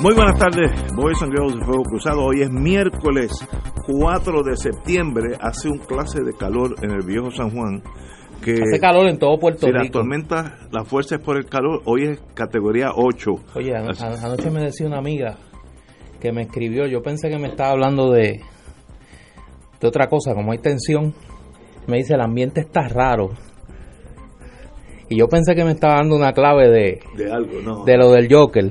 [0.00, 2.24] Muy buenas tardes, Boys and Girls de Fuego Cruzado.
[2.24, 3.32] Hoy es miércoles
[3.86, 5.36] 4 de septiembre.
[5.40, 7.82] Hace un clase de calor en el viejo San Juan.
[8.44, 9.98] Que Hace calor en todo Puerto si la Rico.
[9.98, 13.32] tormenta, la fuerza es por el calor, hoy es categoría 8.
[13.56, 15.36] Oye, an- Así- an- anoche me decía una amiga
[16.20, 18.40] que me escribió, yo pensé que me estaba hablando de,
[19.80, 21.12] de otra cosa, como hay tensión,
[21.88, 23.30] me dice el ambiente está raro.
[25.08, 27.84] Y yo pensé que me estaba dando una clave de, De algo, ¿no?
[27.84, 28.70] de lo del Joker,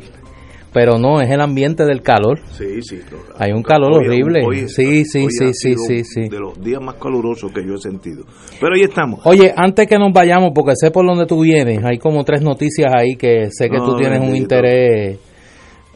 [0.73, 2.39] pero no, es el ambiente del calor.
[2.51, 2.99] Sí, sí.
[3.11, 3.17] no.
[3.39, 4.41] Hay un calor Hoy- horrible.
[4.45, 6.29] hoy- Sí, sí, hoy sí, ha sí, sido sí, sí.
[6.29, 8.23] De los días más calurosos que yo he sentido.
[8.59, 9.21] Pero ahí estamos.
[9.25, 12.91] Oye, antes que nos vayamos, porque sé por dónde tú vienes, hay como tres noticias
[12.95, 15.17] ahí que sé que tú No, tienes un interés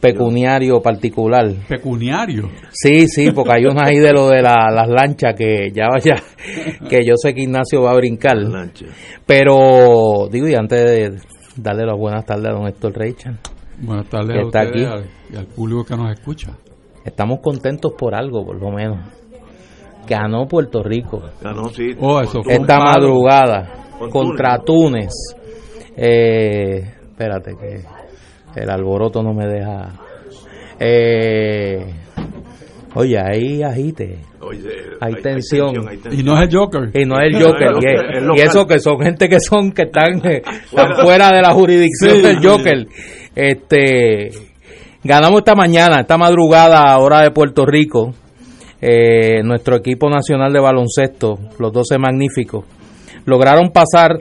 [0.00, 1.48] pecuniario particular.
[1.68, 2.48] pecuniario.
[2.72, 6.16] Sí, sí, porque hay una ahí de lo de la- las lanchas que ya vaya,
[6.88, 8.36] que yo sé que Ignacio va a brincar.
[8.36, 8.86] Lancha.
[9.26, 11.10] Pero, digo, y antes de
[11.56, 13.38] darle las buenas tardes a don Héctor Reichan,
[13.82, 14.94] Buenas tardes Que a está ustedes aquí.
[14.94, 16.52] al- y al público que nos escucha.
[17.04, 18.98] estamos contentos por algo, por lo menos.
[20.08, 21.90] Ganó Puerto Rico no, sí.
[22.00, 25.10] Oh, eso fue esta madrugada Con contra Túnez.
[25.96, 29.90] Eh, espérate, que el alboroto no me deja.
[30.80, 31.86] Eh,
[32.94, 34.18] oye, ahí agite.
[34.40, 34.68] Oye,
[35.00, 35.86] Hay tensión.
[35.88, 36.90] hay Y no es el Joker.
[36.94, 37.68] Y no es el Joker.
[38.22, 41.40] No, y, es eso que son gente que son que están, eh, están fuera de
[41.42, 42.42] la jurisdicción Sí, del sí.
[43.34, 44.30] Este
[45.04, 48.12] ganamos esta mañana, esta madrugada, hora de Puerto Rico.
[48.80, 52.64] eh, nuestro equipo nacional de baloncesto, los 12 magníficos,
[53.26, 54.20] lograron pasar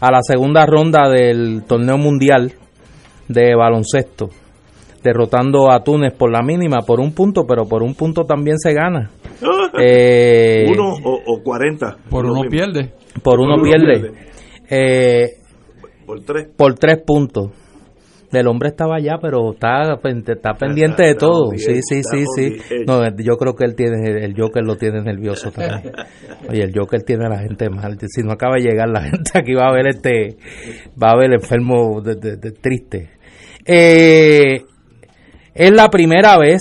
[0.00, 2.52] a la segunda ronda del torneo mundial
[3.28, 4.30] de baloncesto,
[5.02, 8.72] derrotando a Túnez por la mínima, por un punto, pero por un punto también se
[8.74, 9.10] gana.
[9.80, 11.96] Eh, Uno o, o 40.
[12.08, 12.50] Por uno mismo.
[12.50, 12.92] pierde.
[13.24, 14.00] por uno uno pierde.
[14.00, 14.12] pierde.
[14.70, 15.30] Eh,
[16.06, 16.46] Por tres.
[16.56, 17.50] por tres puntos.
[18.36, 21.50] El hombre estaba allá, pero está, está pendiente de está todo.
[21.56, 22.56] Sí, sí, sí, sí.
[22.86, 25.92] No, yo creo que él tiene, el Joker lo tiene nervioso también.
[26.48, 27.98] Oye, el Joker tiene a la gente mal.
[28.08, 30.36] Si no acaba de llegar la gente aquí va a ver este,
[31.02, 33.10] va a ver enfermo de, de- de- triste.
[33.66, 34.62] Eh,
[35.54, 36.60] es la primera vez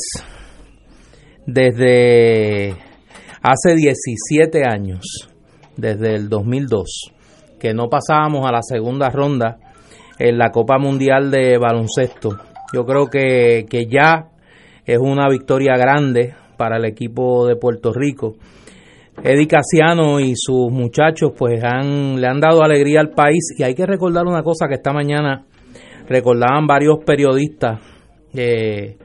[1.46, 2.72] desde
[3.42, 5.30] hace 17 años,
[5.76, 7.12] desde el 2002,
[7.60, 9.58] que no pasábamos a la segunda ronda
[10.20, 12.38] en la Copa Mundial de Baloncesto.
[12.74, 14.30] Yo creo que, que ya
[14.86, 18.36] es una victoria grande para el equipo de Puerto Rico.
[19.22, 23.76] Eddie Casiano y sus muchachos pues han, le han dado alegría al país y hay
[23.76, 25.46] que recordar una cosa que esta mañana
[26.08, 27.80] recordaban varios periodistas,
[28.34, 28.98] eh,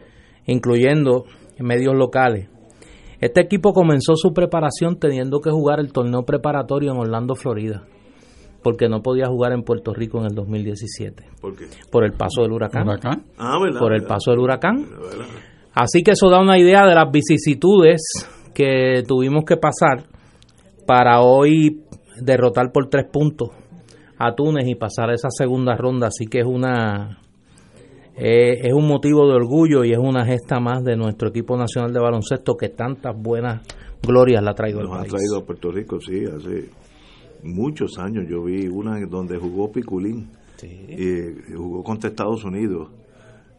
[0.47, 1.25] incluyendo
[1.59, 2.49] medios locales.
[3.21, 7.85] Este equipo comenzó su preparación teniendo que jugar el torneo preparatorio en Orlando, Florida,
[8.63, 11.67] porque no podía jugar en Puerto Rico en el 2017, ¿Por qué?
[11.91, 12.89] por el paso del huracán.
[12.89, 13.23] Huracán.
[13.39, 13.79] Ah, ¿verdad?
[13.81, 14.15] Por el ¿verdad?
[14.17, 14.87] paso del huracán.
[14.91, 15.27] ¿verdad?
[15.75, 18.01] Así que eso da una idea de las vicisitudes
[18.55, 20.05] que tuvimos que pasar
[20.87, 21.83] para hoy
[22.21, 23.51] derrotar por tres puntos
[24.19, 26.09] a Túnez y pasar a esa segunda ronda.
[26.09, 27.19] Así que es una
[28.17, 31.93] eh, es un motivo de orgullo y es una gesta más de nuestro equipo nacional
[31.93, 33.63] de baloncesto que tantas buenas
[34.03, 35.13] glorias la ha traído al Nos han país.
[35.13, 36.71] traído a Puerto Rico, sí, hace
[37.43, 38.27] muchos años.
[38.29, 40.29] Yo vi una donde jugó Piculín.
[40.63, 42.91] Y jugó contra Estados Unidos.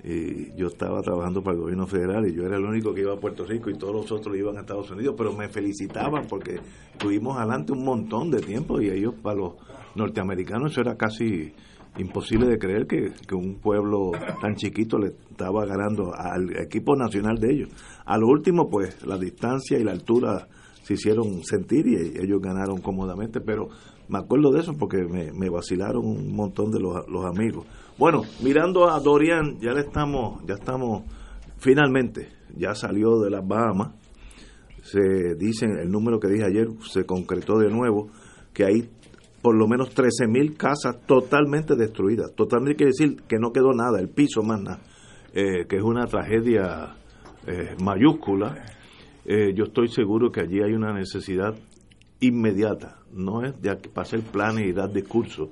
[0.04, 3.14] Y yo estaba trabajando para el gobierno federal y yo era el único que iba
[3.14, 6.58] a Puerto Rico y todos los otros iban a Estados Unidos, pero me felicitaban porque
[6.98, 9.56] tuvimos adelante un montón de tiempo y ellos, para los
[9.96, 11.54] norteamericanos, eso era casi
[11.98, 14.12] imposible de creer que, que un pueblo
[14.42, 17.70] tan chiquito le estaba ganando al equipo nacional de ellos.
[18.06, 20.48] A lo último, pues la distancia y la altura
[20.89, 23.68] se hicieron sentir y ellos ganaron cómodamente, pero
[24.07, 27.68] me acuerdo de eso porque me, vacilaron un montón de los, los amigos.
[28.00, 31.03] Bueno, mirando a Dorian, ya le estamos, ya estamos,
[31.57, 33.94] finalmente, ya salió de las Bahamas,
[34.81, 38.09] se dicen, el número que dije ayer se concretó de nuevo,
[38.51, 38.89] que hay
[39.44, 42.33] por lo menos 13.000 casas totalmente destruidas.
[42.33, 44.80] Totalmente quiere decir que no quedó nada, el piso más nada,
[45.36, 46.95] eh, que es una tragedia
[47.45, 48.79] eh, mayúscula.
[49.31, 51.54] Eh, yo estoy seguro que allí hay una necesidad
[52.20, 55.50] inmediata, no es de hacer planes y dar discursos,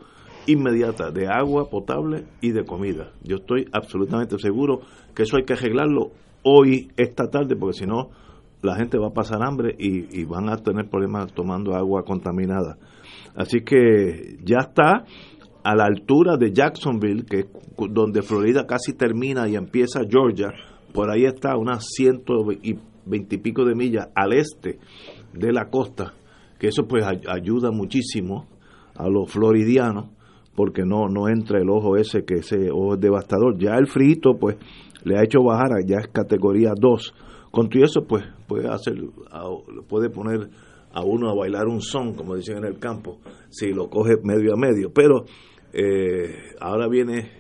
[0.48, 3.12] inmediata de agua potable y de comida.
[3.22, 4.82] Yo estoy absolutamente seguro
[5.14, 6.10] que eso hay que arreglarlo
[6.42, 8.10] hoy, esta tarde, porque si no,
[8.64, 12.80] la gente va a pasar hambre y, y van a tener problemas tomando agua contaminada.
[13.36, 15.06] Así que ya está
[15.64, 17.48] a la altura de Jacksonville, que es
[17.92, 20.52] donde Florida casi termina y empieza Georgia,
[20.92, 24.80] por ahí está unas ciento y veintipico de millas al este
[25.34, 26.14] de la costa,
[26.60, 28.48] que eso pues ayuda muchísimo
[28.96, 30.10] a los floridianos,
[30.56, 33.58] porque no, no entra el ojo ese, que ese ojo es devastador.
[33.60, 34.58] Ya el frito pues
[35.04, 37.14] le ha hecho bajar, ya es categoría 2.
[37.52, 38.96] Con todo eso pues puede hacer,
[39.88, 40.50] puede poner
[40.92, 43.20] a uno a bailar un son, como dicen en el campo,
[43.50, 44.92] si lo coge medio a medio.
[44.92, 45.26] Pero
[45.74, 47.32] eh, ahora viene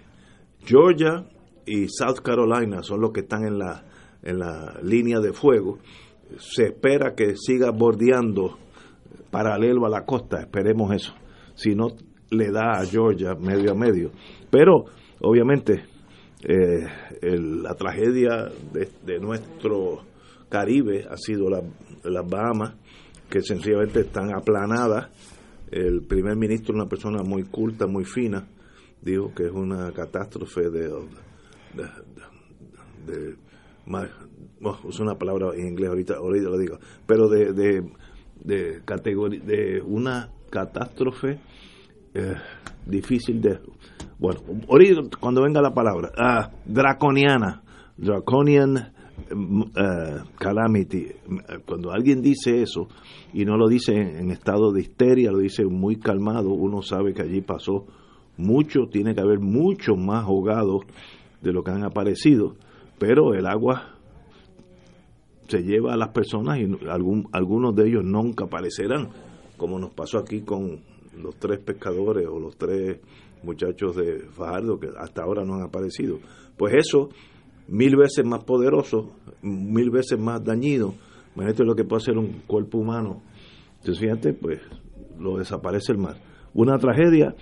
[0.64, 1.26] Georgia
[1.66, 3.84] y South Carolina, son los que están en la,
[4.24, 5.80] en la línea de fuego.
[6.38, 8.58] Se espera que siga bordeando
[9.32, 11.14] paralelo a la costa, esperemos eso.
[11.56, 11.88] Si no,
[12.30, 14.12] le da a Georgia medio a medio.
[14.50, 14.86] Pero,
[15.22, 15.86] obviamente,
[16.44, 16.88] eh,
[17.22, 20.04] la tragedia de, nuestro
[20.50, 21.62] Caribe ha sido la,
[22.04, 22.76] las Bahamas
[23.30, 25.10] que sencillamente están aplanadas.
[25.72, 28.48] El primer ministro, una persona muy culta, muy fina,
[29.02, 30.90] dijo que es una catástrofe de,
[33.06, 33.36] de,
[34.90, 37.92] es una palabra en inglés ahorita, ahorita lo digo, pero de, de,
[38.44, 41.40] de categoría, de una catástrofe
[42.14, 42.36] eh,
[42.86, 43.60] difícil de,
[44.20, 47.62] bueno, ahorita cuando venga la palabra, ah, draconiana,
[47.98, 48.94] draconian
[49.30, 51.08] eh, calamity.
[51.66, 52.88] Cuando alguien dice eso
[53.34, 57.24] y no lo dice en estado de histeria, lo dice muy calmado, uno sabe que
[57.24, 57.86] allí pasó
[58.38, 60.84] mucho, tiene que haber muchos más ahogados
[61.42, 62.56] de lo que han aparecido,
[62.98, 63.96] pero el agua
[65.48, 69.10] se lleva a las personas y algún, algunos de ellos nunca aparecerán,
[69.56, 70.82] como nos pasó aquí con
[71.18, 73.00] los tres pescadores o los tres
[73.44, 76.20] muchachos de Fajardo que hasta ahora no han aparecido.
[76.58, 77.10] Pues eso
[77.68, 79.12] mil veces más poderoso,
[79.42, 80.96] mil veces más dañino.
[81.36, 83.22] Imagínate lo que puede hacer un cuerpo humano.
[83.80, 84.60] Entonces, fíjate, pues
[85.20, 86.18] lo desaparece el mar.
[86.54, 87.36] Una tragedia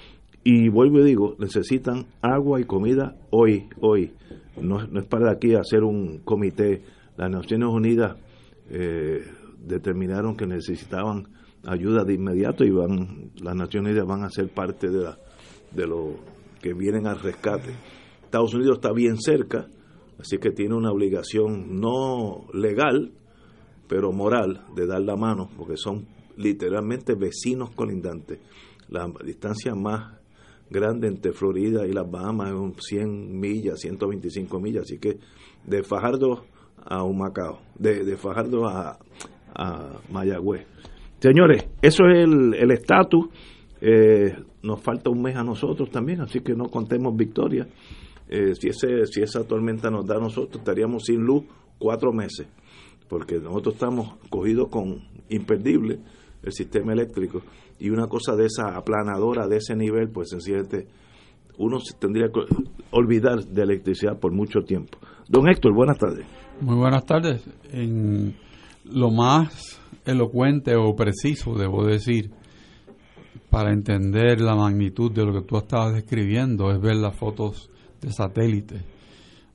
[0.45, 4.13] y vuelvo y digo, necesitan agua y comida hoy, hoy.
[4.61, 6.83] No, no es para aquí hacer un comité.
[7.17, 8.15] Las Naciones Unidas
[8.69, 9.21] eh,
[9.59, 11.27] determinaron que necesitaban
[11.65, 15.17] ayuda de inmediato y van las Naciones Unidas van a ser parte de, la,
[15.71, 16.15] de lo
[16.61, 17.71] que vienen al rescate.
[18.23, 19.67] Estados Unidos está bien cerca,
[20.19, 23.11] Así que tiene una obligación no legal,
[23.87, 26.07] pero moral, de dar la mano, porque son
[26.37, 28.39] literalmente vecinos colindantes.
[28.87, 30.19] La distancia más
[30.69, 35.17] grande entre Florida y las Bahamas es 100 millas, 125 millas, así que
[35.65, 36.45] de Fajardo
[36.83, 38.97] a Humacao, de, de Fajardo a,
[39.55, 40.65] a Mayagüez.
[41.19, 43.27] Señores, eso es el estatus.
[43.81, 47.67] eh, nos falta un mes a nosotros también, así que no contemos victoria.
[48.27, 51.43] Eh, si, ese, si esa tormenta nos da a nosotros, estaríamos sin luz
[51.77, 52.47] cuatro meses,
[53.07, 55.99] porque nosotros estamos cogidos con imperdible
[56.41, 57.41] el sistema eléctrico
[57.79, 60.87] y una cosa de esa aplanadora de ese nivel, pues sencillamente
[61.57, 62.41] uno se tendría que
[62.91, 64.97] olvidar de electricidad por mucho tiempo.
[65.27, 66.25] Don Héctor, buenas tardes.
[66.61, 67.43] Muy buenas tardes.
[67.71, 68.35] En
[68.85, 72.31] lo más elocuente o preciso, debo decir,
[73.49, 77.69] para entender la magnitud de lo que tú estabas describiendo, es ver las fotos
[78.01, 78.75] de satélite.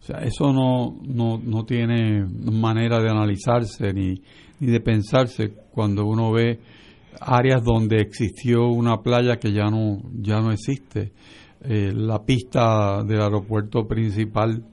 [0.00, 4.22] O sea, eso no, no, no tiene manera de analizarse ni,
[4.58, 6.58] ni de pensarse cuando uno ve
[7.20, 11.12] áreas donde existió una playa que ya no, ya no existe.
[11.62, 14.64] Eh, la pista del aeropuerto principal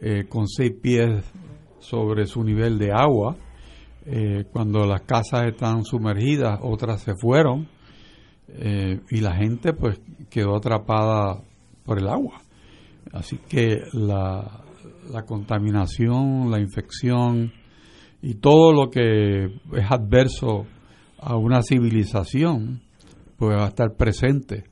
[0.00, 1.24] eh, con seis pies
[1.78, 3.36] sobre su nivel de agua.
[4.04, 7.68] Eh, cuando las casas están sumergidas, otras se fueron
[9.10, 11.42] y la gente pues quedó atrapada
[11.84, 12.40] por el agua.
[13.12, 14.62] Así que la,
[15.26, 17.52] contaminación, la infección
[18.22, 20.66] y todo lo que es adverso
[21.26, 22.80] a una civilización,
[23.36, 24.62] pues va a estar presente.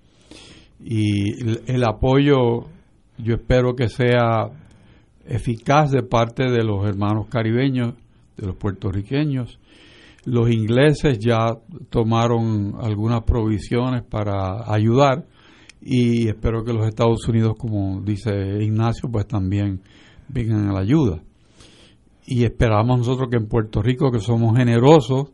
[0.80, 1.32] Y
[1.66, 2.66] el, apoyo,
[3.18, 4.50] yo espero que sea
[5.26, 7.94] eficaz de parte de los hermanos caribeños,
[8.36, 9.58] de los puertorriqueños.
[10.26, 11.58] Los ingleses ya
[11.90, 15.26] tomaron algunas provisiones para ayudar
[15.82, 18.30] y espero que los Estados Unidos, como dice
[18.60, 19.80] Ignacio, pues también
[20.28, 21.20] vengan a la ayuda.
[22.26, 25.32] Y esperamos nosotros que en Puerto Rico, que somos generosos,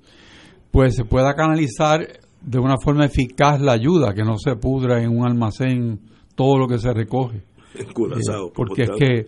[0.71, 2.07] pues se pueda canalizar
[2.41, 6.01] de una forma eficaz la ayuda, que no se pudra en un almacén
[6.35, 7.43] todo lo que se recoge.
[7.75, 9.27] En eh, porque es que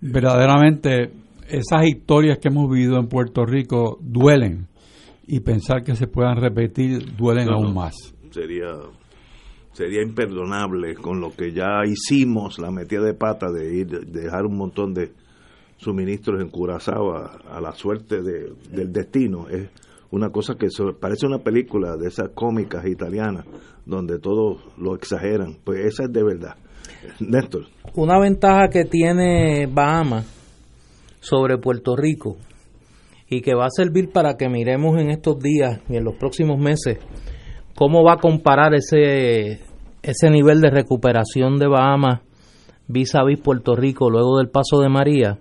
[0.00, 1.12] verdaderamente
[1.48, 4.66] esas historias que hemos vivido en Puerto Rico duelen
[5.26, 7.94] y pensar que se puedan repetir duelen aún más.
[8.30, 8.72] Sería
[9.72, 14.56] sería imperdonable con lo que ya hicimos, la metida de pata de ir dejar un
[14.56, 15.12] montón de
[15.76, 19.48] suministros en Curazao a, la suerte del destino.
[19.50, 19.68] Es
[20.16, 20.68] una cosa que
[20.98, 23.44] parece una película de esas cómicas italianas
[23.84, 25.58] donde todos lo exageran.
[25.62, 26.56] Pues esa es de verdad.
[27.20, 27.66] Néstor.
[27.94, 30.26] Una ventaja que tiene Bahamas
[31.20, 32.38] sobre Puerto Rico
[33.28, 36.58] y que va a servir para que miremos en estos días y en los próximos
[36.58, 36.98] meses
[37.74, 39.60] cómo va a comparar ese,
[40.02, 42.20] ese nivel de recuperación de Bahamas
[42.88, 45.40] vis a vis Puerto Rico luego del paso de María,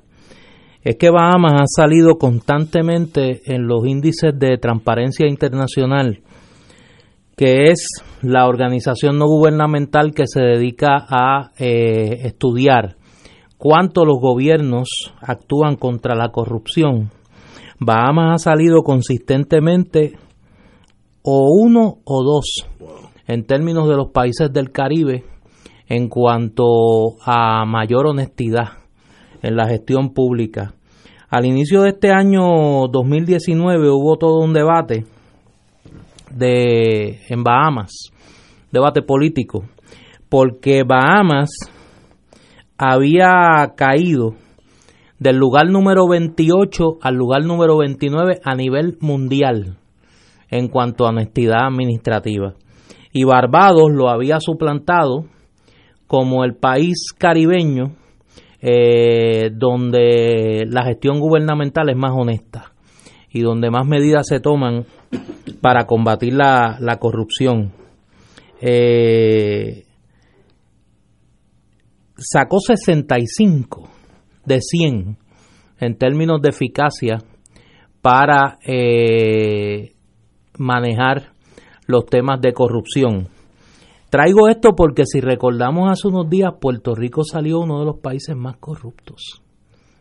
[0.86, 6.20] es que Bahamas ha salido constantemente en los índices de transparencia internacional,
[7.36, 7.88] que es
[8.22, 12.98] la organización no gubernamental que se dedica a eh, estudiar
[13.58, 14.88] cuánto los gobiernos
[15.22, 17.10] actúan contra la corrupción.
[17.80, 20.14] Bahamas ha salido consistentemente
[21.24, 22.68] o uno o dos
[23.26, 25.24] en términos de los países del Caribe
[25.88, 26.64] en cuanto
[27.26, 28.86] a mayor honestidad
[29.42, 30.75] en la gestión pública.
[31.36, 35.04] Al inicio de este año 2019 hubo todo un debate
[36.32, 37.92] de en Bahamas,
[38.72, 39.66] debate político,
[40.30, 41.50] porque Bahamas
[42.78, 44.36] había caído
[45.20, 49.76] del lugar número 28 al lugar número 29 a nivel mundial
[50.50, 52.54] en cuanto a honestidad administrativa.
[53.12, 55.26] Y Barbados lo había suplantado
[56.08, 57.98] como el país caribeño
[58.68, 62.74] eh, donde la gestión gubernamental es más honesta
[63.30, 64.86] y donde más medidas se toman
[65.62, 67.74] para combatir la, corrupción.
[68.60, 69.84] Eh,
[72.18, 73.88] sacó 65
[74.46, 75.18] de 100
[75.80, 77.20] en términos de eficacia
[78.02, 79.92] para eh,
[80.58, 81.34] manejar
[81.86, 83.28] los temas de corrupción.
[84.16, 88.34] Traigo esto porque si recordamos hace unos días, Puerto Rico salió uno de los países
[88.34, 89.44] más corruptos,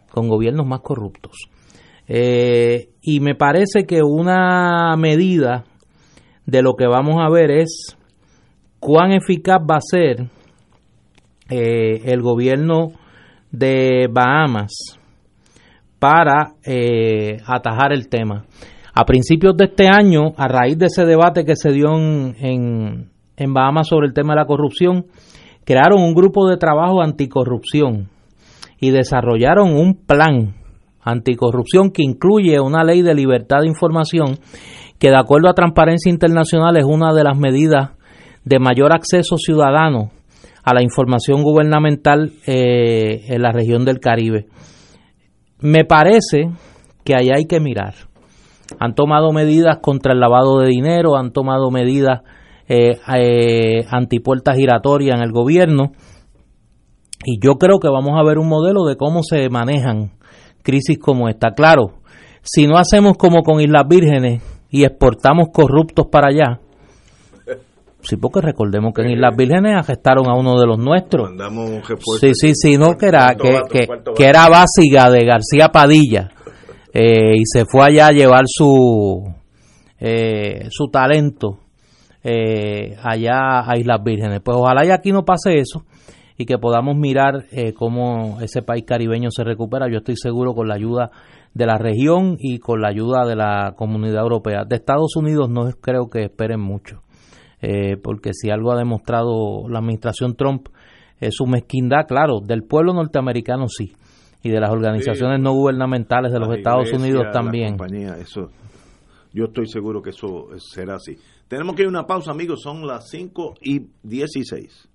[0.08, 1.32] con gobiernos más corruptos.
[2.06, 5.64] Eh, y me parece que una medida
[6.46, 7.96] de lo que vamos a ver es
[8.78, 10.30] cuán eficaz va a ser
[11.50, 12.92] eh, el gobierno
[13.50, 14.96] de Bahamas
[15.98, 18.44] para eh, atajar el tema.
[18.94, 23.13] A principios de este año, a raíz de ese debate que se dio en, en,
[23.36, 25.06] Bahamas sobre el tema de la corrupción,
[25.64, 28.08] crearon un grupo de trabajo anticorrupción
[28.80, 30.54] y desarrollaron un plan
[31.02, 34.38] anticorrupción que incluye una ley de libertad de información
[34.98, 37.90] que de acuerdo a Transparencia Internacional es una de las medidas
[38.44, 40.10] de mayor acceso ciudadano
[40.62, 44.46] a la información gubernamental eh, en la región del Caribe.
[45.60, 46.50] Me parece
[47.04, 47.94] que ahí hay que mirar
[48.78, 52.22] han tomado medidas contra el lavado de dinero, han tomado medidas
[52.68, 55.92] eh, eh, antipuertas giratorias en el gobierno.
[57.24, 60.12] Y yo creo que vamos a ver un modelo de cómo se manejan
[60.62, 61.52] crisis como esta.
[61.52, 61.94] Claro,
[62.42, 66.60] si no hacemos como con Islas Vírgenes y exportamos corruptos para allá,
[68.02, 71.30] sí, porque recordemos que en Islas Vírgenes arrestaron a uno de los nuestros.
[72.20, 76.30] sí, sí, sí, no, que era, que, que era básica de García Padilla
[76.92, 79.24] eh, y se fue allá a llevar su,
[79.98, 81.63] eh, su talento
[82.24, 84.40] eh, allá a Islas Vírgenes.
[84.42, 85.84] Pues ojalá y aquí no pase eso
[86.36, 87.44] y que podamos mirar
[87.76, 89.86] cómo ese país caribeño se recupera.
[89.88, 91.12] Yo estoy seguro con la ayuda
[91.52, 94.64] de la región y con la ayuda de la comunidad europea.
[94.64, 97.02] De Estados Unidos no creo que esperen mucho,
[98.02, 100.66] porque si algo ha demostrado la administración Trump
[101.20, 103.92] es su mezquindad, claro, del pueblo norteamericano sí,
[104.42, 107.76] y de las organizaciones no gubernamentales de los Estados Unidos también.
[108.20, 108.50] eso,
[109.32, 111.16] yo estoy seguro que eso será así.
[111.48, 114.88] Tenemos que ir a una pausa, amigos, son las 5 y 16.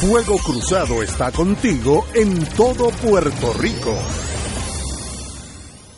[0.00, 3.94] Fuego Cruzado está contigo en todo Puerto Rico.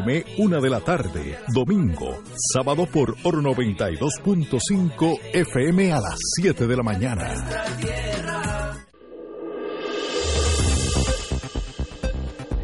[0.37, 6.81] una de la tarde, domingo, sábado por Oro 92.5 FM a las 7 de la
[6.81, 7.35] mañana.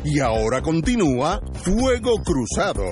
[0.04, 2.86] Y ahora continúa Fuego Cruzado.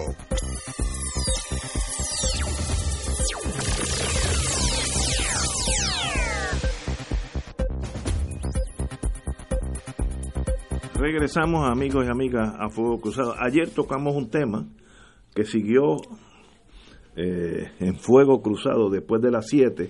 [10.98, 13.36] Regresamos amigos y amigas a Fuego Cruzado.
[13.40, 14.66] Ayer tocamos un tema
[15.34, 15.98] que siguió
[17.18, 19.90] eh, en Fuego Cruzado después de las 7.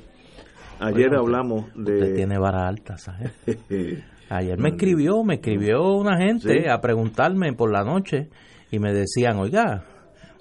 [0.80, 2.14] Ayer Bueno, hablamos Usted de...
[2.16, 3.32] tiene vara alta, ¿sabes?
[4.30, 6.68] Ayer me escribió, me escribió una gente Sí.
[6.68, 8.30] a preguntarme por la noche
[8.72, 9.86] y me decían, oiga,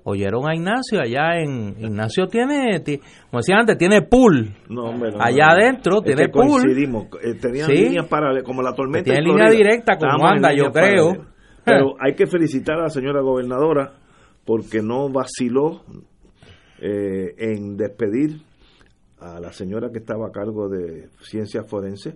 [0.05, 1.75] oyeron a Ignacio allá en...
[1.79, 2.99] Ignacio tiene, ti-
[3.31, 4.55] como decía antes, tiene pool.
[4.69, 6.61] No, hombre, no, Allá adentro Es tiene que pool.
[6.63, 7.07] coincidimos.
[7.23, 7.73] Eh, tenían Sí.
[7.75, 9.05] líneas paralelas, como la tormenta.
[9.05, 11.27] Tiene en línea directa Estábamos en Wanda, yo creo.
[11.65, 13.95] Pero hay que felicitar a la señora gobernadora
[14.45, 15.83] porque no vaciló
[16.81, 18.43] eh, en despedir
[19.19, 22.15] a la señora que estaba a cargo de ciencias forenses,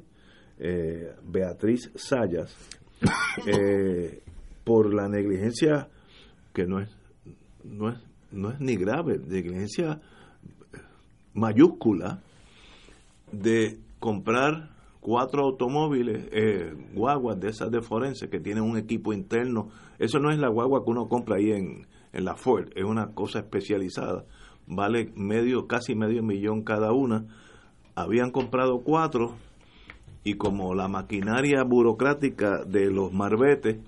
[0.58, 2.54] eh, Beatriz Sayas,
[3.46, 4.20] eh,
[4.64, 5.88] por la negligencia
[6.52, 6.90] que no es,
[7.68, 7.98] no es,
[8.32, 10.00] no es ni grave, negligencia
[11.34, 12.20] mayúscula
[13.32, 19.68] de comprar cuatro automóviles, eh, guaguas de esas de forense que tienen un equipo interno.
[19.98, 23.14] Eso no es la guagua que uno compra ahí en, en la Ford, es una
[23.14, 24.24] cosa especializada.
[24.66, 27.24] Vale medio, casi medio millón cada una.
[27.94, 29.34] Habían comprado cuatro
[30.24, 33.78] y como la maquinaria burocrática de los marbetes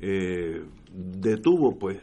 [0.00, 1.98] eh, detuvo, pues,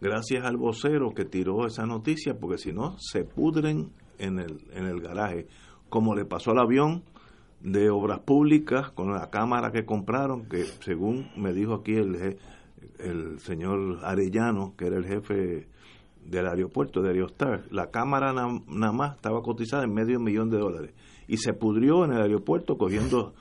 [0.00, 4.86] gracias al vocero que tiró esa noticia, porque si no, se pudren en el, en
[4.86, 5.46] el garaje,
[5.88, 7.02] como le pasó al avión
[7.60, 12.38] de obras públicas con la cámara que compraron, que según me dijo aquí el,
[12.98, 15.68] el señor Arellano, que era el jefe
[16.24, 20.58] del aeropuerto de Aerostar, la cámara na- nada más estaba cotizada en medio millón de
[20.58, 20.94] dólares
[21.28, 23.34] y se pudrió en el aeropuerto cogiendo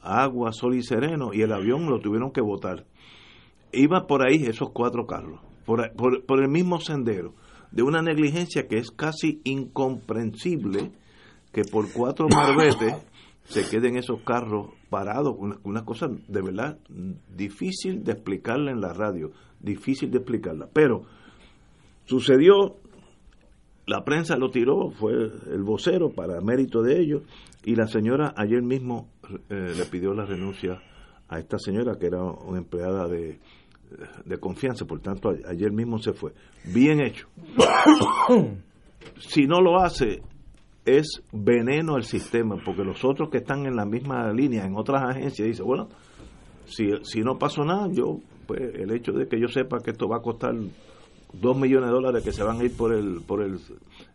[0.00, 2.84] agua, sol y sereno y el avión lo tuvieron que botar.
[3.72, 7.34] Iba por ahí esos cuatro carros, por, por, por el mismo sendero,
[7.70, 10.92] de una negligencia que es casi incomprensible
[11.52, 12.94] que por cuatro marbetes
[13.44, 16.78] se queden esos carros parados, una, una cosa de verdad
[17.34, 20.68] difícil de explicarla en la radio, difícil de explicarla.
[20.72, 21.04] Pero
[22.04, 22.76] sucedió,
[23.86, 27.22] la prensa lo tiró, fue el vocero para mérito de ellos,
[27.64, 29.08] y la señora ayer mismo
[29.48, 30.82] eh, le pidió la renuncia
[31.28, 33.40] a esta señora que era una empleada de,
[34.24, 36.32] de confianza, por tanto ayer mismo se fue.
[36.72, 37.28] Bien hecho.
[39.18, 40.22] si no lo hace,
[40.84, 45.02] es veneno al sistema, porque los otros que están en la misma línea, en otras
[45.02, 45.88] agencias, dicen, bueno,
[46.66, 50.08] si, si no pasó nada, yo, pues el hecho de que yo sepa que esto
[50.08, 50.54] va a costar
[51.34, 53.58] dos millones de dólares que se van a ir por el por el,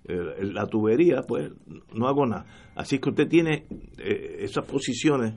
[0.06, 1.52] el- la tubería, pues
[1.94, 2.46] no hago nada.
[2.76, 3.66] Así que usted tiene
[3.98, 5.34] eh, esas posiciones,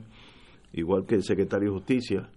[0.73, 2.29] igual que el secretario de Justicia,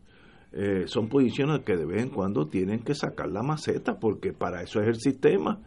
[0.57, 4.63] eh, son posiciones que de vez en cuando tienen que sacar la maceta porque para
[4.63, 5.61] eso es el sistema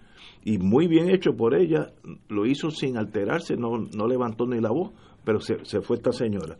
[0.46, 1.92] y muy bien hecho por ella,
[2.30, 4.94] lo hizo sin alterarse, no, no levantó ni la voz,
[5.26, 6.58] pero se, se fue esta señora.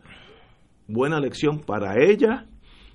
[0.86, 2.46] Buena lección para ella,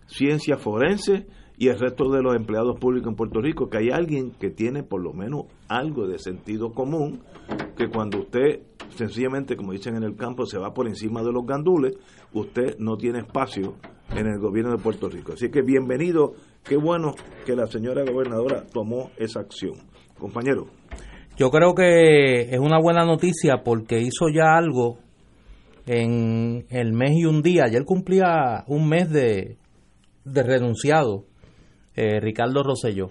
[0.05, 1.25] ciencia forense
[1.57, 4.83] y el resto de los empleados públicos en Puerto Rico, que hay alguien que tiene
[4.83, 7.23] por lo menos algo de sentido común,
[7.75, 11.43] que cuando usted sencillamente, como dicen en el campo, se va por encima de los
[11.43, 11.97] gandules,
[12.33, 13.75] usted no tiene espacio
[14.15, 15.33] en el gobierno de Puerto Rico.
[15.33, 17.13] Así que bienvenido, qué bueno
[17.45, 19.73] que la señora gobernadora tomó esa acción.
[20.17, 20.67] Compañero.
[21.37, 24.99] Yo creo que es una buena noticia porque hizo ya algo
[25.87, 27.63] en el mes y un día.
[27.65, 29.57] Ayer cumplía un mes de,
[30.25, 31.25] renunciado
[31.95, 33.09] eh, Ricardo Rosselló.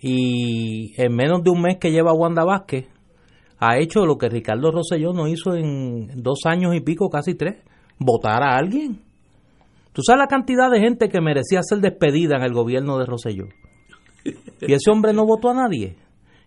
[0.00, 2.88] Y en menos de un mes que lleva Wanda Vázquez,
[3.58, 7.62] ha hecho lo que Ricardo Rosselló no hizo en dos años y pico, casi tres,
[7.98, 9.00] votar a alguien.
[9.94, 13.46] ¿Tú sabes la cantidad de gente que merecía ser despedida en el gobierno de Rosselló?
[14.60, 15.96] Y ese hombre no votó a nadie.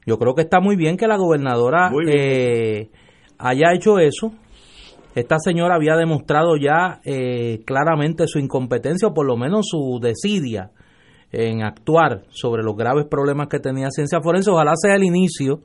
[0.06, 2.90] Yo creo que está muy bien que la gobernadora eh,
[3.38, 4.34] haya hecho eso.
[5.16, 10.72] Esta señora había demostrado ya eh, claramente su incompetencia o por lo menos su desidia
[11.32, 14.52] en actuar sobre los graves problemas que tenía ciencia forense.
[14.52, 15.62] Ojalá sea el inicio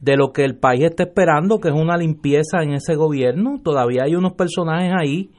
[0.00, 3.60] de lo que el país está esperando, que es una limpieza en ese gobierno.
[3.62, 5.30] Todavía hay unos personajes ahí.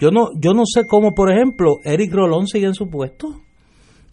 [0.00, 3.42] Yo no, yo no sé cómo, por ejemplo, Eric Rolón sigue en su puesto.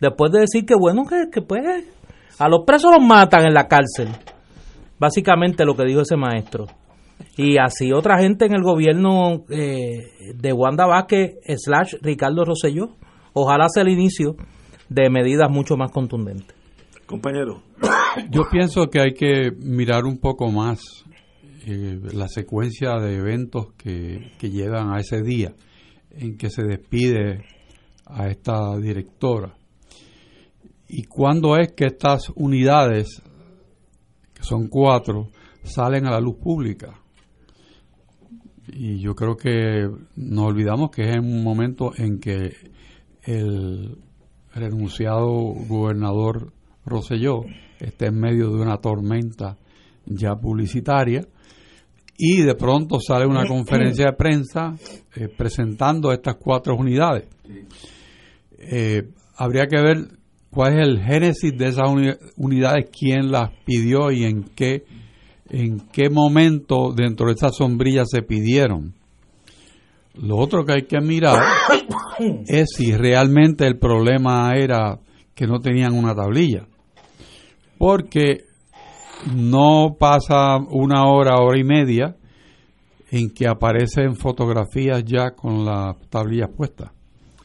[0.02, 1.62] Después de decir que bueno, que, que pues
[2.38, 4.10] a los presos los matan en la cárcel.
[5.00, 6.66] Básicamente lo que dijo ese maestro.
[7.38, 12.90] Y así otra gente en el gobierno eh, de Wanda Vázquez slash Ricardo Rosselló.
[13.34, 14.36] Ojalá sea el inicio
[14.90, 16.56] de medidas mucho más contundentes.
[17.06, 17.62] Compañero.
[18.30, 20.80] Yo pienso que hay que mirar un poco más
[21.66, 25.54] eh, la secuencia de eventos que, que llevan a ese día
[26.18, 27.44] en que se despide
[28.06, 29.56] a esta directora.
[30.88, 33.22] Y cuándo es que estas unidades,
[34.34, 35.30] que son cuatro,
[35.64, 37.00] salen a la luz pública.
[38.68, 42.54] Y yo creo que nos olvidamos que es en un momento en que
[43.24, 43.98] el
[44.54, 45.30] renunciado
[45.68, 46.54] gobernador
[46.86, 47.42] Roselló
[47.80, 49.58] está en medio de una tormenta
[50.06, 51.28] ya publicitaria
[52.18, 54.76] y de pronto sale una conferencia de prensa
[55.16, 57.28] eh, presentando estas cuatro unidades.
[58.58, 59.04] Eh,
[59.36, 59.98] habría que ver
[60.50, 61.90] cuál es el génesis de esas
[62.36, 64.84] unidades, quién las pidió y en qué,
[65.50, 68.96] en qué momento dentro de esa sombrilla se pidieron.
[70.16, 71.40] Lo otro que hay que mirar
[72.48, 75.00] es si realmente el problema era
[75.36, 76.66] que no tenían una tablilla
[77.78, 78.46] porque
[79.36, 82.16] no pasa una hora, hora y media
[83.12, 86.92] en que aparecen fotografías ya con las tablillas puestas.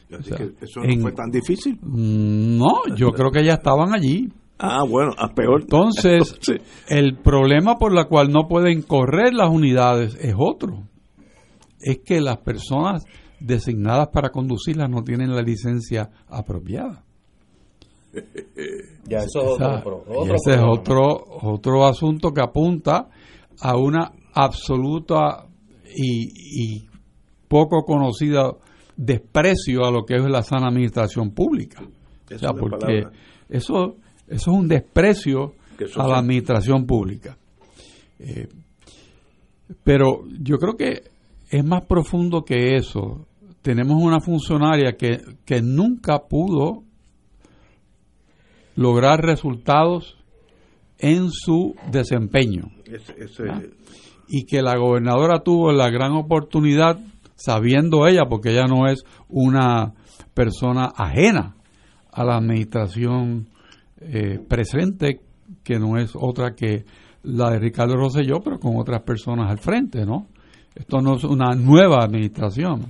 [0.09, 1.79] ¿Eso no fue tan difícil?
[1.81, 4.29] Mm, no, yo creo que ya estaban allí.
[4.59, 5.61] Ah, bueno, a peor.
[5.61, 6.39] Entonces,
[6.87, 10.83] el problema por el cual no pueden correr las unidades es otro.
[11.79, 13.03] Es que las personas
[13.39, 17.03] designadas para conducirlas no tienen la licencia apropiada.
[19.05, 20.03] ya eso es otro,
[20.35, 23.09] ese es otro, otro asunto que apunta
[23.59, 25.47] a una absoluta
[25.95, 26.87] y,
[27.47, 28.51] poco conocida
[28.97, 31.83] desprecio a lo que es la sana administración pública.
[31.83, 33.03] o sea, porque
[33.47, 33.97] eso,
[34.27, 35.53] eso es un desprecio
[35.97, 37.37] a la administración pública.
[38.17, 38.47] Eh,
[39.83, 41.03] pero yo creo que
[41.49, 43.27] es más profundo que eso.
[43.61, 46.83] Tenemos una funcionaria que, que nunca pudo
[48.75, 50.17] lograr resultados
[50.97, 52.71] en su desempeño.
[54.27, 56.99] Y que la gobernadora tuvo la gran oportunidad,
[57.35, 59.93] sabiendo ella, porque ella no es una
[60.33, 61.55] persona ajena
[62.11, 63.47] a la administración
[63.99, 65.19] eh, presente,
[65.63, 66.85] que no es otra que
[67.23, 70.27] la de Ricardo Rosselló, pero con otras personas al frente, ¿no?
[70.75, 72.85] Esto no es una nueva administración.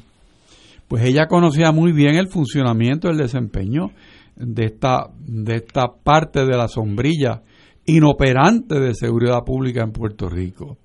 [0.88, 3.91] Pues ella conocía muy bien el funcionamiento, el desempeño
[4.36, 7.43] de esta, de esta parte de la sombrilla
[7.86, 10.78] inoperante de seguridad pública en Puerto Rico.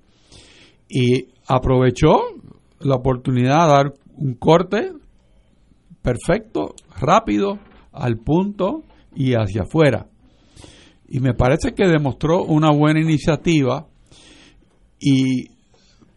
[0.87, 2.19] Y aprovechó
[2.79, 4.91] la oportunidad de dar un corte
[6.01, 7.59] perfecto, rápido,
[7.91, 8.83] al punto
[9.15, 10.07] y hacia afuera.
[11.07, 13.87] Y me parece que demostró una buena iniciativa
[14.99, 15.49] y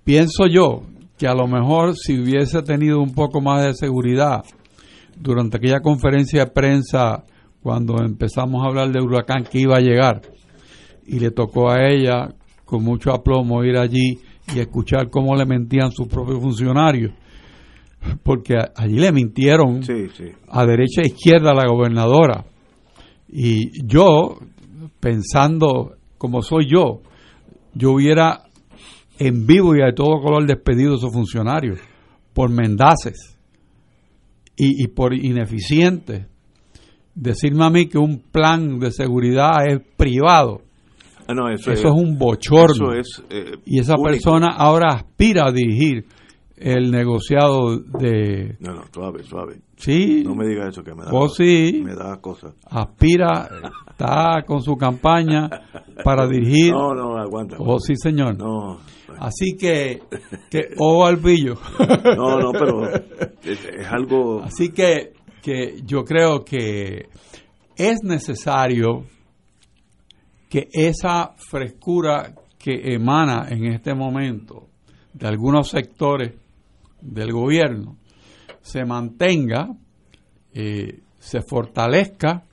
[0.05, 0.83] pienso yo
[1.17, 4.43] que a lo mejor si hubiese tenido un poco más de seguridad,
[5.17, 7.25] durante aquella conferencia de prensa
[7.63, 10.23] cuando empezamos a hablar de huracán que iba a llegar
[11.07, 14.19] y le tocó a ella con mucho aplomo ir allí
[14.55, 17.13] y escuchar cómo le mentían sus propios funcionarios.
[18.23, 19.81] porque allí le mintieron
[20.49, 22.45] a derecha e izquierda a la gobernadora.
[23.29, 24.39] Y yo,
[25.01, 27.01] pensando como soy yo,
[27.75, 28.43] yo hubiera
[29.19, 31.79] en vivo y a todo color despedido a esos funcionarios
[32.33, 33.32] por mendaces
[34.57, 36.27] y, por ineficientes.
[37.15, 40.63] Decirme a mí que un plan de seguridad es privado.
[41.29, 42.95] Ah, eso, es, un bochorno.
[42.95, 43.03] Eh,
[43.65, 46.07] y esa persona ahora aspira a dirigir
[46.63, 48.57] el negociado de...
[48.61, 49.61] No, no, suave, suave.
[49.77, 50.23] Sí.
[50.25, 52.55] No me digas eso, que me da, sí, me da cosas.
[52.71, 53.49] Aspira,
[53.91, 55.49] está con su campaña
[56.05, 56.73] para dirigir...
[56.73, 57.57] No, no, aguanta.
[57.59, 58.39] Oh, sí, señor.
[58.39, 58.79] No.
[59.19, 60.03] Así que,
[60.51, 61.55] que o al pillo.
[62.17, 62.87] No, no, pero
[63.43, 64.43] es, algo...
[64.43, 67.09] Así que, que yo creo que
[67.77, 69.05] es necesario
[70.49, 74.69] que esa frescura que emana en este momento
[75.13, 76.42] de algunos sectores
[77.03, 77.97] del gobierno
[78.63, 79.77] se mantenga,
[80.55, 82.45] eh, se fortalezca,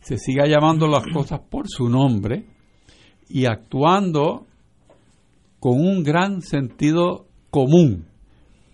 [0.00, 2.44] se siga llamando las cosas por su nombre
[3.28, 4.46] y actuando
[5.58, 8.06] con un gran sentido común,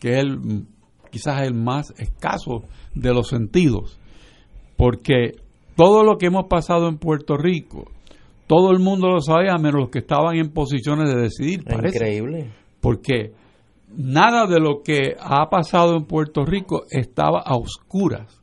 [0.00, 0.66] que es el,
[1.10, 4.00] quizás el más escaso de los sentidos,
[4.76, 5.36] porque
[5.76, 7.84] todo lo que hemos pasado en Puerto Rico,
[8.46, 11.60] todo el mundo lo sabía, menos los que estaban en posiciones de decidir.
[11.60, 12.50] Increíble.
[12.80, 13.32] Porque
[13.96, 18.40] nada de lo que ha pasado en Puerto Rico estaba a oscuras.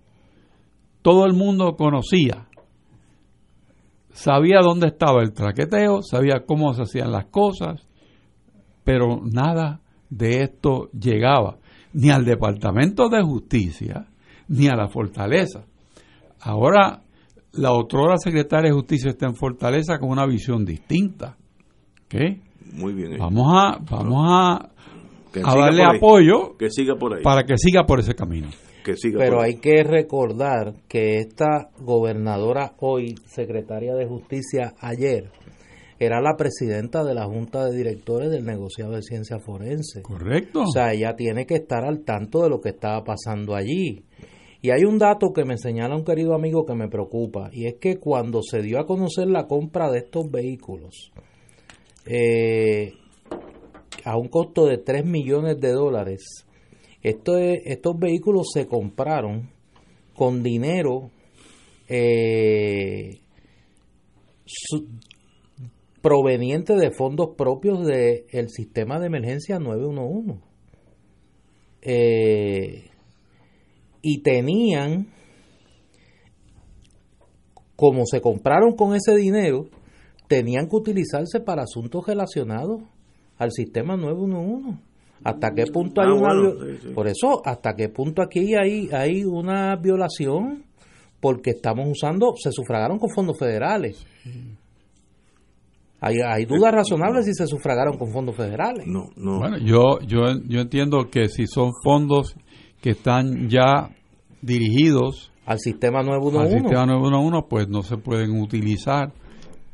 [1.01, 2.47] Todo el mundo conocía.
[4.11, 7.87] Sabía dónde estaba el traqueteo, sabía cómo se hacían las cosas,
[8.83, 11.57] pero nada de esto llegaba
[11.93, 14.07] ni al Departamento de Justicia
[14.47, 15.65] ni a la Fortaleza.
[16.41, 17.01] Ahora
[17.53, 21.37] la otrora secretaria de Justicia está en Fortaleza con una visión distinta.
[22.73, 23.17] Muy bien.
[23.17, 24.69] Vamos a, vamos a
[25.43, 27.23] a darle apoyo que siga por ahí.
[27.23, 28.47] para que siga por ese camino.
[28.83, 35.29] Que siga Pero hay que recordar que esta gobernadora hoy, secretaria de Justicia ayer,
[35.99, 40.03] era la presidenta de la Junta de Directores del negociado de ciencia forense.
[40.03, 40.61] Correcto.
[40.61, 44.03] O sea, ella tiene que estar al tanto de lo que estaba pasando allí.
[44.61, 47.75] Y hay un dato que me señala un querido amigo que me preocupa, y es
[47.79, 51.11] que cuando se dio a conocer la compra de estos vehículos,
[52.05, 52.93] eh,
[54.03, 56.45] a un costo de 3 millones de dólares.
[57.01, 59.49] estos vehículos se compraron
[60.13, 61.11] con dinero
[61.87, 63.19] eh,
[66.01, 70.39] proveniente de fondos propios del sistema de emergencia 911.
[71.81, 72.89] Eh,
[74.01, 75.07] y tenían,
[77.75, 79.69] como se compraron con ese dinero,
[80.27, 82.83] tenían que utilizarse para asuntos relacionados
[83.37, 84.79] al sistema 911.
[85.23, 89.75] ¿Hasta qué punto hay ah, una Por eso, ¿hasta qué punto aquí hay, hay una
[89.75, 90.63] violación?
[91.19, 94.05] Porque estamos usando, se sufragaron con fondos federales.
[95.99, 98.85] Hay, hay dudas razonables si se sufragaron con fondos federales.
[98.85, 99.39] No, no.
[99.39, 102.35] Bueno, yo, yo, yo entiendo que si son fondos
[102.81, 103.89] que están ya
[104.41, 109.11] dirigidos al sistema 911, al sistema 911 pues no se pueden utilizar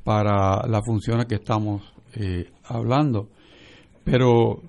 [0.06, 3.28] para las funciones que estamos eh, hablando.
[4.04, 4.62] Pero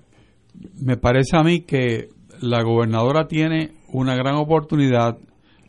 [0.81, 2.09] me parece a mí que
[2.41, 5.17] la gobernadora tiene una gran oportunidad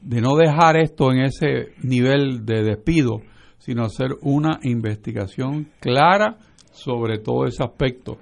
[0.02, 3.22] de no dejar esto en ese nivel de despido,
[3.58, 6.38] sino hacer una investigación clara
[6.72, 8.18] sobre todo ese aspecto.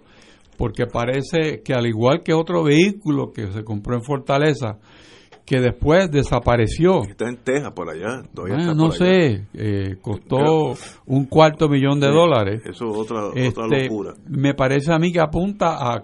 [0.56, 4.78] Porque parece que al igual que otro vehículo que se compró en Fortaleza,
[5.44, 7.02] que después desapareció.
[7.02, 8.22] Está en Texas, por allá.
[8.74, 10.74] no sé, eh, costó
[11.06, 12.62] un cuarto millón de dólares.
[12.64, 14.14] Eso es otra, otra este, locura.
[14.26, 16.02] Me parece a mí que apunta a,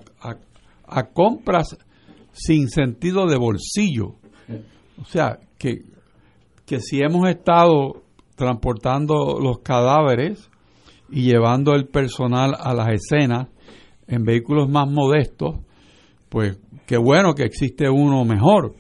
[0.87, 1.79] a, compras
[2.33, 4.17] sin sentido de bolsillo.
[5.01, 5.85] O sea, que,
[6.67, 8.03] que si hemos estado
[8.37, 10.51] transportando los cadáveres
[11.09, 13.49] y llevando el personal a las escenas
[14.07, 15.61] en vehículos más modestos,
[16.29, 18.75] pues qué bueno que existe uno mejor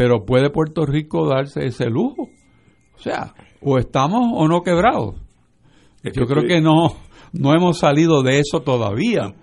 [0.00, 2.30] pero ¿puede Puerto Rico darse ese lujo?
[2.96, 5.16] O sea, o estamos o no quebrados.
[6.02, 6.94] Yo creo que no,
[7.34, 9.34] no hemos salido de eso todavía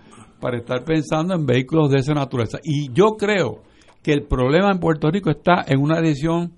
[0.42, 2.58] para estar pensando en vehículos de esa naturaleza.
[2.64, 3.62] Y yo creo
[4.02, 6.54] que el problema en Puerto Rico está en una decisión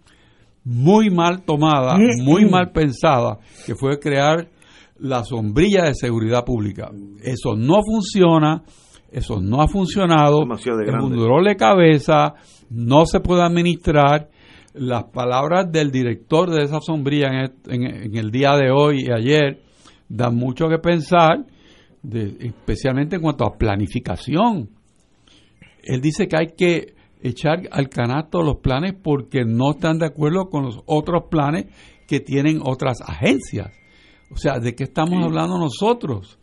[0.64, 4.48] muy mal tomada, muy mal pensada, que fue crear
[4.98, 6.90] la sombrilla de seguridad pública.
[7.22, 8.64] Eso no funciona,
[9.12, 10.68] eso no ha funcionado, es
[11.04, 12.36] un dolor de cabeza,
[12.70, 14.30] no se puede administrar.
[14.74, 17.28] Las palabras del director de esa sombrilla
[17.68, 19.64] en el, día de hoy y ayer
[20.08, 21.46] dan mucho que pensar,
[22.40, 24.70] especialmente en cuanto a planificación.
[25.84, 30.50] Él dice que hay que echar al canasto los planes porque no están de acuerdo
[30.50, 31.66] con los otros planes
[32.08, 33.72] que tienen otras agencias.
[34.32, 36.38] O sea, ¿de qué estamos hablando nosotros?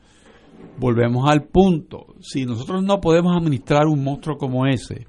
[0.79, 2.15] Volvemos al punto.
[2.21, 5.07] Si nosotros no podemos administrar un monstruo como ese,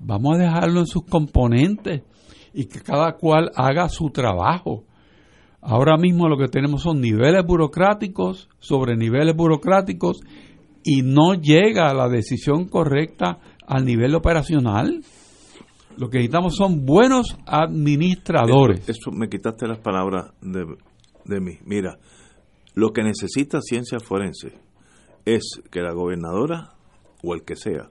[0.00, 2.02] vamos a dejarlo en sus componentes
[2.52, 4.84] y que cada cual haga su trabajo.
[5.60, 10.20] Ahora mismo lo que tenemos son niveles burocráticos sobre niveles burocráticos
[10.84, 15.02] y no llega a la decisión correcta al nivel operacional.
[15.96, 18.88] Lo que necesitamos son buenos administradores.
[18.88, 20.64] Eso, me quitaste las palabras de,
[21.24, 21.58] de mí.
[21.64, 21.98] Mira,
[22.74, 24.52] lo que necesita ciencia forense
[25.24, 26.70] es que la gobernadora
[27.22, 27.90] o el que sea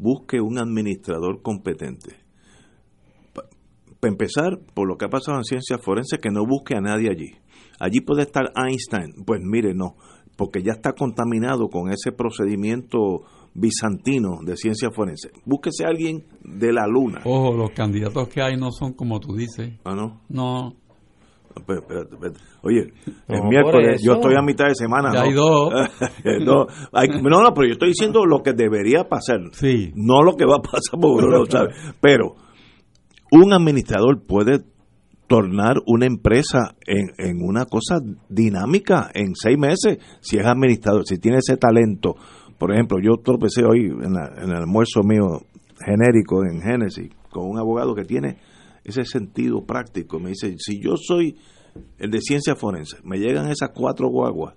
[0.00, 2.16] busque un administrador competente.
[3.32, 7.10] Para empezar, por lo que ha pasado en ciencia forense, que no busque a nadie
[7.10, 7.36] allí.
[7.78, 9.24] Allí puede estar Einstein.
[9.26, 9.96] Pues mire, no,
[10.36, 15.30] porque ya está contaminado con ese procedimiento bizantino de ciencia forense.
[15.44, 17.20] Búsquese a alguien de la luna.
[17.24, 19.72] Ojo, los candidatos que hay no son como tú dices.
[19.84, 20.22] Ah, no.
[20.28, 20.76] No.
[21.66, 22.40] Pero, espérate, espérate.
[22.62, 22.92] Oye,
[23.28, 25.10] el miércoles yo estoy a mitad de semana.
[25.12, 25.26] Ya ¿no?
[25.26, 25.72] hay dos.
[26.44, 29.38] no, hay- no, no, pero yo estoy diciendo lo que debería pasar.
[29.52, 29.92] Sí.
[29.94, 31.70] No lo que va a pasar porque uno no lo sabe.
[32.00, 32.34] Pero
[33.32, 34.60] un administrador puede
[35.26, 41.18] tornar una empresa en, en una cosa dinámica en seis meses si es administrador, si
[41.18, 42.16] tiene ese talento.
[42.58, 45.42] Por ejemplo, yo tropecé hoy en, la- en el almuerzo mío
[45.84, 48.36] genérico en Génesis con un abogado que tiene
[48.84, 50.18] ese sentido práctico.
[50.18, 51.36] Me dice, si yo soy
[51.98, 54.54] el de ciencia forense, me llegan esas cuatro guaguas.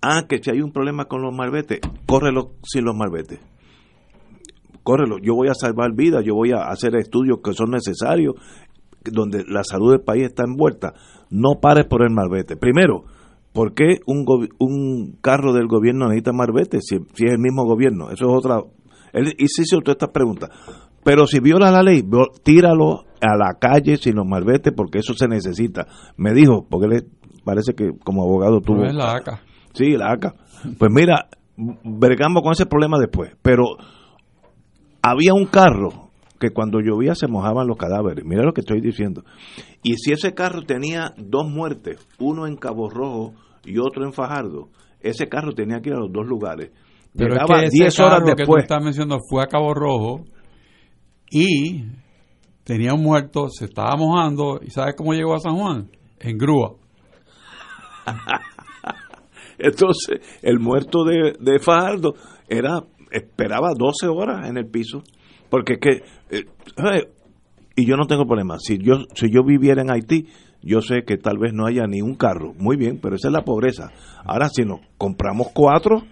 [0.00, 3.40] Ah, que si hay un problema con los malbetes, córrelo sin los malbetes.
[4.82, 8.34] Córrelo, yo voy a salvar vidas, yo voy a hacer estudios que son necesarios,
[9.04, 10.94] donde la salud del país está envuelta.
[11.30, 12.56] No pares por el malvete.
[12.56, 13.04] Primero,
[13.52, 14.24] ¿por qué un,
[14.58, 18.10] un carro del gobierno necesita malvete si, si es el mismo gobierno?
[18.10, 18.62] Eso es otra.
[19.12, 20.50] Él hizo todas estas preguntas.
[21.04, 22.02] Pero si viola la ley,
[22.42, 25.86] tíralo a la calle sin los malvetes porque eso se necesita.
[26.16, 27.06] Me dijo, porque él es-
[27.44, 28.82] parece que como abogado tuvo...
[28.82, 29.40] Ves la ACA.
[29.72, 30.34] Sí, la ACA.
[30.78, 33.32] Pues mira, vergamos con ese problema después.
[33.42, 33.64] Pero
[35.02, 38.24] había un carro que cuando llovía se mojaban los cadáveres.
[38.24, 39.24] Mira lo que estoy diciendo.
[39.82, 43.32] Y si ese carro tenía dos muertes, uno en Cabo Rojo
[43.64, 44.68] y otro en Fajardo,
[45.00, 46.70] ese carro tenía que ir a los dos lugares.
[47.16, 48.62] Pero es Llegaba que ese 10 horas carro que tú después.
[48.64, 50.24] estás mencionando fue a Cabo Rojo
[51.30, 51.84] y
[52.64, 55.90] tenía un muerto, se estaba mojando y ¿sabes cómo llegó a San Juan?
[56.20, 56.74] En grúa.
[59.58, 62.14] Entonces, el muerto de, de Fajardo
[62.48, 65.02] era esperaba 12 horas en el piso.
[65.50, 66.02] Porque es que,
[66.36, 66.44] eh,
[66.76, 67.08] ¿sabe?
[67.78, 68.58] y yo no tengo problema.
[68.58, 70.26] Si yo, si yo viviera en Haití,
[70.62, 72.52] yo sé que tal vez no haya ni un carro.
[72.58, 73.92] Muy bien, pero esa es la pobreza.
[74.24, 76.02] Ahora, si nos compramos cuatro,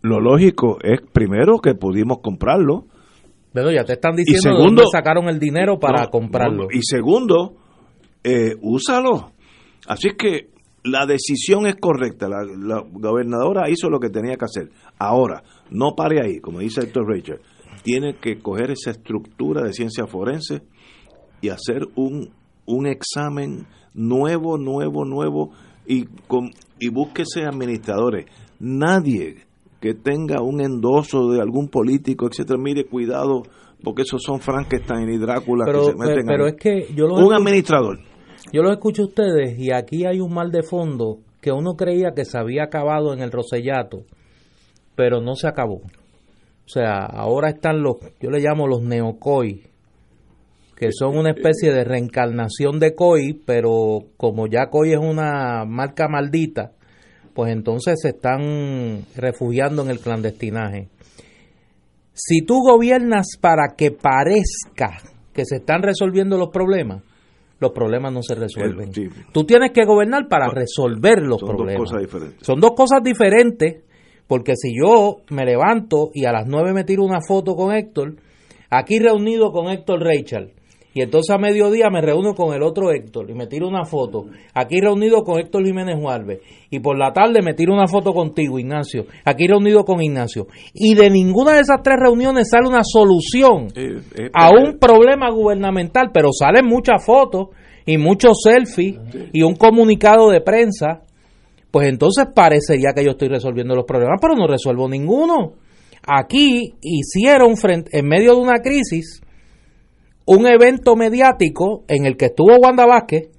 [0.00, 2.86] lo lógico es primero que pudimos comprarlo.
[3.54, 6.66] Pero ya te están diciendo de segundo- dónde sacaron el dinero para No, comprarlo.
[6.70, 7.54] y segundo,
[8.22, 9.32] eh, úsalo.
[9.86, 10.50] Así que
[10.82, 12.28] la decisión es correcta.
[12.28, 14.70] La, la gobernadora hizo lo que tenía que hacer.
[14.98, 17.40] Ahora, no pare ahí, como dice Héctor Richard.
[17.82, 20.62] Tiene que coger esa estructura de ciencia forense
[21.40, 22.30] y hacer un,
[22.66, 25.52] un examen nuevo, nuevo, nuevo
[25.86, 28.26] y, con, y búsquese administradores.
[28.58, 29.36] Nadie
[29.84, 33.42] que tenga un endoso de algún político, etcétera, mire, cuidado,
[33.82, 36.52] porque esos son Frankenstein y Drácula pero que se meten pero ahí.
[36.52, 37.98] es que yo lo un administrador.
[38.50, 42.12] Yo lo escucho a ustedes y aquí hay un mal de fondo que uno creía
[42.16, 44.04] que se había acabado en el Rosellato,
[44.96, 45.82] pero no se acabó.
[45.82, 49.64] O sea, ahora están los, yo le llamo los neocoi,
[50.76, 56.08] que son una especie de reencarnación de COI, pero como ya COI es una marca
[56.08, 56.72] maldita,
[57.34, 60.88] pues entonces se están refugiando en el clandestinaje.
[62.12, 65.00] Si tú gobiernas para que parezca
[65.32, 67.02] que se están resolviendo los problemas,
[67.58, 68.92] los problemas no se resuelven.
[68.94, 69.08] Sí.
[69.32, 71.80] Tú tienes que gobernar para resolver los Son dos problemas.
[71.82, 72.46] cosas diferentes.
[72.46, 73.82] Son dos cosas diferentes,
[74.28, 78.16] porque si yo me levanto y a las nueve me tiro una foto con Héctor,
[78.70, 80.52] aquí reunido con Héctor Rachel,
[80.94, 84.26] y entonces a mediodía me reúno con el otro Héctor y me tiro una foto,
[84.54, 86.40] aquí reunido con Héctor Jiménez Juárez,
[86.70, 90.94] y por la tarde me tiro una foto contigo, Ignacio, aquí reunido con Ignacio, y
[90.94, 93.34] de ninguna de esas tres reuniones sale una solución
[93.76, 97.48] Eh, eh, a un problema gubernamental, pero salen muchas fotos
[97.84, 98.96] y muchos selfies
[99.32, 101.02] y un comunicado de prensa,
[101.70, 105.54] pues entonces parecería que yo estoy resolviendo los problemas, pero no resuelvo ninguno.
[106.06, 109.20] Aquí hicieron frente, en medio de una crisis
[110.26, 113.30] un evento mediático en el que estuvo Wanda Vázquez,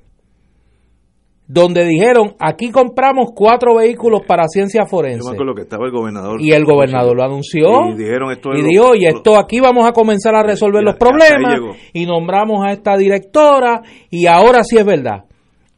[1.48, 5.30] donde dijeron, aquí compramos cuatro vehículos para ciencia forense.
[5.56, 6.42] que estaba el gobernador.
[6.42, 7.92] Y el gobernador lo anunció.
[7.92, 8.50] Y dijeron esto.
[8.54, 11.60] Y dijo, oye, esto aquí vamos a comenzar a resolver los problemas.
[11.94, 13.84] Y nombramos a esta directora.
[14.10, 15.26] Y ahora sí es verdad.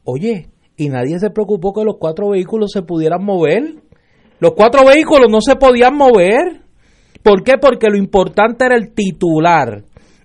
[0.04, 3.74] Oye, y nadie se preocupó que los cuatro vehículos se pudieran mover.
[4.40, 6.62] Los cuatro vehículos no se podían mover.
[7.22, 7.58] ¿Por qué?
[7.60, 9.82] Porque lo importante era el titular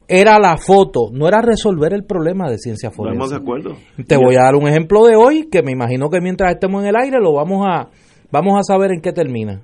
[0.08, 3.24] era la foto, no era resolver el problema de ciencia forense.
[3.24, 3.78] Estamos de acuerdo.
[4.08, 6.90] Te voy a dar un ejemplo de hoy que me imagino que mientras estemos en
[6.90, 7.90] el aire lo vamos a
[8.32, 9.64] vamos a saber en qué termina.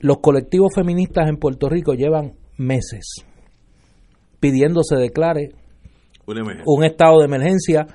[0.00, 3.24] Los colectivos feministas en Puerto Rico llevan meses
[4.44, 5.52] pidiendo se declare
[6.66, 7.86] un estado de emergencia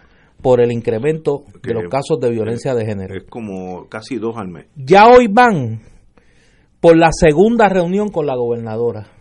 [0.41, 3.15] por el incremento de los casos de violencia de género.
[3.15, 4.65] Es como casi dos al mes.
[4.75, 5.81] Ya hoy van
[6.79, 9.18] por la segunda reunión con la gobernadora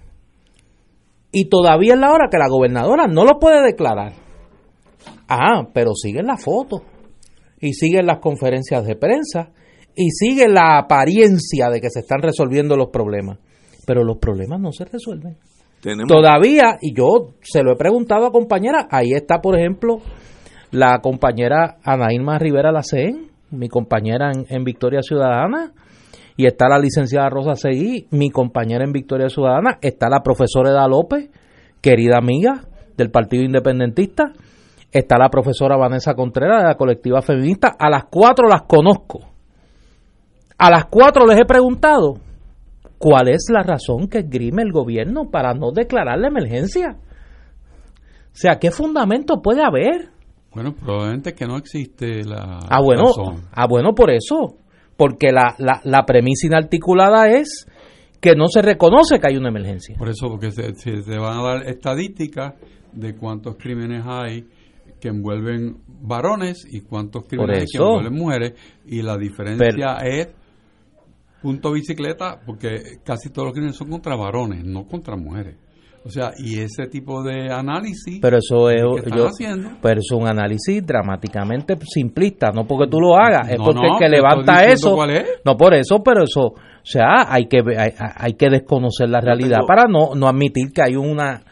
[1.32, 4.12] y todavía es la hora que la gobernadora no lo puede declarar.
[5.28, 6.82] Ah, pero siguen la foto
[7.60, 9.50] y siguen las conferencias de prensa
[9.94, 13.38] y sigue la apariencia de que se están resolviendo los problemas.
[13.86, 15.36] Pero los problemas no se resuelven.
[16.08, 19.98] Todavía, y yo se lo he preguntado a compañeras, ahí está, por ejemplo,
[20.70, 25.72] la compañera Anaíma Rivera Lacén, mi compañera en, en Victoria Ciudadana,
[26.38, 30.86] y está la licenciada Rosa Seguí, mi compañera en Victoria Ciudadana, está la profesora Eda
[30.86, 31.30] López,
[31.82, 32.62] querida amiga
[32.96, 34.32] del Partido Independentista,
[34.92, 39.18] está la profesora Vanessa Contreras de la colectiva feminista, a las cuatro las conozco.
[40.58, 42.18] A las cuatro les he preguntado
[42.98, 46.98] cuál es la razón que esgrime el gobierno para no declarar la emergencia.
[48.26, 50.10] O sea, ¿qué fundamento puede haber?
[50.54, 53.06] Bueno, probablemente que no existe la ah, bueno,
[53.50, 54.58] Ah, bueno, por eso
[54.98, 57.66] porque la, la, la premisa inarticulada es
[58.20, 59.94] que no se reconoce que hay una emergencia.
[59.96, 62.54] Por eso, porque se, se, van a dar estadísticas
[62.92, 64.44] de cuántos crímenes hay
[65.00, 68.54] que envuelven varones y cuántos crímenes hay que envuelven mujeres,
[68.86, 70.30] y la diferencia es
[71.40, 75.54] punto bicicleta, porque casi todos los crímenes son contra varones, no contra mujeres.
[76.04, 78.18] O sea, y ese tipo de análisis.
[78.20, 79.28] Pero eso es, yo,
[79.82, 84.08] pero es un análisis dramáticamente simplista, no porque tú lo hagas, es porque el que
[84.08, 84.96] levanta eso.
[85.44, 87.58] No por eso, pero eso, o sea, hay que
[87.98, 91.42] hay, que desconocer la realidad para no no admitir que hay una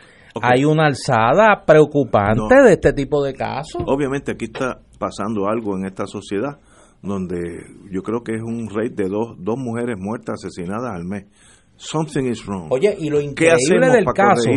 [0.43, 3.83] hay una alzada preocupante de este tipo de casos.
[3.87, 6.59] Obviamente aquí está pasando algo en esta sociedad
[7.03, 7.39] donde
[7.91, 11.27] yo creo que es un rate de dos, dos mujeres muertas asesinadas al mes
[11.77, 12.69] Something is wrong.
[12.71, 14.51] Oye, y lo increíble del caso,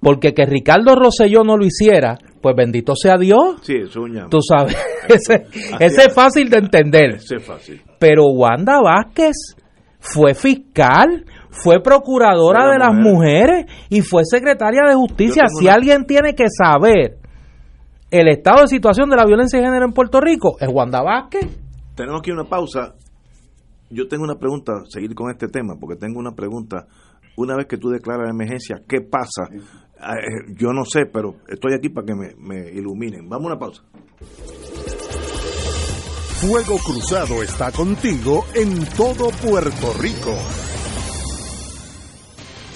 [0.00, 3.56] porque que Ricardo Rosselló no lo hiciera, pues bendito sea Dios.
[3.62, 3.90] Sí, es
[4.30, 4.76] Tú sabes,
[5.08, 5.46] ese,
[5.78, 7.16] es fácil de entender.
[7.16, 7.82] Ese es fácil.
[7.98, 9.56] Pero Wanda Vázquez
[9.98, 15.44] fue fiscal, fue procuradora de, las mujeres y fue secretaria de justicia.
[15.58, 17.16] Si alguien tiene que saber
[18.10, 21.46] el estado de situación de la violencia de género en Puerto Rico, es Wanda Vázquez.
[21.94, 22.94] Tenemos aquí una pausa
[23.90, 26.86] yo tengo una pregunta, seguir con este tema, porque tengo una pregunta.
[27.36, 29.48] Una vez que tú declaras la emergencia, ¿qué pasa?
[30.00, 33.28] Ah, eh, yo no sé, pero estoy aquí para que me, me iluminen.
[33.28, 33.82] Vamos a una pausa.
[36.40, 40.36] Fuego Cruzado está contigo en todo Puerto Rico.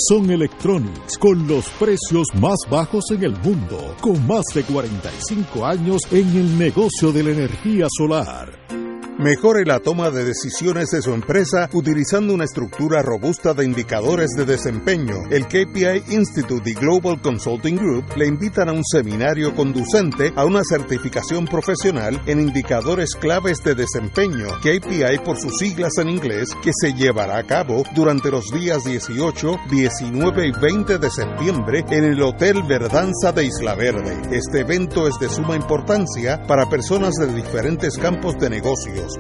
[0.09, 6.03] Son Electronics con los precios más bajos en el mundo, con más de 45 años
[6.11, 8.84] en el negocio de la energía solar.
[9.19, 14.45] Mejore la toma de decisiones de su empresa utilizando una estructura robusta de indicadores de
[14.45, 15.15] desempeño.
[15.31, 20.65] El KPI Institute y Global Consulting Group le invitan a un seminario conducente a una
[20.65, 26.93] certificación profesional en indicadores claves de desempeño, KPI por sus siglas en inglés, que se
[26.93, 32.65] llevará a cabo durante los días 18, 19 y 20 de septiembre en el Hotel
[32.65, 34.21] Verdanza de Isla Verde.
[34.33, 38.51] Este evento es de suma importancia para personas de diferentes campos de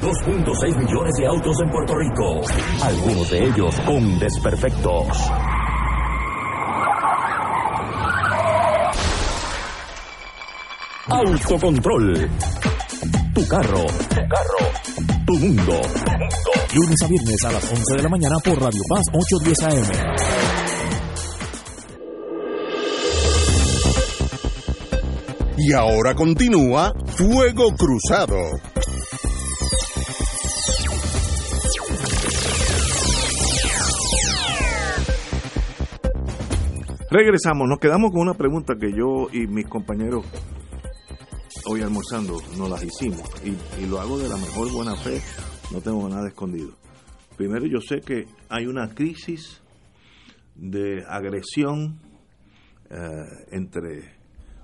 [0.00, 2.40] 2.6 millones de autos en Puerto Rico,
[2.82, 5.06] algunos de ellos con desperfectos.
[11.06, 12.28] Autocontrol.
[13.34, 13.84] Tu carro.
[13.86, 14.58] Tu carro.
[15.26, 15.80] Tu mundo.
[16.74, 20.79] Lunes a viernes a las 11 de la mañana por Radio Paz 810 AM.
[25.62, 28.38] Y ahora continúa Fuego Cruzado.
[37.10, 40.24] Regresamos, nos quedamos con una pregunta que yo y mis compañeros
[41.66, 45.20] hoy almorzando nos las hicimos y, lo hago de la mejor buena fe,
[45.72, 46.70] no tengo nada escondido.
[47.36, 49.60] Primero yo sé que hay una crisis
[50.54, 52.00] de agresión
[52.88, 54.19] eh, entre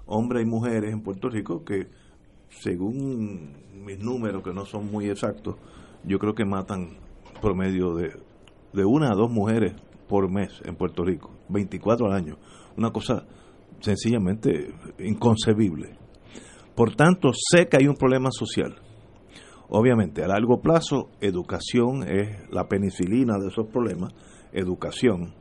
[0.07, 1.89] hombres y mujeres en Puerto Rico que,
[2.49, 3.55] según
[3.85, 5.57] mis números, que no son muy exactos,
[6.05, 6.97] yo creo que matan
[7.41, 8.13] promedio de,
[8.73, 9.75] de una a dos mujeres
[10.09, 12.37] por mes en Puerto Rico, 24 al año.
[12.77, 13.27] Una cosa
[13.81, 15.97] sencillamente inconcebible.
[16.75, 18.77] Por tanto, sé que hay un problema social.
[19.69, 24.15] Obviamente, a largo plazo, educación es la penicilina de esos problemas,
[24.53, 25.35] educación.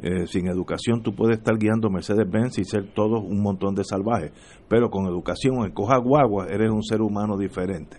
[0.00, 4.32] Eh, sin educación tú puedes estar guiando Mercedes-Benz y ser todos un montón de salvajes,
[4.68, 7.98] pero con educación, en coja guagua, eres un ser humano diferente.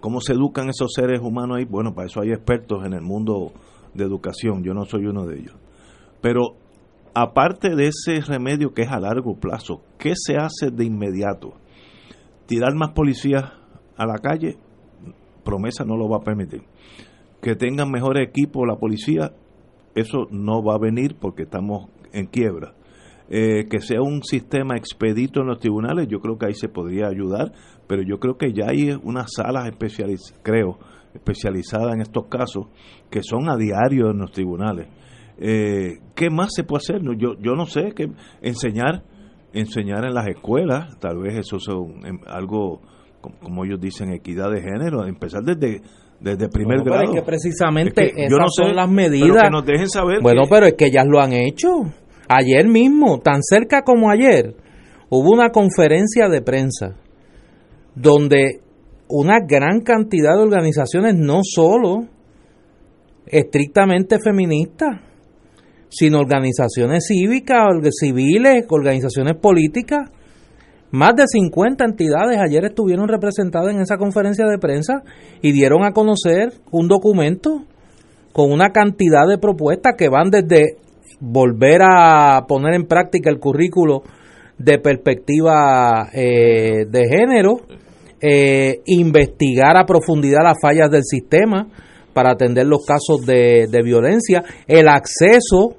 [0.00, 1.64] ¿Cómo se educan esos seres humanos ahí?
[1.64, 3.52] Bueno, para eso hay expertos en el mundo
[3.92, 5.54] de educación, yo no soy uno de ellos.
[6.20, 6.56] Pero
[7.14, 11.54] aparte de ese remedio que es a largo plazo, ¿qué se hace de inmediato?
[12.46, 13.44] Tirar más policías
[13.96, 14.56] a la calle,
[15.44, 16.62] promesa no lo va a permitir.
[17.40, 19.32] Que tengan mejor equipo la policía,
[19.94, 22.74] eso no va a venir porque estamos en quiebra.
[23.30, 27.06] Eh, que sea un sistema expedito en los tribunales, yo creo que ahí se podría
[27.06, 27.52] ayudar,
[27.86, 30.78] pero yo creo que ya hay unas salas especializadas, creo,
[31.14, 32.66] especializadas en estos casos,
[33.10, 34.88] que son a diario en los tribunales.
[35.38, 37.02] Eh, ¿Qué más se puede hacer?
[37.16, 38.10] Yo, yo no sé, que
[38.42, 39.04] enseñar,
[39.54, 41.68] enseñar en las escuelas, tal vez eso es
[42.06, 42.82] em, algo,
[43.40, 45.80] como ellos dicen, equidad de género, empezar desde
[46.24, 47.12] desde primer grado.
[47.12, 49.50] que precisamente esas son las medidas.
[49.50, 50.20] nos dejen saber.
[50.22, 51.68] Bueno, pero es que ellas lo han hecho.
[52.28, 54.56] Ayer mismo, tan cerca como ayer,
[55.10, 56.96] hubo una conferencia de prensa
[57.94, 58.60] donde
[59.08, 62.06] una gran cantidad de organizaciones, no solo
[63.26, 65.00] estrictamente feministas,
[65.90, 67.68] sino organizaciones cívicas,
[68.00, 70.10] civiles, organizaciones políticas,
[70.94, 75.02] más de 50 entidades ayer estuvieron representadas en esa conferencia de prensa
[75.42, 77.64] y dieron a conocer un documento
[78.32, 80.76] con una cantidad de propuestas que van desde
[81.18, 84.04] volver a poner en práctica el currículo
[84.56, 87.56] de perspectiva eh, de género,
[88.20, 91.66] eh, investigar a profundidad las fallas del sistema
[92.12, 95.74] para atender los casos de, de violencia, el acceso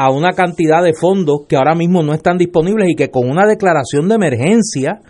[0.00, 3.44] a una cantidad de fondos que ahora mismo no están disponibles y que con una
[3.44, 5.00] declaración de emergencia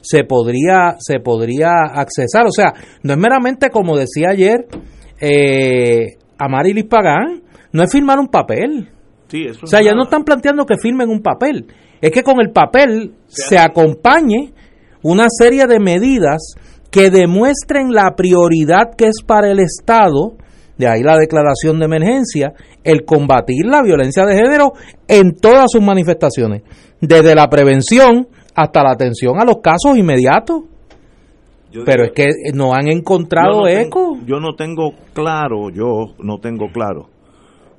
[0.00, 2.46] se podría se podría accesar.
[2.46, 2.72] O sea,
[3.02, 4.64] no es meramente como decía ayer
[5.20, 8.88] eh, Amarilis Pagán, no es firmar un papel.
[9.60, 11.66] o sea, ya no están planteando que firmen un papel.
[12.00, 14.52] Es que con el papel se acompañe
[15.02, 16.54] una serie de medidas
[16.92, 20.36] que demuestren la prioridad que es para el Estado
[20.78, 22.54] de ahí la declaración de emergencia,
[22.84, 24.72] el combatir la violencia de género
[25.08, 26.62] en todas sus manifestaciones,
[27.00, 30.62] desde la prevención hasta la atención a los casos inmediatos.
[31.84, 34.16] pero es que no han encontrado eco.
[34.24, 37.10] yo no tengo claro, yo no tengo claro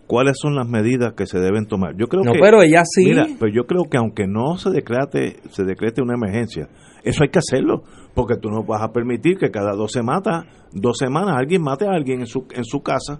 [0.09, 1.95] cuáles son las medidas que se deben tomar.
[1.95, 3.05] Yo creo no, que pero ella sí.
[3.05, 6.67] Mira, pero yo creo que aunque no se decrete se decrete una emergencia,
[7.03, 7.83] eso hay que hacerlo,
[8.19, 11.91] porque tú no vas a permitir que cada dos semanas, dos semanas alguien mate a
[11.91, 13.17] alguien en su en su casa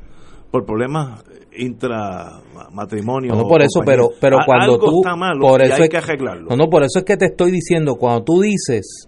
[0.52, 1.24] por problemas
[1.56, 3.34] intramatrimonio.
[3.34, 5.02] No, por eso, pero pero cuando tú
[5.40, 6.50] por eso hay que arreglarlo.
[6.50, 9.08] No, no, por eso es que te estoy diciendo cuando tú dices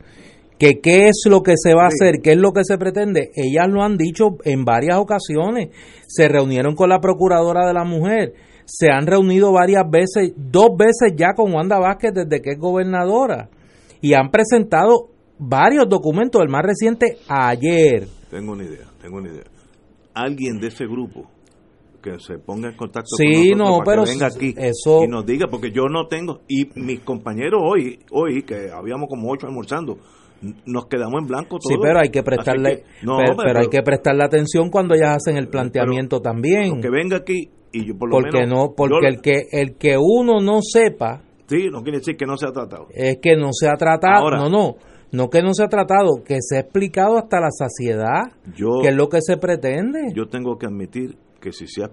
[0.57, 3.31] que qué es lo que se va a hacer, qué es lo que se pretende,
[3.35, 5.71] ellas lo han dicho en varias ocasiones.
[6.07, 8.33] Se reunieron con la procuradora de la mujer,
[8.63, 13.49] se han reunido varias veces, dos veces ya con Wanda Vázquez desde que es gobernadora
[13.99, 15.09] y han presentado
[15.41, 18.07] varios documentos, el más reciente ayer.
[18.29, 19.45] Tengo una idea, tengo una idea.
[20.13, 21.29] Alguien de ese grupo
[22.01, 25.47] que se ponga en contacto con nosotros para pero que venga aquí y nos diga,
[25.49, 29.97] porque yo no tengo, y mis compañeros hoy, hoy que habíamos como ocho almorzando,
[30.65, 31.69] nos quedamos en blanco todos.
[31.69, 36.19] Sí, pero hay que prestarle, pero, hay que prestarle atención cuando ellas hacen el planteamiento
[36.19, 36.81] también.
[36.81, 40.39] Que venga aquí y yo por lo porque no, porque el que el que uno
[40.41, 41.21] no sepa.
[41.47, 42.87] Sí, no quiere decir que no se ha tratado.
[42.91, 44.31] Es que no se ha tratado.
[44.31, 44.75] no, no.
[45.11, 48.95] No que no se ha tratado, que se ha explicado hasta la saciedad, que es
[48.95, 50.13] lo que se pretende.
[50.15, 51.91] Yo tengo que admitir que si se ha,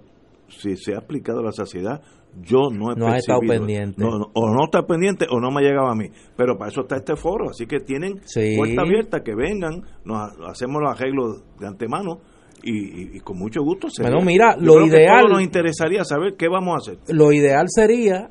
[0.48, 2.00] si se ha explicado la saciedad,
[2.40, 4.02] yo no he no estado pendiente.
[4.04, 6.10] o no está pendiente o no me ha llegado a mí.
[6.36, 7.50] Pero para eso está este foro.
[7.50, 8.20] Así que tienen
[8.56, 12.20] puerta abierta, que vengan, nos hacemos los arreglos de antemano.
[12.62, 13.88] Y, con mucho gusto.
[13.88, 14.10] Sería.
[14.10, 15.28] Bueno, mira, lo ideal.
[15.28, 17.14] nos interesaría saber qué vamos a hacer.
[17.14, 18.30] Lo ideal sería,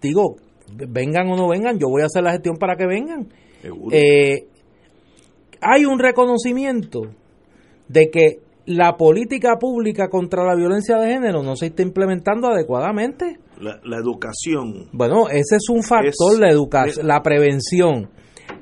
[0.00, 0.36] digo,
[0.88, 3.28] vengan o no vengan, yo voy a hacer la gestión para que vengan.
[3.92, 4.46] Eh,
[5.60, 7.02] hay un reconocimiento
[7.88, 13.38] de que la política pública contra la violencia de género no se está implementando adecuadamente.
[13.60, 14.88] La, educación.
[14.92, 18.10] Bueno, ese es un factor, la educación, la prevención,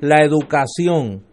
[0.01, 1.23] la educación.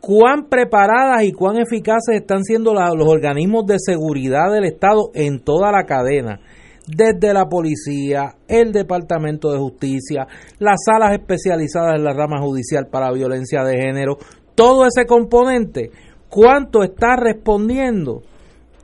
[0.00, 5.70] ¿Cuán preparadas y cuán eficaces están siendo los organismos de seguridad del Estado en toda
[5.70, 6.40] la cadena?
[6.86, 10.26] Desde la policía, el Departamento de Justicia,
[10.58, 14.18] las salas especializadas en la rama judicial para violencia de género,
[14.54, 15.90] todo ese componente
[16.32, 18.22] cuánto está respondiendo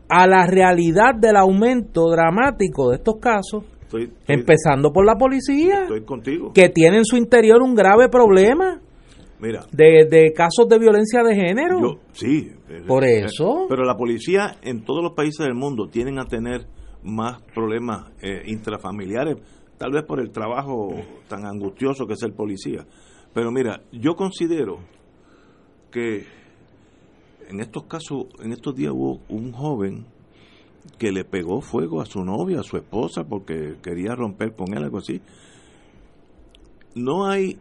[0.08, 3.64] a la realidad del aumento dramático de estos casos,
[4.26, 5.86] empezando por la policía,
[6.54, 8.80] que tiene en su interior un grave problema.
[9.40, 12.00] Mira, de, casos de violencia de género.
[12.12, 12.52] sí.
[12.86, 13.66] Por eso.
[13.66, 16.66] Pero la policía en todos los países del mundo tienen a tener
[17.02, 19.36] más problemas eh, intrafamiliares,
[19.76, 20.90] tal vez por el trabajo
[21.28, 22.86] tan angustioso que es el policía.
[23.32, 24.78] Pero mira, yo considero
[25.90, 26.26] que
[27.48, 30.06] en estos casos, en estos días hubo un joven
[30.98, 34.84] que le pegó fuego a su novia, a su esposa, porque quería romper con él,
[34.84, 35.20] algo así.
[36.94, 37.58] No hay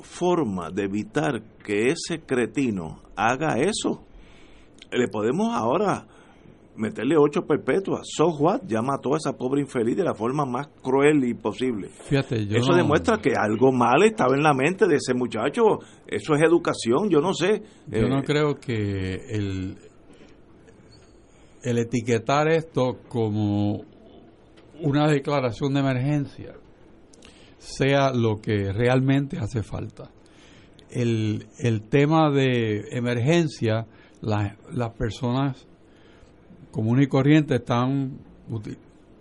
[0.00, 4.02] forma de evitar que ese cretino haga eso.
[4.90, 6.06] Le podemos ahora
[6.76, 8.02] meterle ocho perpetuas.
[8.04, 8.62] So what?
[8.66, 11.88] Ya mató a esa pobre infeliz de la forma más cruel y posible.
[11.88, 15.78] Fíjate, Eso demuestra que algo mal estaba en la mente de ese muchacho.
[16.06, 17.62] Eso es educación, yo no sé.
[17.86, 19.78] Yo no eh, creo que el,
[21.62, 23.82] el etiquetar esto como
[24.80, 26.54] una declaración de emergencia
[27.58, 30.10] sea lo que realmente hace falta.
[30.90, 33.86] El, el tema de emergencia,
[34.20, 35.66] las personas
[36.74, 38.18] común y corriente están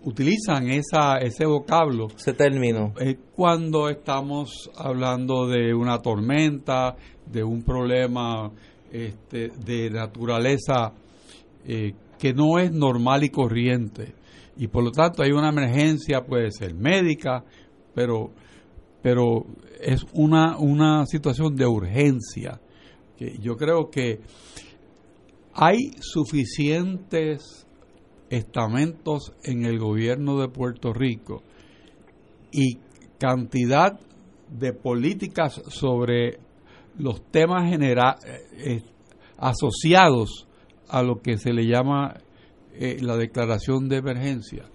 [0.06, 2.08] utilizan esa, ese vocablo.
[2.08, 2.96] Ese término.
[3.00, 6.96] Eh, cuando estamos hablando de una tormenta,
[7.32, 8.52] de un problema
[8.92, 10.94] este, de naturaleza
[11.68, 14.16] eh, que no es normal y corriente.
[14.58, 17.44] Y por lo tanto hay una emergencia, puede ser médica,
[17.94, 18.32] pero,
[19.04, 19.46] pero
[19.80, 22.60] es una, una situación de urgencia.
[23.16, 24.22] Que yo creo que
[25.54, 27.68] hay suficientes
[28.30, 31.44] estamentos en el gobierno de Puerto Rico
[32.52, 32.78] y
[33.20, 34.00] cantidad
[34.50, 36.40] de políticas sobre
[36.98, 38.82] los temas genera eh,
[39.38, 40.48] asociados
[40.90, 42.16] a lo que se le llama
[42.74, 44.66] eh, la declaración de emergencia,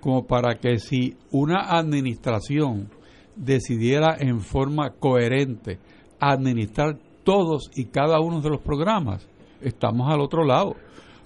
[0.00, 2.90] como para que si una administración
[3.36, 5.78] decidiera en forma coherente
[6.20, 9.28] administrar todos y cada uno de los programas,
[9.64, 10.76] estamos al otro lado.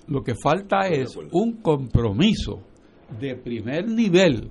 [0.07, 2.61] Lo que falta es un compromiso
[3.20, 4.51] de primer nivel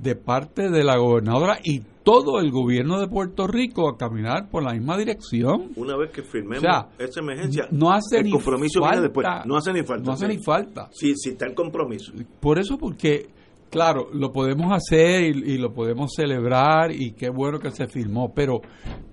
[0.00, 4.62] de parte de la gobernadora y todo el gobierno de Puerto Rico a caminar por
[4.62, 5.72] la misma dirección.
[5.74, 6.62] Una vez que firmemos
[6.98, 9.26] esa emergencia, no hace el compromiso falta, después.
[9.44, 10.04] No hace ni falta.
[10.04, 10.88] No hace ni falta.
[10.92, 12.12] Sí, sí está el compromiso.
[12.38, 13.26] Por eso, porque
[13.76, 18.62] Claro, lo podemos hacer y, lo podemos celebrar y qué bueno que se firmó, pero,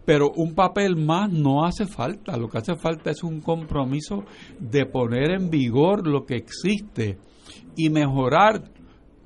[0.05, 2.37] pero un papel más no hace falta.
[2.37, 4.23] Lo que hace falta es un compromiso
[4.61, 7.17] de poner en vigor lo que existe
[7.75, 8.71] y mejorar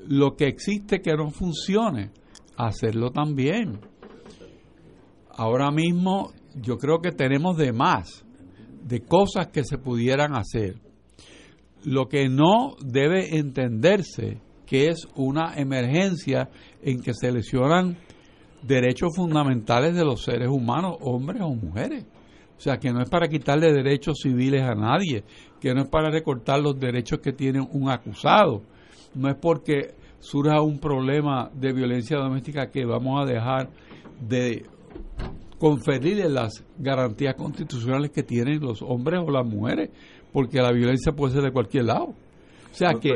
[0.08, 2.10] lo que existe que no funcione,
[2.58, 3.80] hacerlo también.
[5.30, 8.26] Ahora mismo yo creo que tenemos de más,
[8.82, 10.82] de cosas que se pudieran hacer.
[11.84, 16.50] Lo que no debe entenderse que es una emergencia
[16.84, 17.98] en que se lesionan
[18.62, 22.06] derechos fundamentales de los seres humanos, hombres o mujeres.
[22.58, 25.24] O sea, que no es para quitarle derechos civiles a nadie,
[25.62, 28.64] que no es para recortar los derechos que tiene un acusado,
[29.16, 33.70] no es porque surja un problema de violencia doméstica que vamos a dejar
[34.20, 34.66] de
[35.60, 39.92] conferirle las garantías constitucionales que tienen los hombres o las mujeres,
[40.34, 42.14] porque la violencia puede ser de cualquier lado.
[42.78, 43.12] O sea que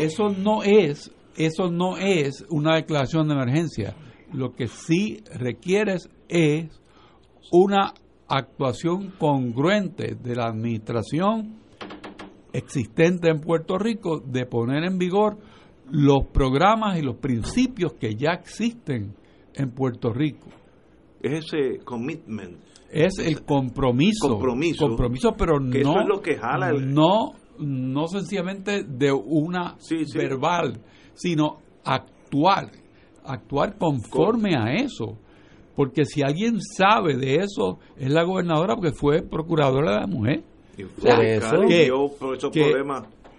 [0.00, 3.94] eso no es eso no es una declaración de emergencia.
[4.32, 5.96] Lo que sí requiere
[6.28, 6.80] es
[7.52, 7.92] una
[8.26, 11.58] actuación congruente de la administración
[12.52, 15.36] existente en Puerto Rico de poner en vigor
[15.90, 19.14] los programas y los principios que ya existen
[19.54, 20.48] en Puerto Rico.
[21.22, 22.58] ese commitment.
[22.90, 24.28] Es el compromiso.
[24.28, 24.86] Compromiso.
[24.86, 25.76] Compromiso, pero no.
[25.76, 29.76] Eso es lo que jala No, no sencillamente de una
[30.14, 30.80] verbal,
[31.14, 32.70] sino actuar.
[33.24, 35.18] Actuar conforme a eso.
[35.74, 40.42] Porque si alguien sabe de eso, es la gobernadora porque fue procuradora de la mujer.
[41.00, 42.72] por eso, que,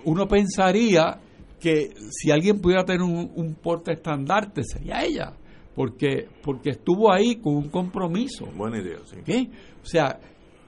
[0.04, 1.20] uno pensaría
[1.60, 5.34] que si alguien pudiera tener un, porte estandarte sería ella,
[5.74, 8.46] porque porque estuvo ahí con un compromiso.
[8.56, 9.50] Buena idea, sí.
[9.82, 10.20] O sea,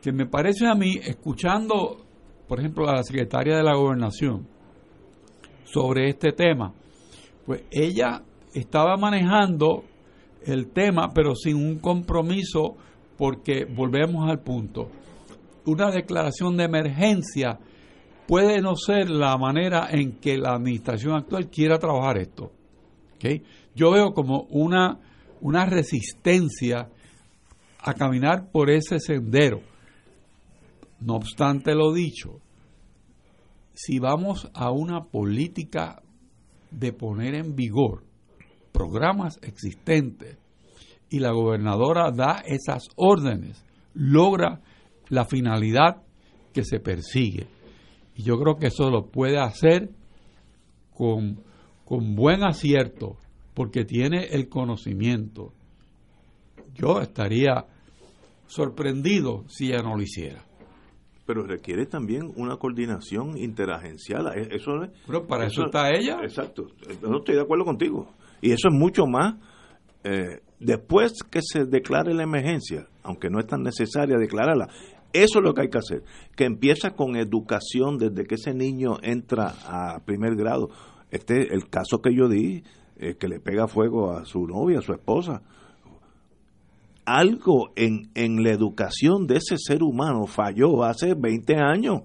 [0.01, 2.05] que me parece a mí, escuchando,
[2.49, 4.47] por ejemplo, a la secretaria de la gobernación
[5.65, 6.73] sobre este tema,
[7.45, 8.23] pues ella
[8.55, 9.83] estaba manejando
[10.43, 12.75] el tema, pero sin un compromiso,
[13.19, 14.89] porque volvemos al punto.
[15.65, 17.59] Una declaración de emergencia
[18.27, 22.51] puede no ser la manera en que la administración actual quiera trabajar esto.
[23.75, 24.97] Yo veo como una,
[25.41, 26.89] una resistencia
[27.79, 29.61] a caminar por ese sendero.
[31.01, 32.41] No obstante lo dicho,
[33.73, 36.01] si vamos a una política
[36.71, 38.03] de poner en vigor
[38.71, 40.37] programas existentes
[41.09, 44.61] y la gobernadora da esas órdenes, logra
[45.09, 46.03] la finalidad
[46.53, 47.47] que se persigue.
[48.15, 49.89] Y yo creo que eso lo puede hacer
[50.93, 51.41] con,
[51.87, 53.17] buen acierto,
[53.53, 55.53] porque tiene el conocimiento.
[56.75, 57.65] Yo estaría
[58.47, 60.43] sorprendido si ella no lo hiciera.
[61.29, 64.35] Pero requiere también una coordinación interagencial.
[64.35, 64.71] E, eso,
[65.05, 66.21] Pero para eso, está ella.
[66.23, 66.69] Exacto.
[67.03, 68.11] No estoy de acuerdo contigo.
[68.41, 69.35] Y eso es mucho más.
[70.03, 74.69] Eh, después que se declare la emergencia, aunque no es tan necesaria declararla,
[75.13, 76.03] eso es lo que hay que hacer,
[76.35, 80.71] que empieza con educación desde que ese niño entra a primer grado.
[81.11, 82.63] Este, el caso que yo di,
[82.97, 85.43] eh, que le pega fuego a su novia, a su esposa.
[87.17, 92.01] Algo en, en la educación de ese ser humano falló hace 20 años.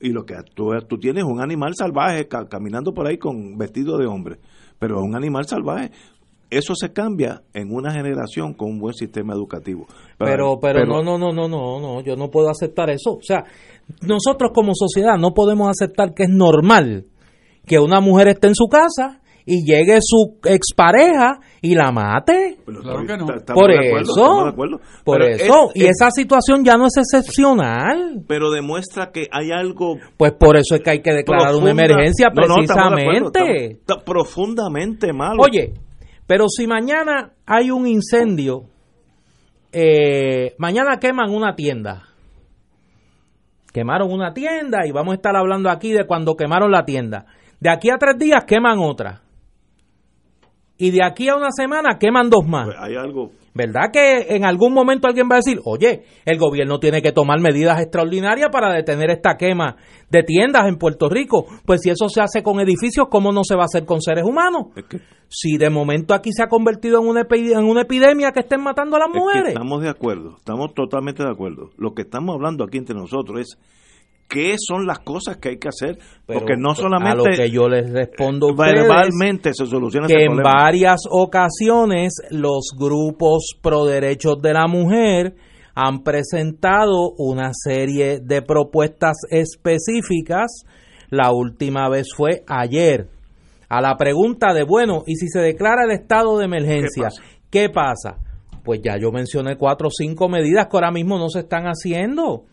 [0.00, 4.06] Y lo que tú, tú tienes un animal salvaje caminando por ahí con vestido de
[4.06, 4.38] hombre,
[4.78, 5.90] pero un animal salvaje
[6.52, 9.86] eso se cambia en una generación con un buen sistema educativo.
[10.18, 13.12] Pero, pero, no, no, no, no, no, no, yo no puedo aceptar eso.
[13.12, 13.44] O sea,
[14.02, 17.06] nosotros como sociedad no podemos aceptar que es normal
[17.66, 22.58] que una mujer esté en su casa y llegue su expareja y la mate.
[22.64, 23.26] Claro que no.
[23.54, 24.54] Por eso,
[25.04, 28.22] por eso, y esa situación ya no es excepcional.
[28.26, 29.96] Pero demuestra que hay algo.
[30.16, 33.80] Pues por eso es que hay que declarar una emergencia, precisamente.
[34.04, 35.42] profundamente malo.
[35.42, 35.74] Oye,
[36.26, 38.64] pero si mañana hay un incendio,
[39.72, 42.08] eh, mañana queman una tienda.
[43.72, 47.24] Quemaron una tienda y vamos a estar hablando aquí de cuando quemaron la tienda.
[47.58, 49.22] De aquí a tres días queman otra.
[50.82, 52.66] Y de aquí a una semana queman dos más.
[52.66, 56.80] Pues hay algo ¿Verdad que en algún momento alguien va a decir, oye, el gobierno
[56.80, 59.76] tiene que tomar medidas extraordinarias para detener esta quema
[60.10, 61.44] de tiendas en Puerto Rico?
[61.66, 64.24] Pues si eso se hace con edificios, ¿cómo no se va a hacer con seres
[64.24, 64.68] humanos?
[65.28, 68.96] Si de momento aquí se ha convertido en una, en una epidemia que estén matando
[68.96, 69.48] a las mujeres.
[69.48, 71.70] estamos de acuerdo, estamos totalmente de acuerdo.
[71.76, 73.58] Lo que estamos hablando aquí entre nosotros es
[74.28, 77.68] qué son las cosas que hay que hacer, porque no solamente a lo que yo
[77.68, 84.52] les respondo a verbalmente se soluciona que en varias ocasiones los grupos pro derechos de
[84.54, 85.34] la mujer
[85.74, 90.64] han presentado una serie de propuestas específicas.
[91.10, 93.08] La última vez fue ayer
[93.68, 97.08] a la pregunta de, bueno, ¿y si se declara el estado de emergencia?
[97.50, 98.18] ¿Qué pasa?
[98.64, 102.44] Pues ya yo mencioné cuatro o cinco medidas que ahora mismo no se están haciendo.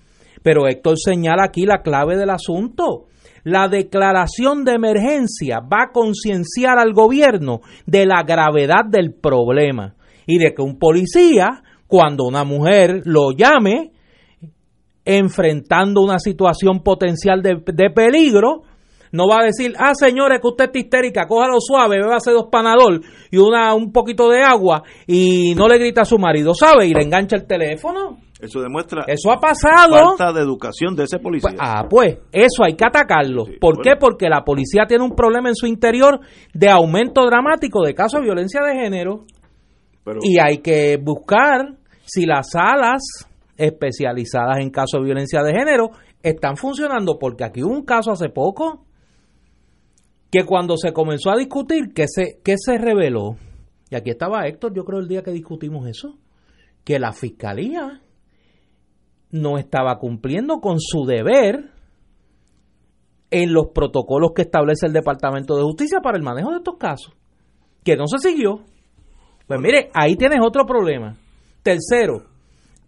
[0.42, 3.06] Pero Héctor señala aquí la clave del asunto.
[3.44, 10.38] La declaración de emergencia va a concienciar al gobierno de la gravedad del problema y
[10.38, 13.92] de que un policía, cuando una mujer lo llame,
[15.06, 18.62] enfrentando una situación potencial de, peligro,
[19.12, 23.02] no va a decir, ah, señores, que usted está histérica, cójalo suave, hacer dos panadol
[23.32, 26.88] y una, un poquito de agua y no le grita a su marido, ¿sabe?
[26.88, 28.18] Y le engancha el teléfono.
[28.40, 30.16] Eso demuestra eso ha pasado.
[30.16, 31.52] falta de educación de ese policía.
[31.60, 33.46] ah, pues eso hay que atacarlo.
[33.60, 33.96] ¿Por qué?
[34.00, 36.22] Porque la policía tiene un problema en su interior
[36.54, 39.26] de aumento dramático de casos de violencia de género.
[40.22, 43.02] y hay que buscar si las salas
[43.58, 45.90] especializadas en casos de violencia de género
[46.24, 48.86] están funcionando, porque aquí hubo un caso hace poco
[50.32, 53.38] que cuando se comenzó a discutir, ¿qué se, qué se reveló?
[53.90, 56.16] Y aquí estaba Héctor, yo creo el día que discutimos eso,
[56.84, 58.02] que la fiscalía
[59.32, 61.72] no estaba cumpliendo con su deber
[63.32, 67.14] en los protocolos que establece el Departamento de Justicia para el manejo de estos casos,
[67.84, 68.62] que no se siguió.
[69.48, 71.16] Pues mire, ahí tienes otro problema.
[71.64, 72.26] Tercero,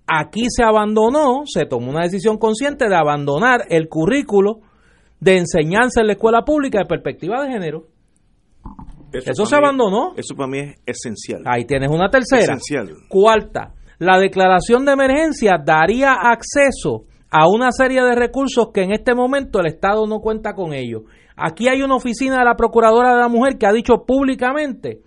[0.08, 4.62] aquí se abandonó, se tomó una decisión consciente de abandonar el currículo
[5.22, 7.86] de enseñanza en la escuela pública de perspectiva de género.
[9.14, 10.14] Eso, se abandonó.
[10.18, 11.44] Eso para mí es esencial.
[11.46, 12.56] Ahí tienes una tercera.
[12.56, 12.90] Esencial.
[13.08, 19.14] Cuarta, la declaración de emergencia daría acceso a una serie de recursos que en este
[19.14, 21.04] momento el Estado no cuenta con ellos.
[21.36, 25.02] Aquí hay una oficina de la Procuradora de la Mujer que ha dicho públicamente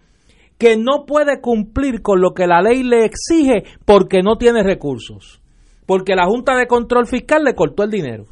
[0.58, 5.42] que no puede cumplir con lo que la ley le exige porque no tiene recursos.
[5.86, 8.26] Porque la Junta de Control Fiscal le cortó el dinero.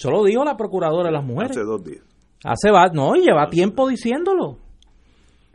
[0.00, 1.50] Eso lo dijo la Procuradora de las Mujeres.
[1.50, 2.02] Hace dos días.
[2.42, 4.56] Hace va, no, y lleva tiempo diciéndolo.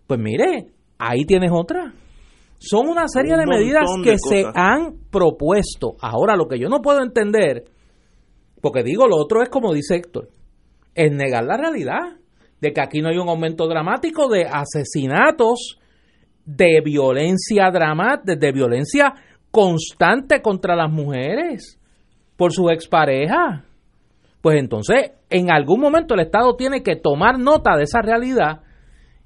[0.06, 0.68] Pues mire,
[1.00, 1.91] ahí tienes otra.
[2.60, 5.96] Son una serie de medidas que se han propuesto.
[6.00, 7.64] Ahora, lo que yo no puedo entender,
[8.62, 10.30] porque digo, lo otro es como dice Héctor,
[10.93, 12.20] es negar la realidad
[12.62, 15.80] de que aquí no hay un aumento dramático de asesinatos,
[16.46, 19.12] de violencia dramática, de violencia
[19.50, 21.80] constante contra las mujeres
[22.38, 23.64] por sus exparejas.
[24.46, 28.62] Pues entonces, en algún momento el Estado tiene que tomar nota de esa realidad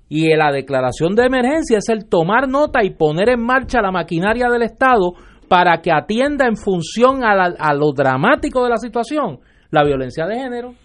[0.08, 4.48] y la declaración de emergencia es el tomar nota y poner en marcha la maquinaria
[4.48, 5.12] del Estado
[5.50, 9.40] para que atienda en función a, a lo dramático de la situación
[9.72, 10.76] la violencia de género.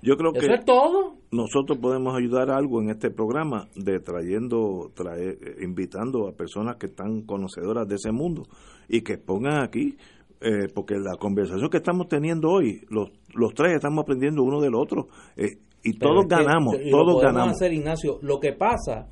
[0.00, 1.16] Yo creo que todo.
[1.30, 7.20] nosotros podemos ayudar algo en este programa de trayendo, traer, invitando a personas que están
[7.22, 8.44] conocedoras de ese mundo
[8.88, 9.96] y que pongan aquí,
[10.40, 14.74] eh, porque la conversación que estamos teniendo hoy, los, los tres estamos aprendiendo uno del
[14.74, 17.52] otro eh, y todos ganamos, todos ganamos.
[17.52, 19.08] hacer, Ignacio, lo que pasa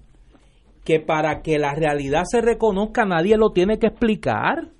[0.85, 4.71] que para que la realidad se reconozca nadie lo tiene que explicar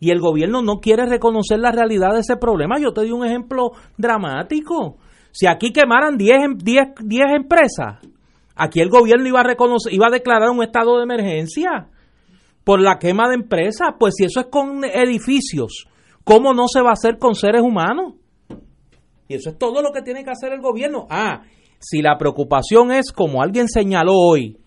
[0.00, 2.78] y el gobierno no quiere reconocer la realidad de ese problema.
[2.78, 4.96] Yo te di un ejemplo dramático.
[5.32, 7.98] Si aquí quemaran 10, 10, 10 empresas,
[8.54, 11.88] aquí el gobierno iba a, reconocer, iba a declarar un estado de emergencia
[12.68, 13.94] por la quema de empresas.
[13.98, 15.86] Pues si eso es con edificios,
[16.22, 18.12] ¿cómo no se va a hacer con seres humanos?
[19.26, 21.06] Y eso es todo lo que tiene que hacer el gobierno.
[21.08, 21.44] Ah,
[21.78, 24.58] si la preocupación es, como alguien señaló hoy,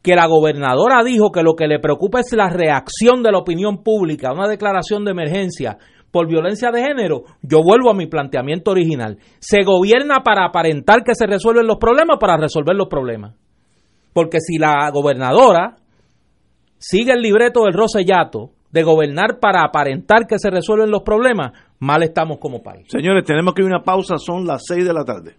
[0.00, 3.82] que la gobernadora dijo que lo que le preocupa es la reacción de la opinión
[3.82, 5.76] pública una declaración de emergencia
[6.10, 9.18] por violencia de género, yo vuelvo a mi planteamiento original.
[9.38, 13.34] Se gobierna para aparentar que se resuelven los problemas, para resolver los problemas.
[14.14, 15.76] Porque si la gobernadora
[16.78, 22.02] sigue el libreto del Rosellato de gobernar para aparentar que se resuelven los problemas, mal
[22.02, 22.86] estamos como país.
[22.88, 25.36] Señores, tenemos que ir a una pausa, son las 6 de la tarde.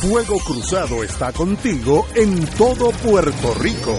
[0.00, 3.98] Fuego Cruzado está contigo en todo Puerto Rico.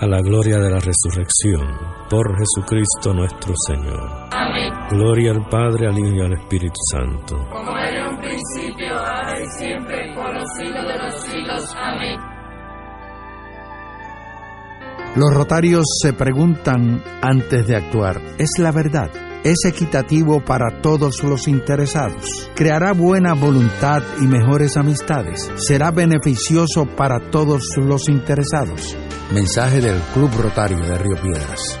[0.00, 1.76] a la gloria de la resurrección,
[2.08, 4.28] por Jesucristo nuestro Señor.
[4.32, 4.72] Amén.
[4.90, 7.36] Gloria al Padre, al Hijo y al Espíritu Santo.
[7.50, 11.74] Como era en un principio, ahora y siempre, por los siglos de los siglos.
[11.76, 12.18] Amén.
[15.16, 19.10] Los rotarios se preguntan antes de actuar, ¿es la verdad?
[19.42, 22.50] ¿Es equitativo para todos los interesados?
[22.54, 25.50] ¿Creará buena voluntad y mejores amistades?
[25.56, 28.94] ¿Será beneficioso para todos los interesados?
[29.32, 31.80] Mensaje del Club Rotario de Río Piedras.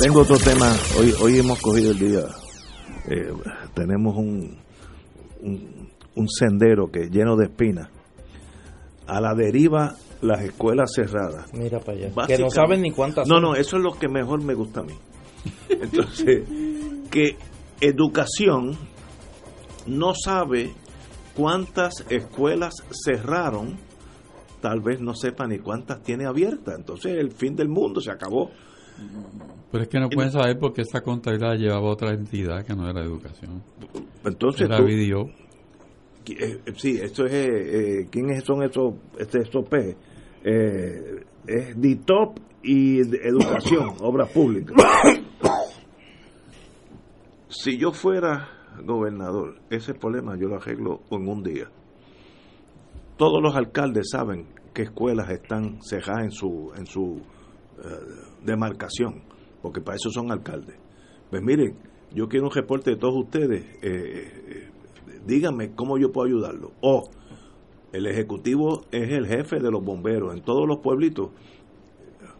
[0.00, 0.72] Tengo otro tema.
[0.98, 2.20] Hoy, hoy hemos cogido el día.
[3.08, 3.32] eh,
[3.74, 4.56] tenemos un,
[5.42, 7.88] un, un sendero que lleno de espinas.
[9.06, 11.52] A la deriva, las escuelas cerradas.
[11.54, 12.26] Mira para allá.
[12.26, 13.42] Que no saben ni cuántas No, son.
[13.42, 14.94] no, eso es lo que mejor me gusta a mí.
[15.68, 16.42] Entonces,
[17.10, 17.36] que
[17.80, 18.76] educación
[19.86, 20.72] no sabe
[21.36, 22.74] cuántas escuelas
[23.04, 23.76] cerraron,
[24.60, 26.74] tal vez no sepa ni cuántas tiene abiertas.
[26.78, 28.50] Entonces, el fin del mundo se acabó.
[29.72, 33.02] Pero es que no pueden saber porque esa contabilidad llevaba otra entidad que no era
[33.02, 33.62] educación.
[34.24, 35.28] Entonces, Era tú- video.
[36.28, 37.32] Eh, eh, sí, esto es.
[37.32, 39.96] eh, eh, ¿Quiénes son esos, este, estos P?
[40.44, 44.74] Eh, es DITOP y Educación, Obras Públicas.
[47.48, 48.48] si yo fuera
[48.84, 51.68] gobernador, ese problema yo lo arreglo en un día.
[53.16, 57.20] Todos los alcaldes saben qué escuelas están cejadas en su, en su
[58.44, 59.22] demarcación,
[59.62, 60.76] porque para eso son alcaldes.
[61.30, 61.76] Pues miren,
[62.12, 63.64] yo quiero un reporte de todos ustedes.
[63.82, 64.70] eh, eh,
[65.26, 66.72] díganme cómo yo puedo ayudarlo.
[66.80, 67.10] O
[67.92, 71.30] el ejecutivo es el jefe de los bomberos en todos los pueblitos.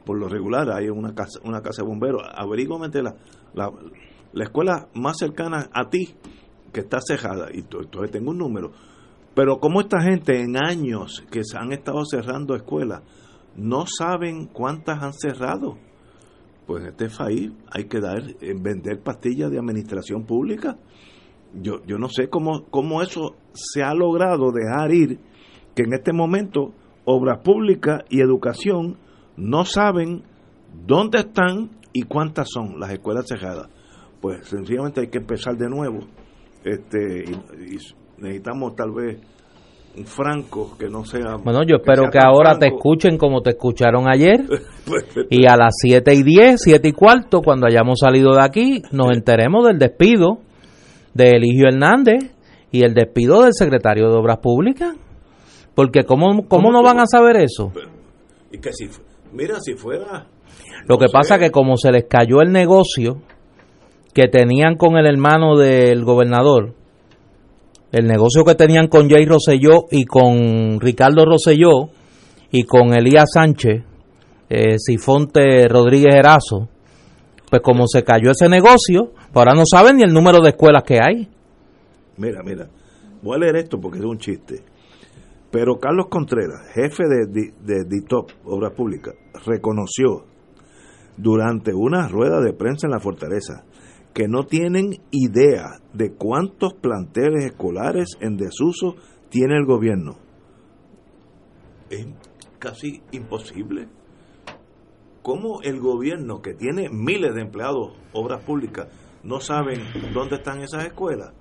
[0.04, 2.22] Por lo regular hay una casa, una casa de bomberos.
[2.32, 3.16] Averígame la,
[3.54, 3.72] la,
[4.32, 6.14] la escuela más cercana a ti
[6.72, 7.48] que está cejada.
[7.52, 8.70] Y to- entonces tengo un número.
[9.34, 13.02] Pero como esta gente en años que se han estado cerrando escuelas,
[13.56, 15.78] no saben cuántas han cerrado.
[16.66, 20.76] Pues este país hay que dar, eh, vender pastillas de administración pública
[21.60, 25.18] yo, yo no sé cómo, cómo eso se ha logrado dejar ir,
[25.74, 26.72] que en este momento
[27.04, 28.98] obras públicas y educación
[29.36, 30.22] no saben
[30.86, 33.68] dónde están y cuántas son las escuelas cerradas.
[34.20, 36.00] Pues sencillamente hay que empezar de nuevo.
[36.64, 37.76] Este, y
[38.18, 39.20] necesitamos tal vez
[39.96, 41.36] un franco que no sea...
[41.42, 44.44] Bueno, yo espero que tan ahora te escuchen como te escucharon ayer.
[44.86, 48.82] Pues, Y a las 7 y 10, 7 y cuarto, cuando hayamos salido de aquí,
[48.92, 50.38] nos enteremos del despido
[51.12, 52.32] de Eligio Hernández
[52.70, 54.94] y el despido del secretario de Obras Públicas.
[55.74, 57.72] Porque ¿cómo, cómo no van a saber eso?
[58.52, 58.88] y que si,
[59.32, 60.28] mira, si fuera...
[60.86, 63.22] Lo que pasa que como se les cayó el negocio
[64.14, 66.74] que tenían con el hermano del gobernador,
[67.92, 71.90] el negocio que tenían con Jay Rosselló y con Ricardo Rosselló
[72.50, 73.82] y con Elías Sánchez,
[74.48, 76.68] eh, Sifonte Rodríguez Erazo,
[77.50, 80.98] pues como se cayó ese negocio, ahora no saben ni el número de escuelas que
[81.00, 81.28] hay.
[82.16, 82.68] Mira, mira,
[83.22, 84.62] voy a leer esto porque es un chiste.
[85.50, 89.14] Pero Carlos Contreras, jefe de, Di- de DITOP, Obras Públicas,
[89.46, 90.24] reconoció
[91.16, 93.64] durante una rueda de prensa en la fortaleza
[94.16, 98.94] que no tienen idea de cuántos planteles escolares en desuso
[99.28, 100.16] tiene el gobierno.
[101.90, 102.06] Es
[102.58, 103.88] casi imposible.
[105.20, 108.88] ¿Cómo el gobierno que tiene miles de empleados, obras públicas,
[109.22, 109.82] no saben
[110.14, 111.34] dónde están esas escuelas?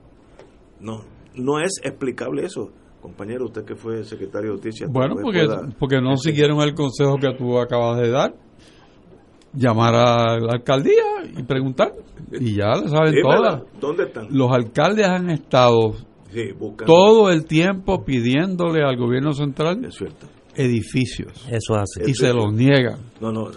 [0.82, 2.74] No, no es explicable eso.
[3.00, 4.88] compañero, usted que fue secretario de Justicia.
[4.90, 5.48] Bueno, porque,
[5.80, 8.34] porque no siguieron el consejo que tú acabas de dar.
[9.56, 11.04] Llamar a la alcaldía
[11.38, 11.94] y preguntar.
[12.32, 13.64] Y ya lo saben todas.
[13.80, 14.28] ¿Dónde están?
[14.32, 15.94] Los alcaldes han estado
[16.86, 19.88] todo el tiempo pidiéndole al gobierno central
[20.56, 21.48] edificios.
[21.50, 22.10] Eso hace.
[22.10, 23.00] Y se los niegan.
[23.22, 23.50] No, no.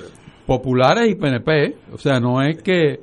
[0.46, 1.76] Populares y PNP.
[1.92, 3.00] O sea, no es que,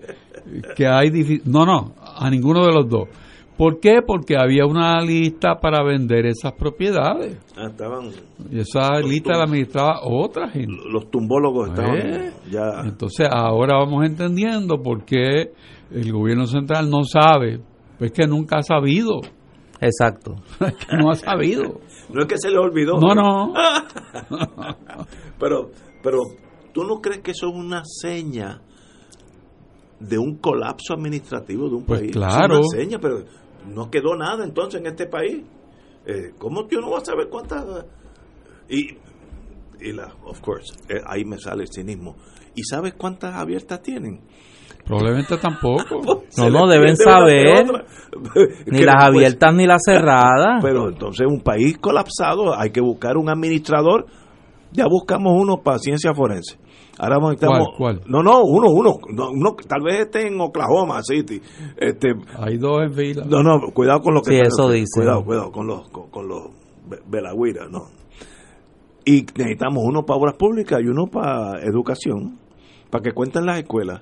[0.76, 1.42] que hay...
[1.46, 3.10] No, no, a ninguno de los dos.
[3.58, 4.02] ¿Por qué?
[4.06, 7.38] Porque había una lista para vender esas propiedades.
[7.56, 8.10] Ah, estaban.
[8.52, 10.74] Y esa lista la administraba otra gente.
[10.92, 12.82] Los tumbólogos estaban pues, ya.
[12.84, 15.54] Entonces ahora vamos entendiendo por qué
[15.92, 17.62] el gobierno central no sabe.
[17.98, 19.22] Pues que nunca ha sabido.
[19.80, 20.36] Exacto.
[20.60, 21.80] que no ha sabido.
[22.08, 23.00] No es que se le olvidó.
[23.00, 23.52] No, no.
[25.40, 25.72] pero,
[26.04, 26.20] pero,
[26.72, 28.62] ¿tú no crees que eso es una seña
[30.00, 32.12] de un colapso administrativo de un pues país?
[32.12, 32.60] Claro.
[32.60, 33.24] Es una seña, pero
[33.68, 35.44] no quedó nada entonces en este país.
[36.06, 37.66] Eh, ¿Cómo yo no voy a saber cuántas?
[38.70, 38.98] Y,
[39.80, 42.16] y la, of course, eh, ahí me sale el cinismo.
[42.56, 44.22] ¿Y sabes cuántas abiertas tienen?
[44.86, 46.24] Probablemente tampoco.
[46.38, 47.66] no, no, deben saber.
[48.68, 50.62] ni las abiertas ni las cerradas.
[50.62, 54.06] Pero entonces un país colapsado, hay que buscar un administrador.
[54.72, 56.58] Ya buscamos uno para ciencia forense.
[56.98, 58.98] Ahora estamos, ¿Cuál, No, no, uno, uno,
[59.32, 61.42] uno, tal vez esté en Oklahoma City.
[61.78, 63.26] Este, Hay dos en fila.
[63.28, 65.02] No, no, cuidado con lo que sí, eso dice.
[65.02, 66.52] Cuidado, cuidado con los con, con los
[67.08, 67.88] velagüiras, no.
[69.04, 72.40] Y necesitamos uno para obras públicas y uno para educación,
[72.90, 74.02] para que cuenten las escuelas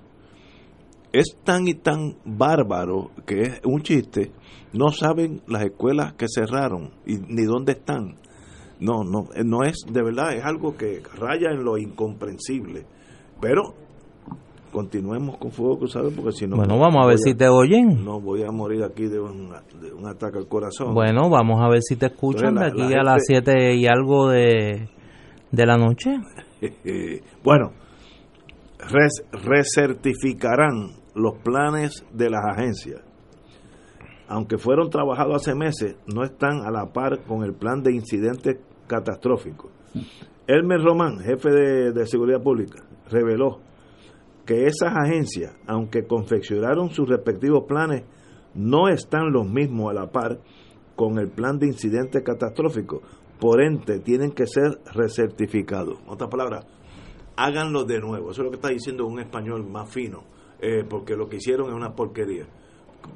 [1.14, 4.32] es tan y tan bárbaro que es un chiste.
[4.74, 8.18] No saben las escuelas que cerraron y ni dónde están.
[8.84, 12.86] No, no, no es de verdad, es algo que raya en lo incomprensible.
[13.40, 13.76] Pero
[14.74, 16.58] continuemos con fuego cruzado porque si no.
[16.58, 18.04] Bueno, vamos a ver si te oyen.
[18.04, 19.54] No voy a morir aquí de un,
[20.06, 20.94] ataque al corazón.
[20.94, 24.90] Bueno, vamos a ver si te escuchan de aquí a las 7 y algo de,
[25.50, 26.20] de la noche.
[27.42, 27.72] bueno,
[29.32, 33.00] recertificarán los planes de las agencias,
[34.28, 38.58] aunque fueron trabajados hace meses, no están a la par con el plan de incidentes
[38.94, 39.72] catastróficos.
[40.46, 43.60] Elmer Román, jefe de, Seguridad Pública, reveló
[44.46, 48.04] que esas agencias, aunque confeccionaron sus respectivos planes,
[48.54, 50.40] no están los mismos a la par
[50.96, 53.02] con el plan de incidentes catastróficos.
[53.40, 56.00] Por ende, tienen que ser recertificados.
[56.02, 56.68] En otras palabras,
[57.36, 58.30] háganlo de nuevo.
[58.30, 60.24] Eso es lo que está diciendo un español más fino
[60.60, 62.46] eh, porque lo que hicieron es una porquería.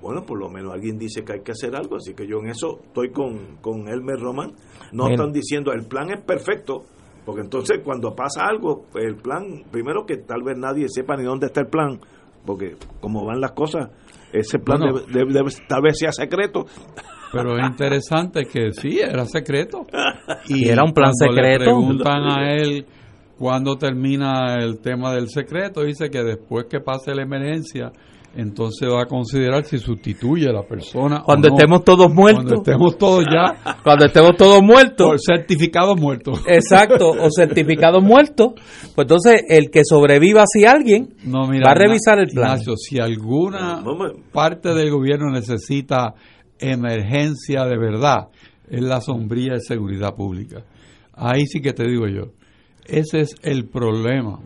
[0.02, 2.50] Bueno, por lo menos alguien dice que hay que hacer algo, así que yo en
[2.50, 4.54] eso estoy con, con Elmer Román.
[4.92, 6.84] No están diciendo el plan es perfecto,
[7.26, 11.48] porque entonces cuando pasa algo, el plan, primero que tal vez nadie sepa ni dónde
[11.48, 12.00] está el plan,
[12.46, 13.90] porque como van las cosas,
[14.32, 14.82] ese plan
[15.12, 15.34] debe,
[15.68, 16.66] tal vez sea secreto.
[17.32, 19.86] Pero es interesante que sí, era secreto.
[20.48, 21.60] Y era un plan secreto.
[21.60, 22.86] Le preguntan a él
[23.38, 27.92] cuando termina el tema del secreto, dice que después que pase la emergencia,
[28.38, 31.22] entonces va a considerar si sustituye a la persona.
[31.26, 32.46] Cuando estemos todos muertos.
[32.46, 33.76] Cuando estemos todos ya.
[33.84, 35.08] Cuando estemos todos muertos.
[35.08, 36.42] Por certificados muertos.
[36.48, 38.54] Exacto, o certificados muertos.
[38.96, 42.52] Pues entonces el que sobreviva si alguien va a revisar el plan.
[42.52, 43.84] Ignacio, si alguna
[44.32, 46.14] parte del gobierno necesita
[46.60, 48.30] emergencia de verdad,
[48.70, 50.64] es la sombría de seguridad pública.
[51.14, 52.38] Ahí sí que te digo yo
[52.88, 54.40] ese es el problema.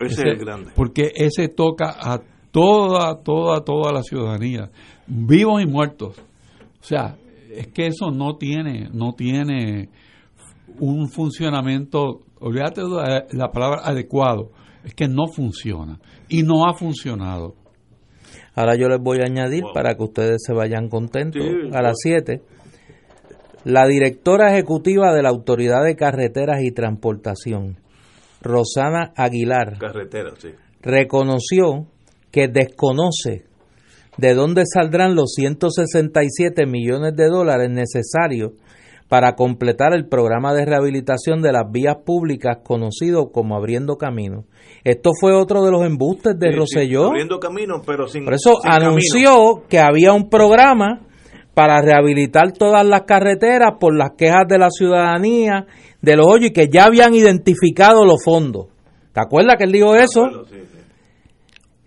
[0.00, 0.72] Ese, es el grande.
[0.74, 2.20] Porque ese toca a
[2.56, 4.70] toda, toda, toda la ciudadanía,
[5.06, 6.16] vivos y muertos.
[6.80, 7.18] O sea,
[7.50, 9.90] es que eso no tiene, no tiene
[10.78, 14.52] un funcionamiento, olvídate de la palabra adecuado,
[14.84, 16.00] es que no funciona
[16.30, 17.56] y no ha funcionado.
[18.54, 21.44] Ahora yo les voy a añadir para que ustedes se vayan contentos
[21.74, 22.40] a las 7
[23.64, 27.76] la directora ejecutiva de la Autoridad de Carreteras y Transportación,
[28.40, 29.76] Rosana Aguilar,
[30.80, 31.88] reconoció
[32.36, 33.46] que desconoce
[34.18, 38.52] de dónde saldrán los 167 millones de dólares necesarios
[39.08, 44.44] para completar el programa de rehabilitación de las vías públicas conocido como Abriendo Camino.
[44.84, 47.06] Esto fue otro de los embustes de Roselló.
[47.06, 51.06] abriendo Camino, pero sin Por eso anunció que había un programa
[51.54, 55.64] para rehabilitar todas las carreteras por las quejas de la ciudadanía,
[56.02, 58.66] de los hoyos y que ya habían identificado los fondos.
[59.14, 60.44] ¿Te acuerdas que él dijo eso?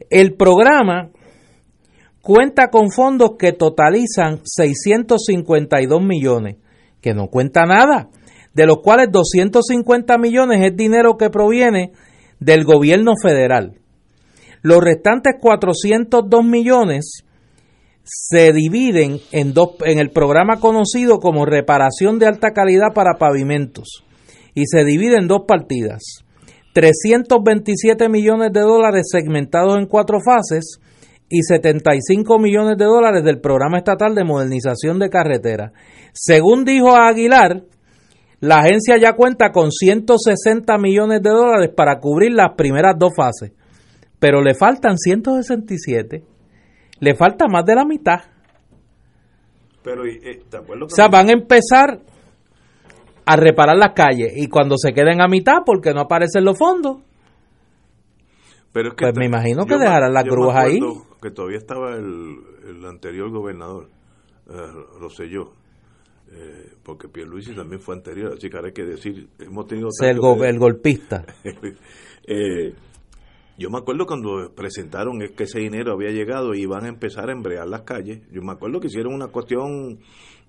[0.09, 1.09] El programa
[2.21, 6.57] cuenta con fondos que totalizan 652 millones,
[7.01, 8.09] que no cuenta nada,
[8.53, 11.91] de los cuales 250 millones es dinero que proviene
[12.39, 13.75] del gobierno federal.
[14.61, 17.23] Los restantes 402 millones
[18.03, 24.03] se dividen en dos en el programa conocido como reparación de alta calidad para pavimentos
[24.55, 26.25] y se divide en dos partidas.
[26.79, 30.79] 327 millones de dólares segmentados en cuatro fases
[31.27, 35.73] y 75 millones de dólares del programa estatal de modernización de carreteras.
[36.13, 37.63] Según dijo Aguilar,
[38.39, 43.51] la agencia ya cuenta con 160 millones de dólares para cubrir las primeras dos fases,
[44.17, 46.23] pero le faltan 167.
[47.01, 48.19] Le falta más de la mitad.
[49.83, 51.99] Pero, eh, ¿te O sea, van a empezar
[53.31, 56.97] a reparar las calles y cuando se queden a mitad porque no aparecen los fondos,
[58.71, 60.79] Pero es que pues me imagino que dejarán las grúas ahí.
[61.21, 62.37] Que todavía estaba el,
[62.67, 63.89] el anterior gobernador,
[64.49, 64.53] eh,
[64.99, 65.51] Rosselló,
[66.31, 69.87] eh, porque Pierluisi también fue anterior, así que ahora hay que decir, hemos tenido...
[69.89, 71.25] O sea, el, go- de- el golpista.
[72.31, 72.73] Eh,
[73.57, 77.29] yo me acuerdo cuando presentaron es que ese dinero había llegado y iban a empezar
[77.29, 78.21] a embrear las calles.
[78.31, 79.97] Yo me acuerdo que hicieron una cuestión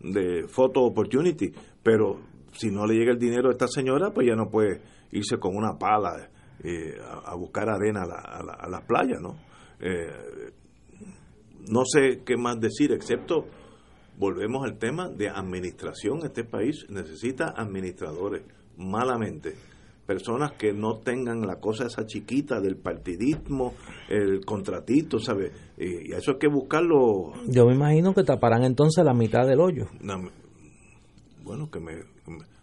[0.00, 1.52] de photo opportunity,
[1.82, 2.20] pero
[2.52, 4.80] si no le llega el dinero a esta señora, pues ya no puede
[5.12, 6.28] irse con una pala
[6.62, 9.36] eh, a, a buscar arena a, la- a la- a las playas, ¿no?
[9.80, 10.52] Eh,
[11.68, 13.46] no sé qué más decir, excepto
[14.18, 16.20] volvemos al tema de administración.
[16.24, 18.42] Este país necesita administradores,
[18.76, 19.54] malamente.
[20.06, 23.74] Personas que no tengan la cosa esa chiquita del partidismo,
[24.08, 25.52] el contratito, ¿sabes?
[25.78, 27.32] Y, y eso hay que buscarlo.
[27.46, 29.86] Yo me imagino que taparán entonces la mitad del hoyo.
[31.44, 31.92] Bueno, que me.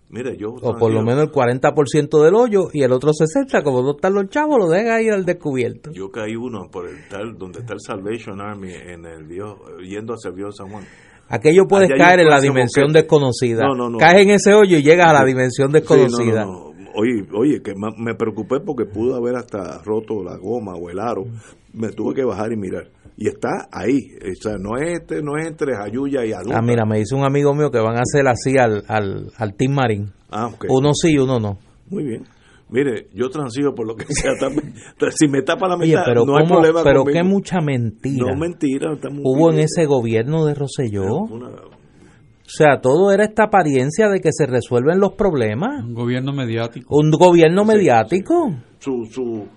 [0.10, 0.50] Mire, yo.
[0.62, 4.14] O por lo menos el 40% del hoyo y el otro 60%, como no están
[4.14, 5.92] los chavos, lo dejan ahí al descubierto.
[5.92, 10.14] Yo caí uno por el tal, donde está el Salvation Army, en el viejo, yendo
[10.14, 10.84] hacia el viejo San Juan.
[11.30, 13.66] Aquello puedes Allá caer en la dimensión desconocida.
[13.66, 13.98] No, no, no.
[13.98, 16.46] Caes en ese hoyo y llegas a la dimensión desconocida.
[16.46, 16.78] no, no.
[17.00, 21.26] Oye, oye, que me preocupé porque pudo haber hasta roto la goma o el aro.
[21.72, 22.90] Me tuve que bajar y mirar.
[23.18, 23.98] Y está ahí.
[24.22, 26.58] O sea, no es, este, no es entre Jayuya y Adulta.
[26.58, 29.56] Ah, mira, me dice un amigo mío que van a hacer así al, al, al
[29.56, 30.12] Team Marín.
[30.30, 30.66] Ah, ok.
[30.70, 31.58] Uno sí y uno no.
[31.90, 32.24] Muy bien.
[32.70, 34.34] Mire, yo transigo por lo que sea.
[34.40, 34.74] también.
[35.16, 37.18] si me tapa la Oye, mitad, pero, no hay problema pero conmigo.
[37.18, 38.92] qué mucha mentira No, mentira.
[39.24, 41.06] hubo en ese gobierno de Rosselló.
[41.30, 45.84] Una- O sea, todo era esta apariencia de que se resuelven los problemas.
[45.84, 46.96] Un gobierno mediático.
[46.96, 48.52] Un gobierno mediático.
[48.80, 49.48] su, su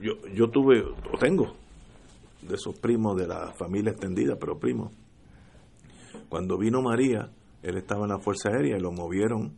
[0.00, 1.52] yo, yo tuve o tengo
[2.48, 4.92] de esos primos de la familia extendida pero primos
[6.28, 7.30] cuando vino María
[7.62, 9.52] él estaba en la fuerza aérea y lo movieron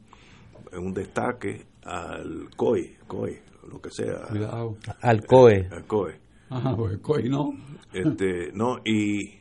[0.73, 3.39] en un destaque al COI COI
[3.71, 4.77] lo que sea Cuidado.
[5.01, 5.69] Al COE.
[5.71, 7.51] al COE Ajá, pues coi, no.
[7.93, 9.41] este no y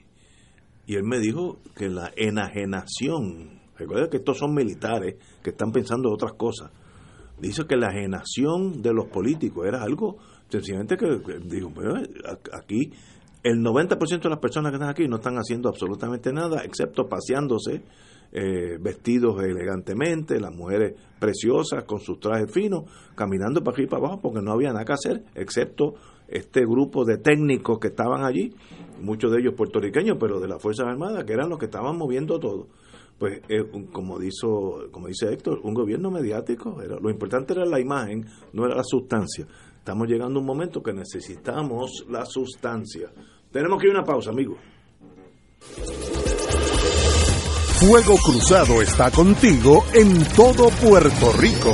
[0.88, 6.12] y él me dijo que la enajenación recuerda que estos son militares que están pensando
[6.12, 6.72] otras cosas
[7.40, 10.18] dice que la enajenación de los políticos era algo
[10.50, 12.92] sencillamente que, que dijo "Bueno, a- aquí
[13.46, 17.84] el 90% de las personas que están aquí no están haciendo absolutamente nada excepto paseándose
[18.32, 24.04] eh, vestidos elegantemente las mujeres preciosas con sus trajes finos caminando para aquí y para
[24.04, 25.94] abajo porque no había nada que hacer excepto
[26.28, 28.52] este grupo de técnicos que estaban allí
[29.00, 32.40] muchos de ellos puertorriqueños pero de las fuerzas armadas que eran los que estaban moviendo
[32.40, 32.68] todo.
[33.20, 33.64] Pues eh,
[33.94, 38.76] como dijo como dice Héctor un gobierno mediático lo importante era la imagen no era
[38.76, 39.46] la sustancia.
[39.78, 43.12] Estamos llegando a un momento que necesitamos la sustancia
[43.56, 44.58] tenemos que ir a una pausa amigos
[47.80, 51.74] Fuego Cruzado está contigo en todo Puerto Rico.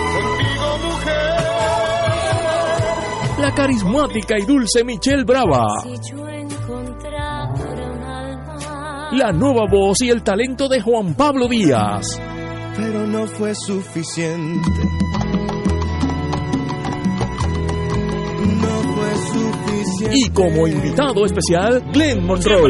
[3.39, 5.65] La carismática y dulce Michelle Brava.
[9.13, 12.21] La nueva voz y el talento de Juan Pablo Díaz.
[12.77, 14.69] Pero no fue suficiente.
[18.61, 20.15] No fue suficiente.
[20.15, 22.69] Y como invitado especial, Glenn Monroy.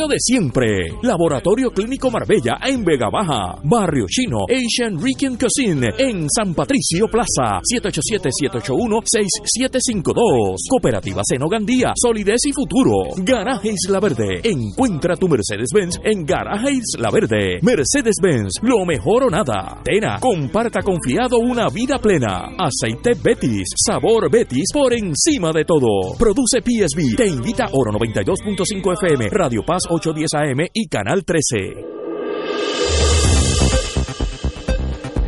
[0.07, 0.67] de siempre.
[1.01, 3.57] Laboratorio Clínico Marbella en Vega Baja.
[3.63, 7.61] Barrio Chino Asian Rican Cuisine en San Patricio Plaza.
[7.61, 10.57] 787-781-6752.
[10.69, 11.93] Cooperativa Seno Gandía.
[11.95, 13.13] Solidez y futuro.
[13.17, 14.41] Garaje Isla Verde.
[14.43, 17.59] Encuentra tu Mercedes-Benz en Garaje Isla Verde.
[17.61, 18.53] Mercedes-Benz.
[18.61, 19.81] Lo mejor o nada.
[19.83, 20.17] Tena.
[20.19, 22.49] Comparta confiado una vida plena.
[22.57, 23.67] Aceite Betis.
[23.75, 26.15] Sabor Betis por encima de todo.
[26.17, 27.15] Produce PSB.
[27.15, 29.29] Te invita Oro 92.5 FM.
[29.29, 31.57] Radio Paz 810 AM y Canal 13.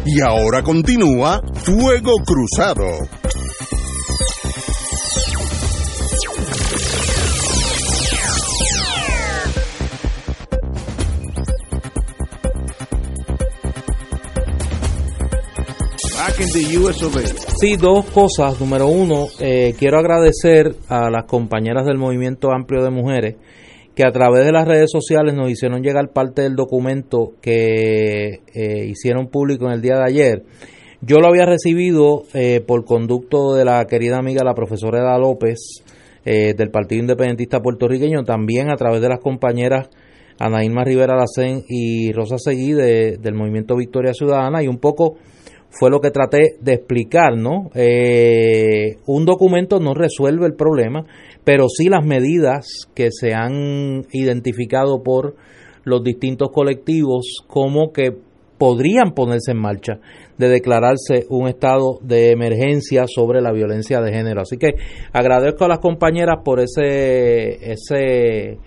[0.06, 2.86] Y ahora continúa Fuego Cruzado.
[16.16, 17.22] Back in the US of A.
[17.60, 18.62] Sí, dos cosas.
[18.62, 23.36] Número uno, eh, quiero agradecer a las compañeras del Movimiento Amplio de Mujeres
[23.96, 28.86] que a través de las redes sociales nos hicieron llegar parte del documento que eh,
[28.88, 30.44] hicieron público en el día de ayer.
[31.02, 35.84] Yo lo había recibido eh, por conducto de la querida amiga la profesora Eda López
[36.26, 39.90] eh, del Partido Independentista Puertorriqueño, también a través de las compañeras
[40.40, 45.18] Ana Irma Rivera Lacén y Rosa Seguí de- del Movimiento Victoria Ciudadana y un poco
[45.74, 47.72] fue lo que traté de explicar, ¿no?
[47.74, 51.04] Eh, un documento no resuelve el problema,
[51.44, 55.36] pero sí las medidas que se han identificado por
[55.84, 58.16] los distintos colectivos como que
[58.60, 60.00] podrían ponerse en marcha
[60.38, 64.42] de declararse un estado de emergencia sobre la violencia de género.
[64.42, 64.76] Así que
[65.12, 68.60] agradezco a las compañeras por ese, ese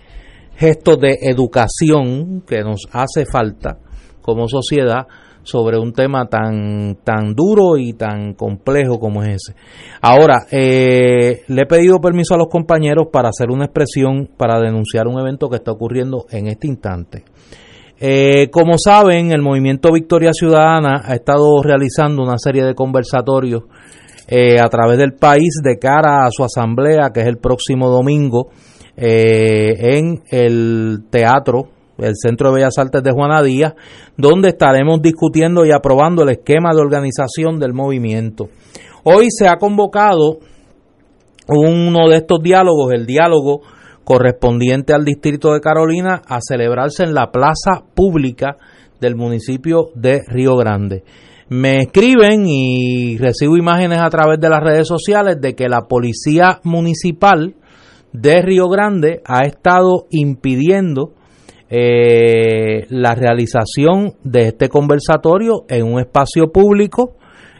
[0.57, 3.79] gesto de educación que nos hace falta
[4.21, 5.07] como sociedad
[5.47, 9.57] sobre un tema tan tan duro y tan complejo como es ese.
[10.01, 15.07] Ahora, eh, le he pedido permiso a los compañeros para hacer una expresión para denunciar
[15.07, 17.23] un evento que está ocurriendo en este instante.
[17.99, 23.63] Eh, como saben, el movimiento Victoria Ciudadana ha estado realizando una serie de conversatorios
[24.27, 28.49] eh, a través del país de cara a su asamblea, que es el próximo domingo,
[28.97, 33.73] eh, en el teatro, el Centro de Bellas Artes de Juana Díaz,
[34.17, 38.49] donde estaremos discutiendo y aprobando el esquema de organización del movimiento.
[39.03, 40.39] Hoy se ha convocado
[41.47, 43.61] uno de estos diálogos, el diálogo
[44.03, 48.57] correspondiente al distrito de Carolina, a celebrarse en la plaza pública
[48.99, 51.03] del municipio de Río Grande.
[51.49, 56.59] Me escriben y recibo imágenes a través de las redes sociales de que la policía
[56.63, 57.55] municipal
[58.11, 61.13] de Río Grande ha estado impidiendo
[61.69, 67.15] eh, la realización de este conversatorio en un espacio público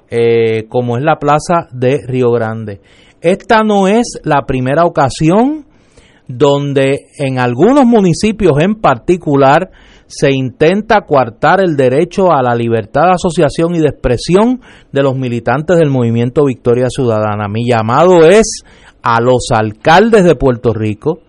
[0.10, 2.80] eh, como es la plaza de Río Grande.
[3.20, 5.66] Esta no es la primera ocasión
[6.28, 9.70] donde en algunos municipios en particular
[10.06, 14.62] se intenta coartar el derecho a la libertad de asociación y de expresión
[14.92, 17.48] de los militantes del movimiento Victoria Ciudadana.
[17.50, 18.64] Mi llamado es
[19.02, 21.20] a los alcaldes de Puerto Rico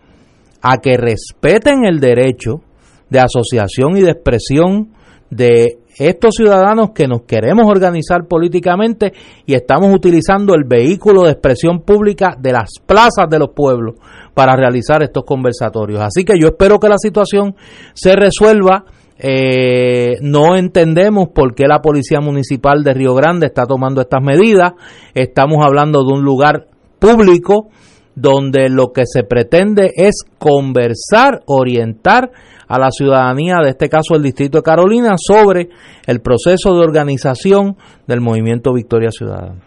[0.62, 2.62] a que respeten el derecho
[3.10, 4.90] de asociación y de expresión
[5.30, 9.12] de estos ciudadanos que nos queremos organizar políticamente
[9.46, 13.96] y estamos utilizando el vehículo de expresión pública de las plazas de los pueblos
[14.32, 16.00] para realizar estos conversatorios.
[16.00, 17.56] Así que yo espero que la situación
[17.94, 18.84] se resuelva
[19.20, 24.74] Eh, no entendemos por qué la Policía Municipal de Río Grande está tomando estas medidas.
[25.12, 26.68] Estamos hablando de un lugar
[27.00, 27.66] público
[28.14, 32.30] donde lo que se pretende es conversar, orientar
[32.68, 35.70] a la ciudadanía, de este caso el Distrito de Carolina, sobre
[36.06, 37.76] el proceso de organización
[38.06, 39.62] del movimiento Victoria Ciudadana.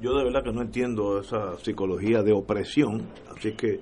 [0.00, 3.02] Yo de verdad que no entiendo esa psicología de opresión,
[3.36, 3.80] así que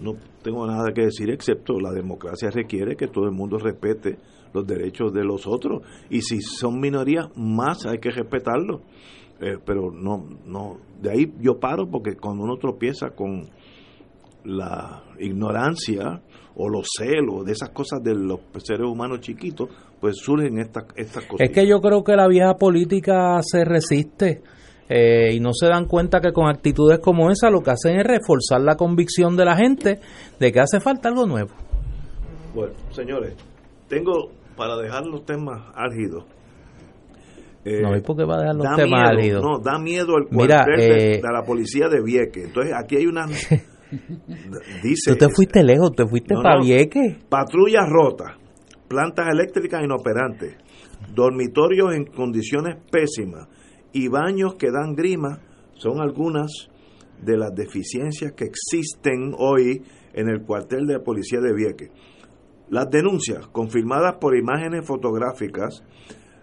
[0.00, 4.16] no tengo nada que decir excepto la democracia requiere que todo el mundo respete
[4.52, 8.80] los derechos de los otros y si son minorías más hay que respetarlos.
[9.40, 13.48] Eh, pero no, no, de ahí yo paro porque cuando uno tropieza con
[14.44, 16.22] la ignorancia
[16.56, 19.68] o los celos de esas cosas de los seres humanos chiquitos,
[20.00, 21.48] pues surgen estas, estas cosas.
[21.48, 24.42] Es que yo creo que la vieja política se resiste
[24.88, 28.06] eh, y no se dan cuenta que con actitudes como esa lo que hacen es
[28.06, 30.00] reforzar la convicción de la gente
[30.38, 31.50] de que hace falta algo nuevo.
[32.54, 33.34] Bueno, señores,
[33.88, 36.24] tengo para dejar los temas álgidos
[37.64, 40.34] eh, no, ¿y por qué va a dejar los temas miedo, No, da miedo el
[40.34, 42.46] cuartel de, eh, la policía de Vieques.
[42.46, 43.26] Entonces, aquí hay una...
[44.82, 45.12] dice...
[45.12, 47.24] Tú te fuiste lejos, te fuiste para Vieques.
[47.28, 48.36] Patrullas rotas,
[48.88, 50.56] plantas eléctricas inoperantes,
[51.14, 53.48] dormitorios en condiciones pésimas
[53.92, 55.40] y baños que dan grima
[55.74, 56.68] son algunas
[57.22, 61.90] de las deficiencias que existen hoy en el cuartel de la policía de Vieques.
[62.68, 65.82] Las denuncias, confirmadas por imágenes fotográficas,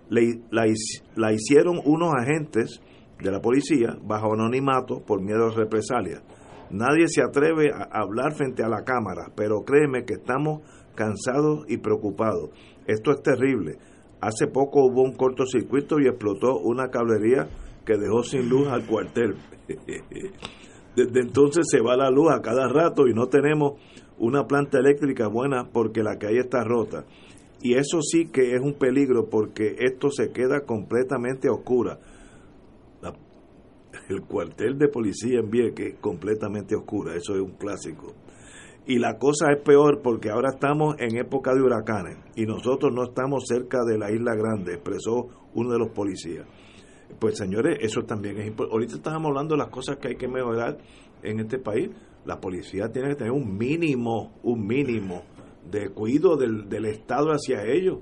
[0.09, 2.81] la, hicieron unos agentes
[3.21, 6.21] de la policía bajo anonimato por miedo a represalias.
[6.69, 10.61] Nadie se atreve a hablar frente a la cámara, pero créeme que estamos
[10.95, 12.49] cansados y preocupados.
[12.85, 13.77] Esto es terrible.
[14.19, 17.47] Hace poco hubo un cortocircuito y explotó una cablería
[17.85, 19.35] que dejó sin luz al cuartel.
[20.95, 23.73] Desde entonces se va la luz a cada rato y no tenemos
[24.17, 27.05] una planta eléctrica buena porque la que hay está rota.
[27.61, 31.99] Y eso sí que es un peligro porque esto se queda completamente a oscura.
[34.09, 38.13] El cuartel de policía en Vieques completamente oscura, eso es un clásico.
[38.85, 43.03] Y la cosa es peor porque ahora estamos en época de huracanes y nosotros no
[43.03, 46.47] estamos cerca de la isla grande, expresó uno de los policías.
[47.19, 48.73] Pues señores, eso también es importante.
[48.73, 50.77] Ahorita estamos hablando de las cosas que hay que mejorar
[51.21, 51.89] en este país.
[52.25, 55.23] La policía tiene que tener un mínimo, un mínimo
[55.69, 57.99] de cuidado del, del Estado hacia ellos.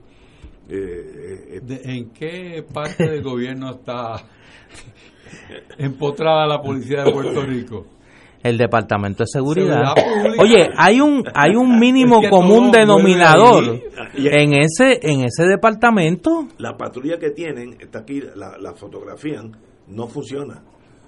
[0.67, 4.15] Eh, eh, ¿En qué parte del gobierno está
[5.77, 7.85] empotrada la policía de Puerto Rico?
[8.43, 9.95] El Departamento de Seguridad.
[10.37, 13.81] Oye, hay un hay un mínimo común denominador
[14.13, 16.47] en ese en ese departamento.
[16.59, 19.51] La patrulla que tienen, está aquí, la, la fotografían,
[19.87, 20.61] no funciona.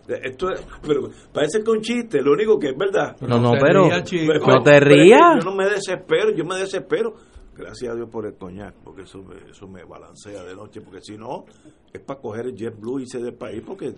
[0.07, 0.47] Esto
[0.81, 3.15] pero parece que es un chiste, lo único que es verdad.
[3.21, 5.43] No, no, pero no te rías.
[5.43, 7.13] Yo no me desespero, yo me desespero.
[7.57, 11.01] Gracias a Dios por el coñac, porque eso me, eso me balancea de noche, porque
[11.01, 11.45] si no,
[11.91, 13.93] es para coger el JetBlue y irse del país, porque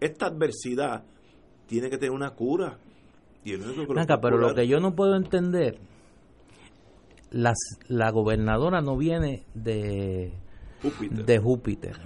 [0.00, 1.04] esta adversidad
[1.66, 2.78] tiene que tener una cura.
[3.44, 3.60] Y el
[4.22, 5.78] pero lo que yo no puedo entender,
[7.30, 10.32] las, la gobernadora no viene de
[11.10, 11.98] de Júpiter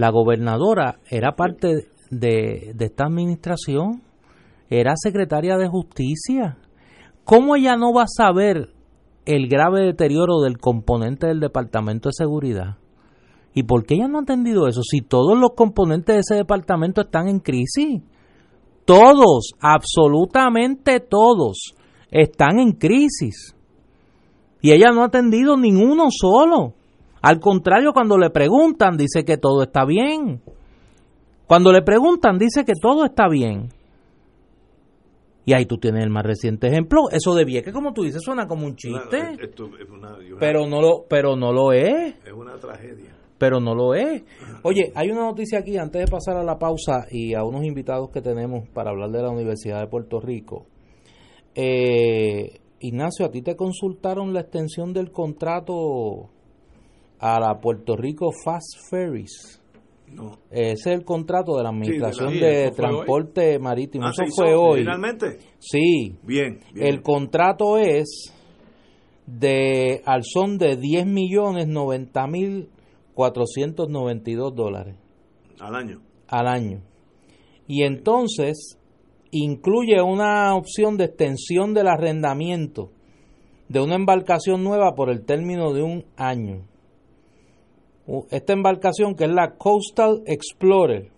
[0.00, 4.02] la gobernadora era parte de, esta administración,
[4.70, 6.56] era secretaria de justicia.
[7.24, 8.70] ¿Cómo ella no va a saber
[9.34, 12.76] el grave deterioro del componente del Departamento de Seguridad?
[13.54, 14.82] ¿Y por qué ella no ha entendido eso?
[14.82, 18.02] Si todos los componentes de ese departamento están en crisis.
[18.84, 21.74] Todos, absolutamente todos,
[22.10, 23.54] están en crisis.
[24.62, 26.74] Y ella no ha atendido ninguno solo.
[27.22, 30.42] Al contrario, cuando le preguntan, dice que todo está bien.
[31.46, 33.68] Cuando le preguntan, dice que todo está bien.
[35.44, 37.10] Y ahí tú tienes el más reciente ejemplo.
[37.10, 39.36] Eso de que como tú dices, suena como un chiste.
[40.38, 42.14] pero, no lo, pero no lo es.
[42.24, 43.16] Es una tragedia.
[43.38, 44.22] Pero no lo es.
[44.62, 48.10] Oye, hay una noticia aquí, antes de pasar a la pausa y a unos invitados
[48.10, 50.66] que tenemos para hablar de la Universidad de Puerto Rico.
[51.54, 56.30] Eh, Ignacio, ¿a ti te consultaron la extensión del contrato
[57.20, 59.59] a la Puerto Rico Fast Ferries.
[60.10, 60.38] No.
[60.50, 64.06] Ese es el contrato de la Administración de, Transporte Marítimo.
[64.06, 64.80] Ah, Eso fue hoy.
[64.80, 65.38] ¿Finalmente?
[65.58, 66.16] Sí.
[66.22, 68.34] Bien, El contrato es
[69.26, 72.68] de al son de 10 millones 90 mil
[73.14, 74.96] 492 dólares.
[75.60, 76.00] Al año.
[76.28, 76.82] Al año.
[77.66, 78.78] Y entonces
[79.30, 82.90] incluye una opción de extensión del arrendamiento
[83.68, 86.66] de una embarcación nueva por el término de un año
[88.30, 91.10] esta embarcación que es la Coastal Explorer,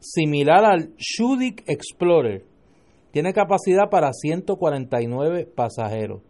[0.00, 2.44] similar al Shudik Explorer,
[3.10, 6.22] tiene capacidad para 149 pasajeros.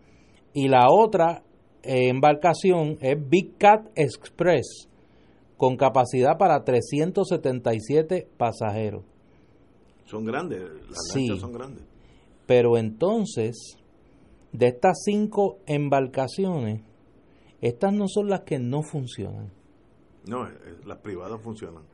[0.53, 1.43] Y la otra
[1.83, 4.89] eh, embarcación es Big Cat Express
[5.57, 9.05] con capacidad para 377 pasajeros.
[10.05, 11.27] Son grandes, las Sí.
[11.29, 11.85] lanchas son grandes.
[12.47, 13.77] Pero entonces,
[14.53, 16.83] de estas cinco embarcaciones,
[17.61, 19.51] estas no son las que no funcionan.
[20.27, 20.53] No, eh,
[20.85, 21.85] las privadas funcionan.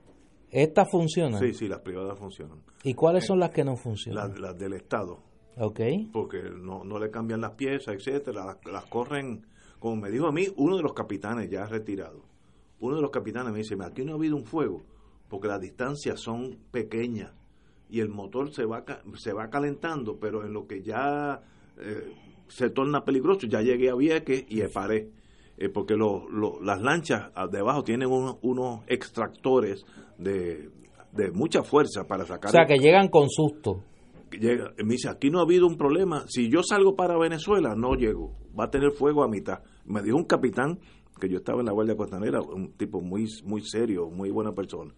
[0.51, 1.41] Estas funcionan.
[1.41, 2.63] Sí, sí, las privadas funcionan.
[2.85, 4.31] ¿Y cuáles son las que no funcionan?
[4.31, 5.19] Las, las del Estado.
[5.57, 5.81] Ok.
[6.13, 8.45] Porque no, no le cambian las piezas, etcétera.
[8.45, 9.47] Las, las corren,
[9.79, 12.23] como me dijo a mí, uno de los capitanes ya retirado.
[12.81, 14.83] Uno de los capitanes me dice, aquí no ha habido un fuego,
[15.29, 17.33] porque las distancias son pequeñas
[17.89, 18.85] y el motor se va,
[19.19, 21.43] se va calentando, pero en lo que ya
[21.79, 22.13] eh,
[22.49, 25.11] se torna peligroso, ya llegué a Vieques y paré.
[25.59, 29.85] Eh, porque lo- lo- las lanchas ah, debajo tienen unos, unos extractores
[30.19, 30.71] de,
[31.13, 33.83] de mucha fuerza para sacar O sea, que llegan con susto.
[34.31, 37.95] llega, me dice, aquí no ha habido un problema, si yo salgo para Venezuela, no
[37.95, 39.59] llego, va a tener fuego a mitad.
[39.85, 40.79] Me dijo un capitán,
[41.21, 44.93] que yo estaba en la Guardia Costanera, un tipo muy, muy serio, muy buena persona.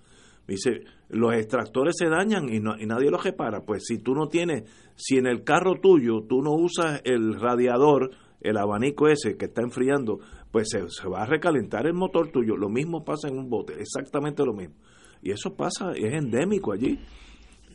[0.47, 3.62] Me dice, los extractores se dañan y, no- y nadie los repara.
[3.62, 4.64] Pues si tú no tienes,
[4.94, 8.10] si en el carro tuyo tú no usas el radiador,
[8.40, 10.18] el abanico ese que está enfriando,
[10.55, 12.56] pues se, se va a recalentar el motor tuyo.
[12.56, 14.76] Lo mismo pasa en un bote, exactamente lo mismo.
[15.20, 16.97] Y eso pasa, es endémico allí.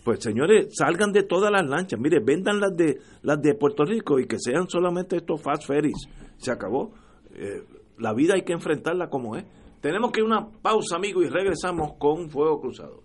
[0.06, 2.00] Pues señores, salgan de todas las lanchas.
[2.00, 6.08] Mire, vendan las de las de Puerto Rico y que sean solamente estos fast ferries.
[6.38, 6.94] Se acabó.
[7.36, 7.66] Eh,
[7.98, 9.44] la vida hay que enfrentarla como es.
[9.82, 13.04] Tenemos que ir una pausa, amigo, y regresamos con Fuego Cruzado.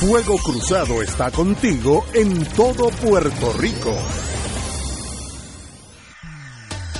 [0.00, 3.92] Fuego Cruzado está contigo en todo Puerto Rico.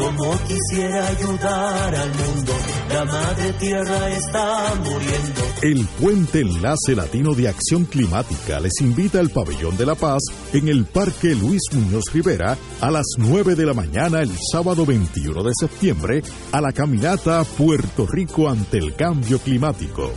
[0.00, 2.52] Como quisiera ayudar al mundo,
[2.88, 5.40] la madre tierra está muriendo.
[5.60, 10.22] El Puente Enlace Latino de Acción Climática les invita al Pabellón de la Paz
[10.54, 15.42] en el Parque Luis Muñoz Rivera a las 9 de la mañana el sábado 21
[15.42, 20.10] de septiembre a la caminata Puerto Rico ante el cambio climático.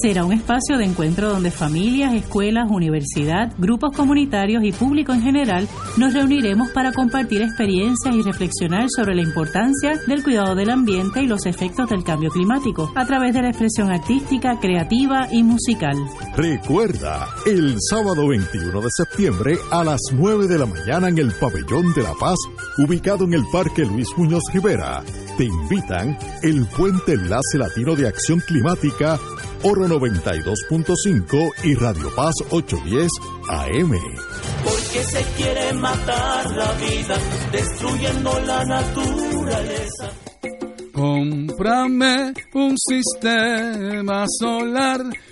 [0.00, 5.68] Será un espacio de encuentro donde familias, escuelas, universidad, grupos comunitarios y público en general
[5.98, 11.26] nos reuniremos para compartir experiencias y reflexionar sobre la importancia del cuidado del ambiente y
[11.26, 15.96] los efectos del cambio climático a través de la expresión artística, creativa y musical.
[16.36, 21.92] Recuerda, el sábado 21 de septiembre a las 9 de la mañana en el Pabellón
[21.92, 22.38] de la Paz,
[22.78, 25.02] ubicado en el Parque Luis Muñoz Rivera.
[25.36, 29.18] Te invitan el Puente Enlace Latino de Acción Climática,
[29.62, 33.08] Oro 92.5 y Radio Paz 810
[33.48, 33.92] AM.
[34.62, 37.16] Porque se quiere matar la vida,
[37.50, 40.10] destruyendo la naturaleza.
[40.92, 45.00] Cómprame un sistema solar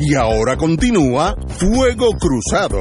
[0.00, 2.78] Y ahora continúa Fuego Cruzado.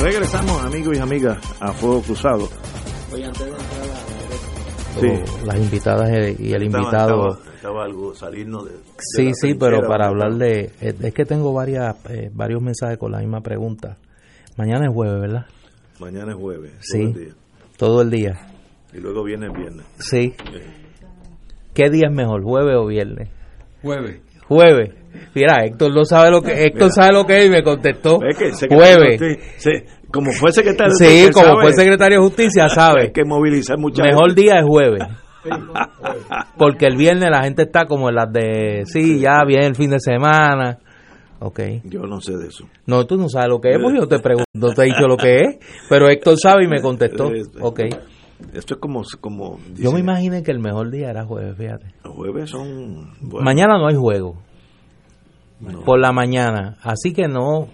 [0.00, 2.48] Regresamos, amigos y amigas, a Fuego Cruzado.
[3.12, 3.64] Oye, antes de entrar
[4.96, 5.44] a Sí.
[5.44, 7.38] las invitadas y el Estaba- invitado.
[7.62, 8.70] Algo salirnos de.
[8.72, 10.70] de Sí, la sí, pero para hablar de...
[10.80, 13.96] Es que tengo varias eh, varios mensajes con la misma pregunta.
[14.56, 15.46] Mañana es jueves, ¿verdad?
[15.98, 16.72] Mañana es jueves.
[16.72, 17.34] todo Sí, el día.
[17.76, 18.32] todo el día.
[18.94, 19.86] Y luego viene el viernes.
[19.98, 20.34] Sí.
[20.54, 20.66] Eh,
[21.74, 23.28] ¿Qué día es mejor, jueves o viernes?
[23.82, 24.20] Jueves.
[24.48, 24.90] Jueves.
[25.34, 26.94] Mira, Héctor no sabe lo que Héctor Mira.
[26.94, 28.18] sabe lo que es y me contestó.
[28.28, 29.20] Es que Jueves.
[29.58, 33.02] se- como fue secretario de Sí, Justicia, como sabe, fue secretario de Justicia, sabe.
[33.02, 34.42] Hay que movilizar mucha Mejor gente.
[34.42, 35.02] día es jueves.
[36.58, 39.90] Porque el viernes la gente está como en las de, sí, ya viene el fin
[39.90, 40.78] de semana.
[41.40, 41.60] Ok.
[41.84, 42.66] Yo no sé de eso.
[42.86, 45.06] No, tú no sabes lo que es, porque yo te pregunto, no te he dicho
[45.08, 45.58] lo que es,
[45.88, 47.30] pero Héctor sabe y me contestó.
[47.60, 47.80] Ok.
[48.54, 49.02] Esto es como...
[49.20, 51.94] como Yo me imaginé que el mejor día era jueves, fíjate.
[52.04, 53.10] Los jueves son...
[53.20, 54.36] Mañana no hay juego.
[55.84, 56.78] Por la mañana.
[56.82, 57.68] Así que no,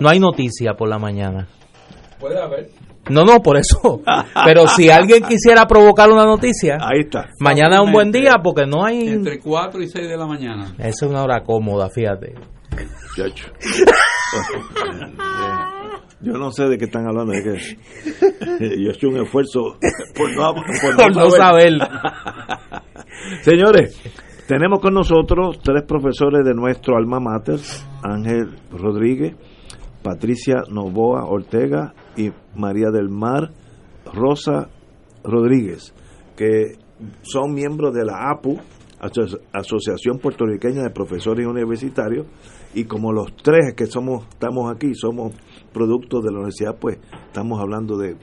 [0.00, 1.46] no hay noticia por la mañana.
[2.18, 2.70] Puede haber.
[3.10, 4.00] No, no, por eso.
[4.44, 7.30] Pero si alguien quisiera provocar una noticia, ahí está.
[7.40, 9.08] Mañana es un buen día porque no hay.
[9.08, 10.74] Entre 4 y 6 de la mañana.
[10.78, 12.34] Esa es una hora cómoda, fíjate.
[13.16, 13.46] Chacho.
[16.20, 17.34] Yo no sé de qué están hablando.
[17.34, 17.58] De que
[18.80, 19.76] yo he hecho un esfuerzo
[20.16, 21.74] por no, por no saber.
[23.42, 24.00] Señores,
[24.48, 27.60] tenemos con nosotros tres profesores de nuestro alma mater:
[28.02, 29.36] Ángel Rodríguez,
[30.02, 33.50] Patricia Novoa Ortega y María del Mar
[34.12, 34.68] Rosa
[35.22, 35.94] Rodríguez,
[36.36, 36.78] que
[37.22, 38.58] son miembros de la APU,
[39.52, 42.26] Asociación Puertorriqueña de Profesores Universitarios,
[42.74, 45.34] y como los tres que somos estamos aquí somos
[45.72, 48.16] productos de la universidad, pues estamos hablando de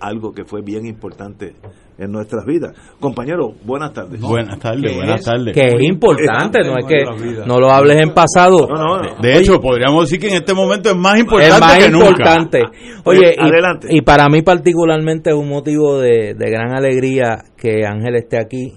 [0.00, 1.54] algo que fue bien importante
[1.98, 2.74] en nuestras vidas.
[3.00, 4.20] Compañero, buenas tardes.
[4.20, 5.54] buenas tardes, buenas tardes.
[5.54, 8.68] Que es importante, no es que no lo hables en pasado.
[9.20, 12.62] de hecho, podríamos decir que en este momento es más importante es más que importante.
[13.04, 13.34] Oye,
[13.90, 18.74] y, para mí particularmente es un motivo de, de gran alegría que Ángel esté aquí.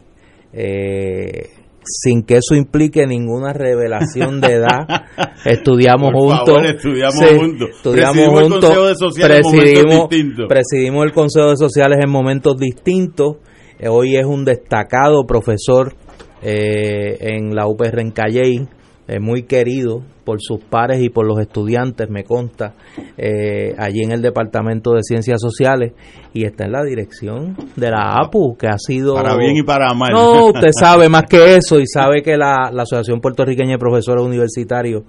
[0.54, 5.06] Eh, sin que eso implique ninguna revelación de edad.
[5.46, 6.64] Estudiamos juntos.
[6.66, 7.70] estudiamos juntos.
[7.72, 9.16] Estudiamos juntos.
[9.20, 10.10] presidimos,
[10.48, 13.38] presidimos el Consejo de Sociales en momentos distintos.
[13.80, 15.96] Eh, hoy es un destacado profesor
[16.42, 18.68] eh, en la UPR en Calley
[19.08, 22.76] eh, muy querido por sus pares y por los estudiantes, me consta,
[23.18, 25.94] eh, allí en el Departamento de Ciencias Sociales
[26.34, 29.16] y está en la dirección de la APU, que ha sido...
[29.16, 30.12] Para bien y para mal.
[30.14, 34.24] No, usted sabe más que eso y sabe que la, la Asociación Puertorriqueña de Profesores
[34.24, 35.04] Universitarios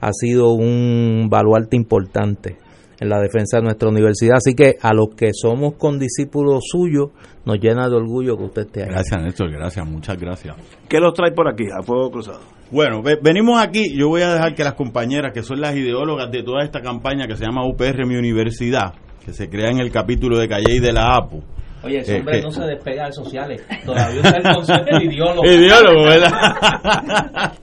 [0.00, 2.67] ha sido un baluarte importante
[3.00, 4.36] en la defensa de nuestra universidad.
[4.36, 7.10] Así que a los que somos condiscípulos suyos,
[7.44, 8.90] nos llena de orgullo que usted esté ahí.
[8.90, 10.56] Gracias, Néstor, gracias, muchas gracias.
[10.88, 12.40] ¿Qué los trae por aquí, a fuego cruzado?
[12.70, 16.42] Bueno, venimos aquí, yo voy a dejar que las compañeras, que son las ideólogas de
[16.42, 18.92] toda esta campaña que se llama UPR Mi Universidad,
[19.24, 21.42] que se crea en el capítulo de Calle y de la APU,
[21.88, 23.66] Oye, ese hombre no se despega de sociales.
[23.84, 25.44] Todavía está el concepto de ideólogo.
[25.46, 27.52] Ideólogo, ¿verdad?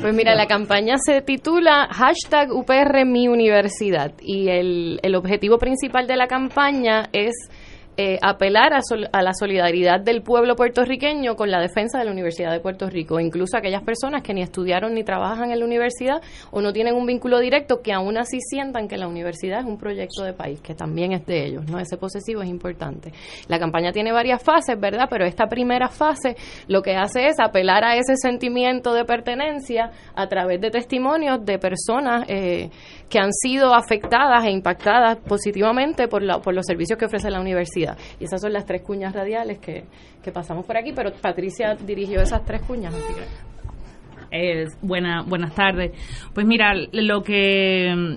[0.00, 6.06] Pues mira, la campaña se titula hashtag UPR Mi Universidad y el, el objetivo principal
[6.06, 7.34] de la campaña es
[7.98, 12.58] eh, apelar a, la solidaridad del pueblo puertorriqueño con la defensa de la Universidad de
[12.58, 16.72] Puerto Rico, incluso aquellas personas que ni estudiaron ni trabajan en la universidad o no
[16.72, 20.32] tienen un vínculo directo, que aún así sientan que la universidad es un proyecto de
[20.32, 21.78] país, que también es de ellos, ¿no?
[21.78, 23.12] Ese posesivo es importante.
[23.48, 25.06] La campaña tiene varias fases, ¿verdad?
[25.10, 26.34] Pero esta primera fase
[26.68, 31.58] lo que hace es apelar a ese sentimiento de pertenencia a través de testimonios de
[31.58, 32.70] personas eh,
[33.12, 37.42] que han sido afectadas e impactadas positivamente por, la, por los servicios que ofrece la
[37.42, 37.98] universidad.
[38.18, 39.84] Y esas son las tres cuñas radiales que,
[40.22, 43.12] que pasamos por aquí, pero Patricia dirigió esas tres cuñas, así.
[44.34, 45.92] Eh, buena, buenas tardes.
[46.32, 48.16] Pues mira, lo que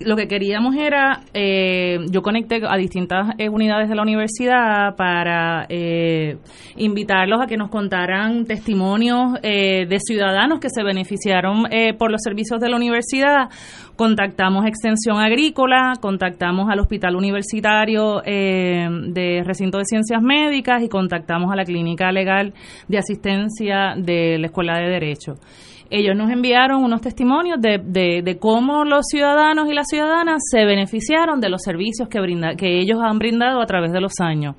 [0.00, 5.66] lo que queríamos era, eh, yo conecté a distintas eh, unidades de la universidad para
[5.68, 6.36] eh,
[6.76, 11.66] invitarlos a que nos contaran testimonios de ciudadanos que se beneficiaron
[11.96, 13.48] por los servicios de la universidad.
[13.96, 21.56] Contactamos Extensión Agrícola, contactamos al Hospital Universitario de Recinto de Ciencias Médicas y contactamos a
[21.56, 22.54] la Clínica Legal
[22.88, 25.34] de Asistencia de la Escuela de Derecho
[25.92, 31.38] ellos nos enviaron unos testimonios de, de, cómo los ciudadanos y las ciudadanas se beneficiaron
[31.38, 34.56] de los servicios que, brinda, que ellos han brindado a través de los años.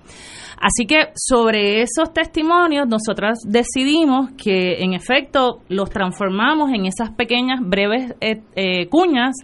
[0.60, 7.60] Así que sobre esos testimonios nosotras decidimos que en efecto los transformamos en esas pequeñas
[7.62, 9.36] breves eh, eh, cuñas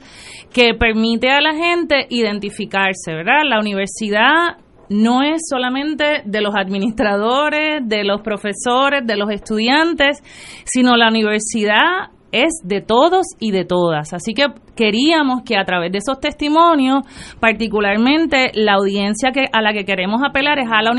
[0.53, 3.43] que permite a la gente identificarse, ¿verdad?
[3.45, 4.57] La universidad
[4.89, 10.23] no es solamente de los administradores, de los profesores, de los estudiantes,
[10.65, 14.13] sino la universidad es de todos y de todas.
[14.13, 14.45] Así que
[14.79, 17.03] queríamos que a través de esos testimonios,
[17.41, 20.93] particularmente la audiencia que a la que queremos apelar es a la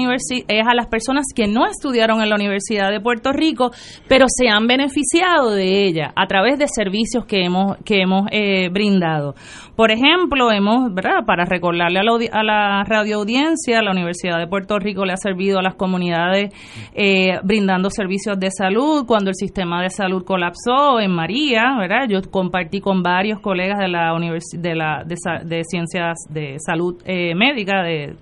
[0.48, 3.70] es a las personas que no estudiaron en la Universidad de Puerto Rico,
[4.06, 8.68] pero se han beneficiado de ella a través de servicios que hemos que hemos eh,
[8.70, 9.34] brindado.
[9.76, 11.24] Por ejemplo, hemos, ¿verdad?
[11.26, 15.58] Para recordarle a la, a la radioaudiencia, la Universidad de Puerto Rico le ha servido
[15.58, 16.52] a las comunidades
[16.92, 22.06] eh, brindando servicios de salud cuando el sistema de salud colapsó en María, ¿verdad?
[22.10, 27.82] Yo compartí con varios colegas de la de la de, ciencias de salud eh, médica
[27.82, 28.14] de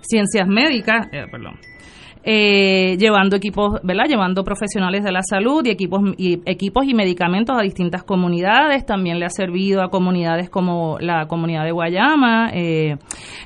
[0.00, 1.54] ciencias médicas, eh, perdón.
[2.22, 4.04] eh, llevando equipos, ¿verdad?
[4.08, 8.84] Llevando profesionales de la salud y equipos y equipos y medicamentos a distintas comunidades.
[8.84, 12.50] También le ha servido a comunidades como la comunidad de Guayama,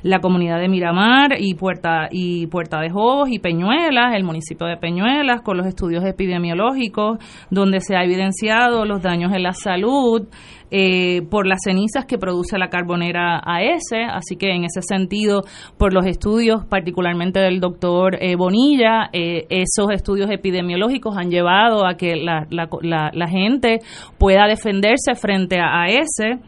[0.03, 4.77] la comunidad de Miramar y Puerta y Puerta de Jobos y Peñuelas, el municipio de
[4.77, 7.19] Peñuelas, con los estudios epidemiológicos,
[7.49, 10.27] donde se ha evidenciado los daños en la salud
[10.71, 15.43] eh, por las cenizas que produce la carbonera AS, así que en ese sentido,
[15.77, 21.95] por los estudios particularmente del doctor eh, Bonilla, eh, esos estudios epidemiológicos han llevado a
[21.95, 23.79] que la, la, gente
[24.17, 26.39] pueda defenderse frente a AS.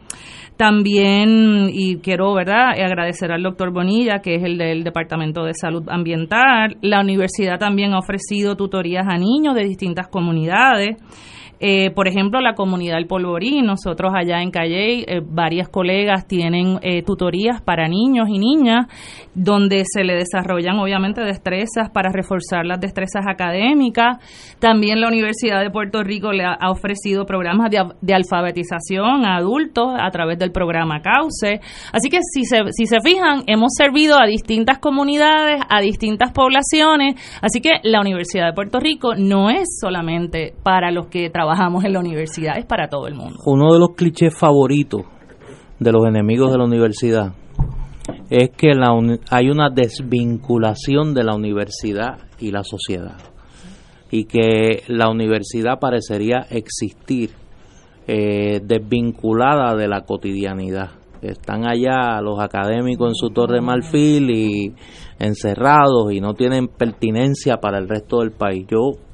[0.56, 2.70] También, y quiero ¿verdad?
[2.70, 6.76] agradecer al doctor Bonilla, que es el del Departamento de Salud Ambiental.
[6.82, 10.96] La universidad también ha ofrecido tutorías a niños de distintas comunidades.
[11.60, 16.78] Eh, por ejemplo, la comunidad del Polvorí, nosotros allá en Calle, eh, varias colegas tienen
[16.82, 18.86] eh, tutorías para niños y niñas,
[19.34, 24.18] donde se le desarrollan obviamente destrezas para reforzar las destrezas académicas.
[24.60, 30.10] También la Universidad de Puerto Rico le ha, ofrecido programas de, alfabetización a adultos a
[30.10, 31.60] través del programa CAUCE.
[31.92, 37.14] Así que si se, si se fijan, hemos servido a distintas comunidades, a distintas poblaciones.
[37.40, 41.84] Así que la Universidad de Puerto Rico no es solamente para los que trabajan trabajamos
[41.84, 43.38] en la universidad, es para todo el mundo.
[43.46, 45.02] Uno de los clichés favoritos
[45.78, 47.32] de los enemigos de la universidad
[48.28, 48.90] es que la
[49.30, 53.16] hay una desvinculación de la universidad y la sociedad
[54.10, 57.30] y que la universidad parecería existir
[58.06, 60.90] eh, desvinculada de la cotidianidad.
[61.22, 64.74] Están allá los académicos en su torre marfil y
[65.18, 68.66] encerrados y no tienen pertinencia para el resto del país.
[68.68, 69.07] Yo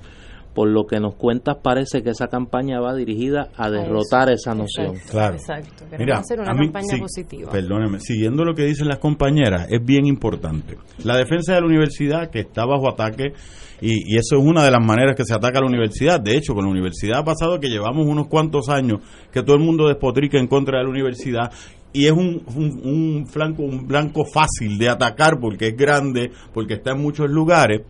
[0.54, 4.94] por lo que nos cuentas parece que esa campaña va dirigida a derrotar esa noción.
[5.10, 5.34] Claro.
[5.34, 5.84] Exacto.
[5.90, 7.50] Queremos hacer una campaña positiva.
[7.50, 10.76] Perdóneme, siguiendo lo que dicen las compañeras, es bien importante.
[11.02, 13.32] La defensa de la universidad que está bajo ataque
[13.80, 16.20] y, eso es una de las maneras que se ataca a la universidad.
[16.20, 19.00] De hecho, con la universidad ha pasado que llevamos unos cuantos años
[19.32, 21.52] que todo el mundo despotrica en contra de la universidad
[21.92, 26.74] y es un, un, un, flanco, un blanco fácil de atacar porque es grande, porque
[26.74, 27.82] está en muchos lugares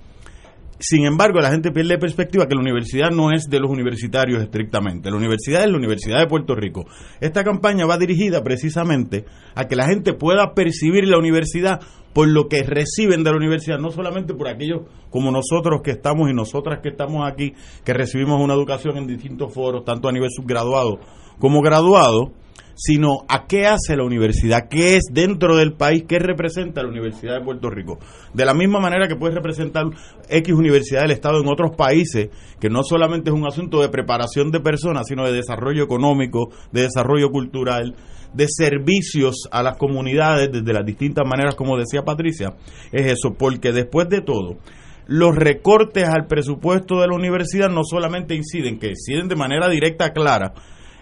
[0.78, 5.10] sin embargo, la gente pierde perspectiva que la universidad no es de los universitarios estrictamente.
[5.10, 6.84] La universidad es la Universidad de Puerto Rico.
[7.20, 9.24] Esta campaña va dirigida precisamente
[9.54, 11.80] a que la gente pueda percibir la universidad
[12.12, 16.30] por lo que reciben de la universidad, no solamente por aquellos como nosotros que estamos
[16.30, 20.30] y nosotras que estamos aquí, que recibimos una educación en distintos foros, tanto a nivel
[20.30, 20.98] subgraduado
[21.38, 22.32] como graduado,
[22.74, 27.38] sino a qué hace la universidad, qué es dentro del país, qué representa la Universidad
[27.38, 27.98] de Puerto Rico.
[28.32, 29.84] De la misma manera que puede representar
[30.28, 32.30] X Universidad del Estado en otros países,
[32.60, 36.82] que no solamente es un asunto de preparación de personas, sino de desarrollo económico, de
[36.82, 37.94] desarrollo cultural,
[38.32, 42.54] de servicios a las comunidades desde las distintas maneras, como decía Patricia,
[42.90, 44.58] es eso, porque después de todo,
[45.06, 50.12] los recortes al presupuesto de la universidad no solamente inciden, que inciden de manera directa,
[50.12, 50.54] clara,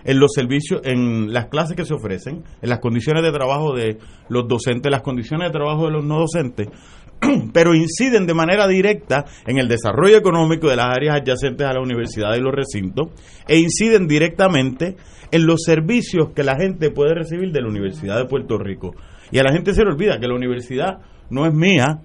[0.05, 3.99] en los servicios, en las clases que se ofrecen, en las condiciones de trabajo de
[4.29, 6.69] los docentes, las condiciones de trabajo de los no docentes,
[7.53, 11.81] pero inciden de manera directa en el desarrollo económico de las áreas adyacentes a la
[11.81, 13.09] universidad y los recintos,
[13.47, 14.97] e inciden directamente
[15.31, 18.95] en los servicios que la gente puede recibir de la Universidad de Puerto Rico.
[19.31, 20.99] Y a la gente se le olvida que la universidad
[21.31, 22.03] no es mía,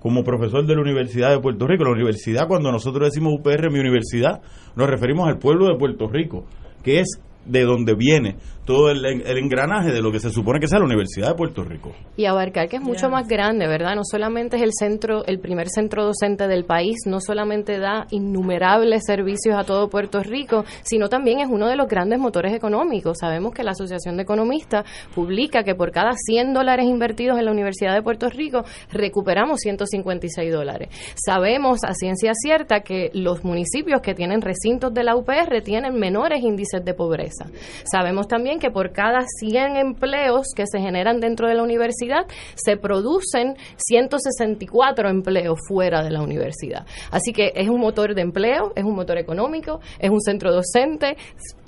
[0.00, 1.84] como profesor de la Universidad de Puerto Rico.
[1.84, 4.40] La universidad, cuando nosotros decimos UPR, mi universidad,
[4.76, 6.46] nos referimos al pueblo de Puerto Rico,
[6.82, 8.36] que es de donde viene
[8.68, 11.94] todo el, engranaje de lo que se supone que sea la Universidad de Puerto Rico.
[12.18, 13.96] Y abarcar que es mucho más grande, ¿verdad?
[13.96, 19.04] No solamente es el centro, el primer centro docente del país, no solamente da innumerables
[19.06, 23.16] servicios a todo Puerto Rico, sino también es uno de los grandes motores económicos.
[23.18, 24.84] Sabemos que la Asociación de Economistas
[25.14, 30.52] publica que por cada 100 dólares invertidos en la Universidad de Puerto Rico recuperamos 156
[30.52, 30.90] dólares.
[31.14, 36.42] Sabemos a ciencia cierta que los municipios que tienen recintos de la UPR tienen menores
[36.42, 37.46] índices de pobreza.
[37.90, 42.76] Sabemos también que por cada 100 empleos que se generan dentro de la universidad, se
[42.76, 46.86] producen 164 empleos fuera de la universidad.
[47.10, 51.16] Así que es un motor de empleo, es un motor económico, es un centro docente,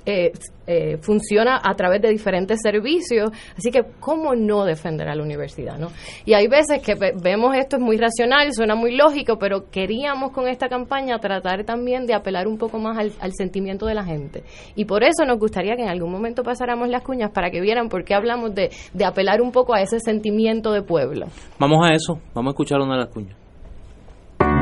[0.05, 0.31] eh,
[0.71, 5.77] eh, funciona a través de diferentes servicios, así que cómo no defender a la universidad,
[5.77, 5.89] ¿no?
[6.25, 10.47] Y hay veces que vemos esto es muy racional, suena muy lógico, pero queríamos con
[10.47, 14.43] esta campaña tratar también de apelar un poco más al, al sentimiento de la gente.
[14.75, 17.89] Y por eso nos gustaría que en algún momento pasáramos las cuñas para que vieran
[17.89, 21.27] por qué hablamos de, de apelar un poco a ese sentimiento de pueblo.
[21.59, 23.37] Vamos a eso, vamos a escuchar una de las cuñas.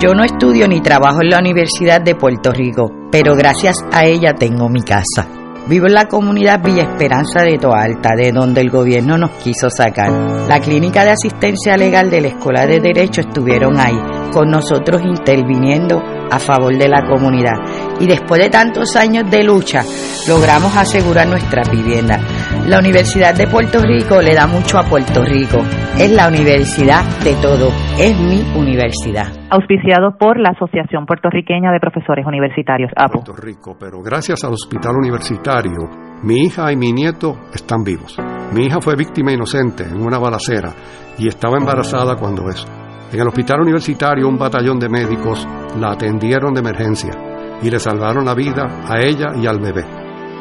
[0.01, 4.33] Yo no estudio ni trabajo en la Universidad de Puerto Rico, pero gracias a ella
[4.33, 5.38] tengo mi casa.
[5.69, 10.09] Vivo en la comunidad Villa Esperanza de Toalta, de donde el gobierno nos quiso sacar.
[10.47, 13.95] La clínica de asistencia legal de la Escuela de Derecho estuvieron ahí,
[14.33, 16.01] con nosotros interviniendo
[16.31, 17.55] a favor de la comunidad.
[17.99, 19.81] Y después de tantos años de lucha,
[20.27, 22.19] logramos asegurar nuestra vivienda.
[22.67, 25.59] La Universidad de Puerto Rico le da mucho a Puerto Rico.
[25.97, 27.69] Es la universidad de todo.
[27.97, 29.27] Es mi universidad.
[29.49, 33.23] Auspiciado por la Asociación Puertorriqueña de Profesores Universitarios, APO.
[33.23, 35.89] Puerto Rico, pero gracias al Hospital Universitario,
[36.23, 38.17] mi hija y mi nieto están vivos.
[38.53, 40.71] Mi hija fue víctima inocente en una balacera
[41.17, 42.67] y estaba embarazada cuando eso.
[43.11, 45.47] En el hospital universitario un batallón de médicos
[45.79, 47.11] la atendieron de emergencia
[47.59, 49.83] y le salvaron la vida a ella y al bebé.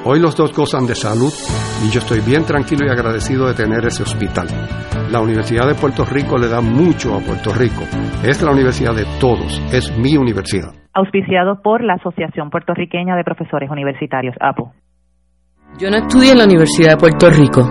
[0.05, 1.33] Hoy los dos gozan de salud
[1.83, 4.49] y yo estoy bien tranquilo y agradecido de tener ese hospital.
[5.11, 7.83] La Universidad de Puerto Rico le da mucho a Puerto Rico.
[8.23, 10.69] Es la universidad de todos, es mi universidad.
[10.93, 14.73] Auspiciado por la Asociación Puertorriqueña de Profesores Universitarios, APO.
[15.79, 17.67] Yo no estudié en la Universidad de Puerto Rico,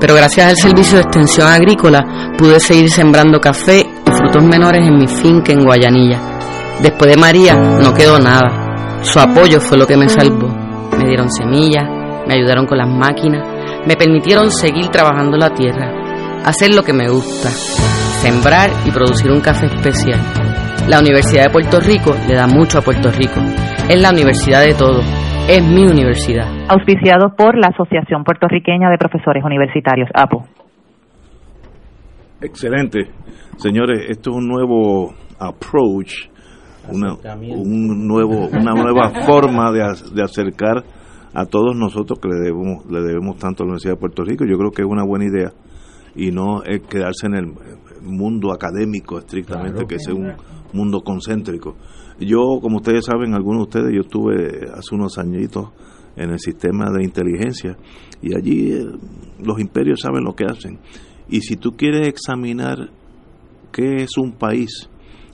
[0.00, 2.04] pero gracias al Servicio de Extensión Agrícola
[2.36, 3.93] pude seguir sembrando café y
[4.24, 6.18] frutos menores en mi finca en Guayanilla.
[6.82, 9.02] Después de María no quedó nada.
[9.02, 10.48] Su apoyo fue lo que me salvó.
[10.96, 11.84] Me dieron semillas,
[12.26, 13.46] me ayudaron con las máquinas,
[13.86, 15.92] me permitieron seguir trabajando la tierra,
[16.44, 20.20] hacer lo que me gusta, sembrar y producir un café especial.
[20.88, 23.40] La Universidad de Puerto Rico le da mucho a Puerto Rico.
[23.88, 25.04] Es la universidad de todos.
[25.48, 26.46] Es mi universidad.
[26.68, 30.46] Auspiciado por la Asociación Puertorriqueña de Profesores Universitarios, APO.
[32.44, 33.10] Excelente.
[33.56, 36.28] Señores, esto es un nuevo approach,
[36.90, 39.80] una, un nuevo, una nueva forma de,
[40.14, 40.84] de acercar
[41.32, 44.44] a todos nosotros que le debemos, le debemos tanto a la Universidad de Puerto Rico.
[44.44, 45.52] Yo creo que es una buena idea
[46.14, 47.52] y no es quedarse en el
[48.02, 50.32] mundo académico estrictamente, que es un
[50.72, 51.76] mundo concéntrico.
[52.20, 55.70] Yo, como ustedes saben, algunos de ustedes, yo estuve hace unos añitos
[56.16, 57.76] en el sistema de inteligencia
[58.22, 58.86] y allí eh,
[59.42, 60.78] los imperios saben lo que hacen.
[61.28, 62.90] Y si tú quieres examinar
[63.72, 64.88] qué es un país,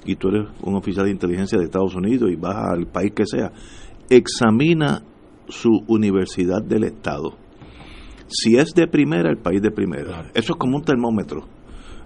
[0.05, 3.27] y tú eres un oficial de inteligencia de Estados Unidos y vas al país que
[3.27, 3.53] sea,
[4.09, 5.03] examina
[5.49, 7.37] su universidad del Estado.
[8.29, 10.31] Si es de primera, el país de primera.
[10.35, 11.47] Eso es como un termómetro.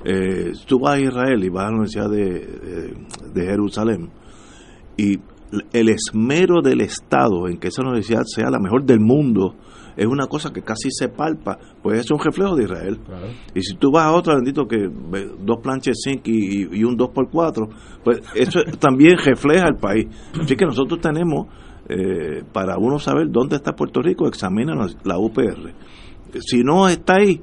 [0.04, 2.94] Eh, tú vas a Israel y vas a la Universidad de,
[3.32, 4.10] de Jerusalén
[4.96, 5.18] y
[5.72, 9.56] el esmero del Estado en que esa universidad sea la mejor del mundo
[9.96, 12.98] es una cosa que casi se palpa, pues es un reflejo de Israel.
[13.54, 17.68] Y si tú vas a otra, bendito, que dos planches zinc y, y un 2x4,
[18.02, 20.06] pues eso también refleja el país.
[20.40, 21.46] Así que nosotros tenemos,
[21.88, 24.74] eh, para uno saber dónde está Puerto Rico, examina
[25.04, 25.72] la UPR.
[26.40, 27.40] Si no está ahí,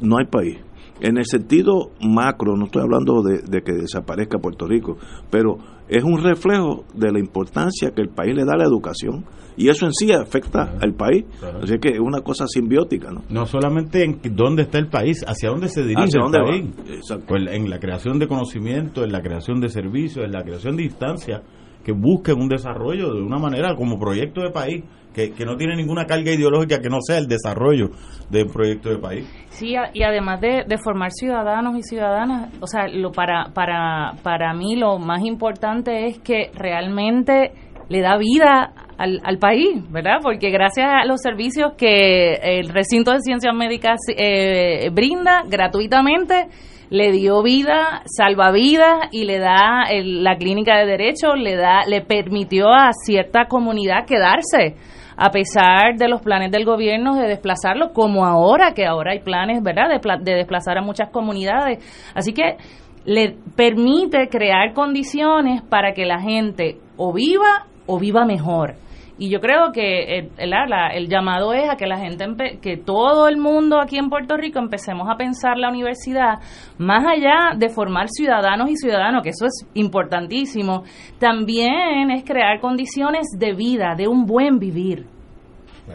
[0.00, 0.58] no hay país.
[1.00, 4.96] En el sentido macro, no estoy hablando de, de que desaparezca Puerto Rico,
[5.30, 5.58] pero
[5.88, 9.24] es un reflejo de la importancia que el país le da a la educación
[9.56, 11.24] y eso en sí afecta al país.
[11.62, 13.10] Así que es una cosa simbiótica.
[13.10, 17.22] No, no solamente en dónde está el país, hacia dónde se dirige ¿Hacia el país.
[17.26, 20.84] Pues en la creación de conocimiento, en la creación de servicios, en la creación de
[20.84, 21.42] instancias
[21.84, 24.84] que busquen un desarrollo de una manera como proyecto de país.
[25.14, 27.90] Que, que, no tiene ninguna carga ideológica que no sea el desarrollo
[28.30, 29.24] de un proyecto de país.
[29.50, 34.52] Sí, y además de, de, formar ciudadanos y ciudadanas, o sea, lo para, para, para
[34.54, 37.52] mí lo más importante es que realmente
[37.88, 40.18] le da vida al, al, país, ¿verdad?
[40.22, 46.48] Porque gracias a los servicios que el recinto de ciencias médicas eh, brinda gratuitamente,
[46.94, 51.80] le dio vida, salva vidas y le da el, la clínica de derecho, le da,
[51.88, 54.76] le permitió a cierta comunidad quedarse
[55.16, 59.60] a pesar de los planes del gobierno de desplazarlo, como ahora, que ahora hay planes,
[59.60, 61.78] ¿verdad?, de, de desplazar a muchas comunidades.
[62.14, 62.58] Así que
[63.04, 68.74] le permite crear condiciones para que la gente o viva o viva mejor.
[69.16, 70.52] Y yo creo que el, el,
[70.94, 74.58] el, llamado es a que la gente, que todo el mundo aquí en Puerto Rico
[74.58, 76.40] empecemos a pensar la universidad
[76.78, 80.82] más allá de formar ciudadanos y ciudadanos, que eso es importantísimo,
[81.20, 85.06] también es crear condiciones de vida, de un buen vivir.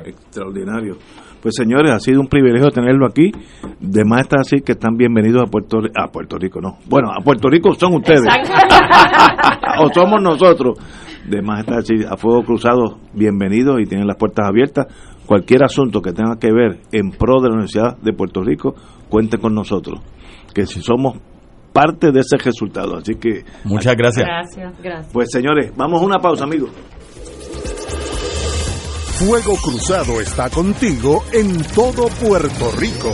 [0.06, 0.98] Extraordinario.
[1.42, 3.32] Pues señores, ha sido un privilegio tenerlo aquí.
[3.80, 5.80] De más está así que están bienvenidos a Puerto.
[5.96, 6.78] A Puerto Rico, no.
[6.86, 8.22] Bueno, a Puerto Rico son ustedes.
[9.80, 10.78] o somos nosotros.
[11.30, 14.88] De más está así, a Fuego Cruzado, bienvenidos y tienen las puertas abiertas.
[15.28, 18.74] Cualquier asunto que tenga que ver en pro de la Universidad de Puerto Rico,
[19.10, 20.00] cuente con nosotros.
[20.56, 21.20] Que si somos
[21.72, 22.98] parte de ese resultado.
[22.98, 23.46] Así que.
[23.64, 24.26] Muchas gracias.
[24.26, 25.14] Gracias, gracias.
[25.14, 26.72] Pues señores, vamos a una pausa, amigos.
[29.20, 33.14] Fuego Cruzado está contigo en todo Puerto Rico.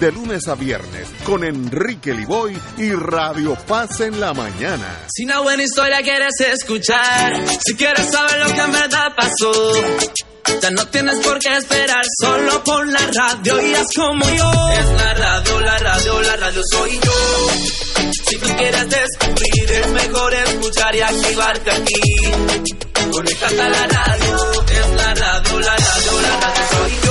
[0.00, 5.06] de lunes a viernes con Enrique Liboy y Radio Paz en la mañana.
[5.12, 7.32] Si una buena historia quieres escuchar,
[7.64, 9.72] si quieres saber lo que en verdad pasó,
[10.62, 14.68] ya no tienes por qué esperar, solo pon la radio y haz como yo.
[14.72, 17.48] Es la radio, la radio, la radio soy yo.
[18.28, 22.00] Si tú quieres descubrir, es mejor escuchar y activarte aquí.
[23.10, 24.36] Conéctate a la radio,
[24.70, 27.07] es la radio, la radio, la radio soy yo.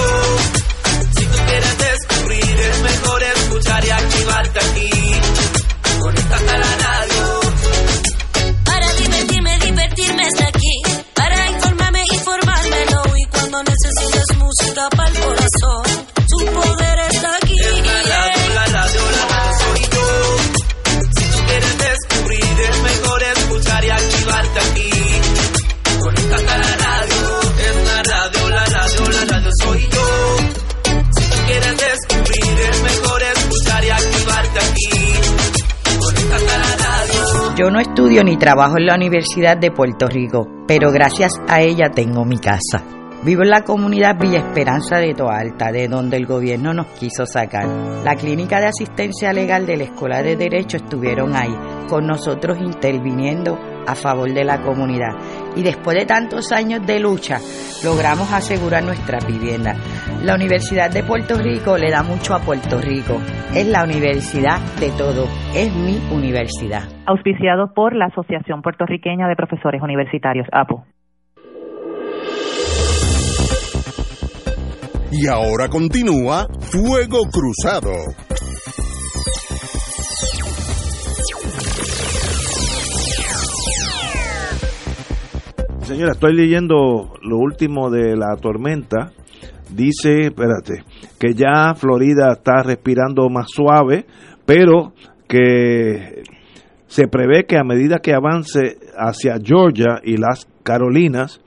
[3.68, 4.90] Escuchar y activarte aquí.
[6.00, 7.40] Conéctate a la radio.
[8.64, 10.82] Para divertirme, divertirme está aquí.
[11.14, 13.04] Para informarme, informármelo.
[13.18, 15.07] Y cuando necesites música para
[37.78, 42.26] no estudio ni trabajo en la Universidad de Puerto Rico, pero gracias a ella tengo
[42.26, 42.84] mi casa.
[43.22, 47.68] Vivo en la comunidad Villa Esperanza de Toalta, de donde el gobierno nos quiso sacar.
[48.04, 51.56] La clínica de asistencia legal de la Escuela de Derecho estuvieron ahí,
[51.88, 55.16] con nosotros interviniendo a favor de la comunidad.
[55.56, 57.40] Y después de tantos años de lucha,
[57.84, 59.76] logramos asegurar nuestra vivienda.
[60.24, 63.22] La Universidad de Puerto Rico le da mucho a Puerto Rico.
[63.54, 65.26] Es la universidad de todo.
[65.56, 66.84] Es mi universidad.
[67.06, 70.86] Auspiciado por la Asociación Puertorriqueña de Profesores Universitarios, APO.
[75.12, 78.27] Y ahora continúa Fuego Cruzado.
[85.88, 89.14] Señora, estoy leyendo lo último de la tormenta.
[89.74, 90.84] Dice, espérate,
[91.18, 94.06] que ya Florida está respirando más suave,
[94.46, 94.92] pero
[95.30, 96.24] que
[96.88, 101.40] se prevé que a medida que avance hacia Georgia y las Carolinas,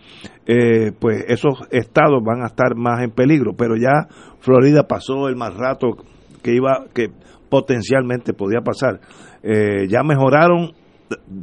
[0.47, 3.53] eh, pues esos estados van a estar más en peligro.
[3.55, 4.09] Pero ya
[4.39, 5.99] Florida pasó el más rato
[6.43, 7.11] que iba, que
[7.51, 9.01] potencialmente podía pasar.
[9.43, 10.73] Eh, ya mejoraron,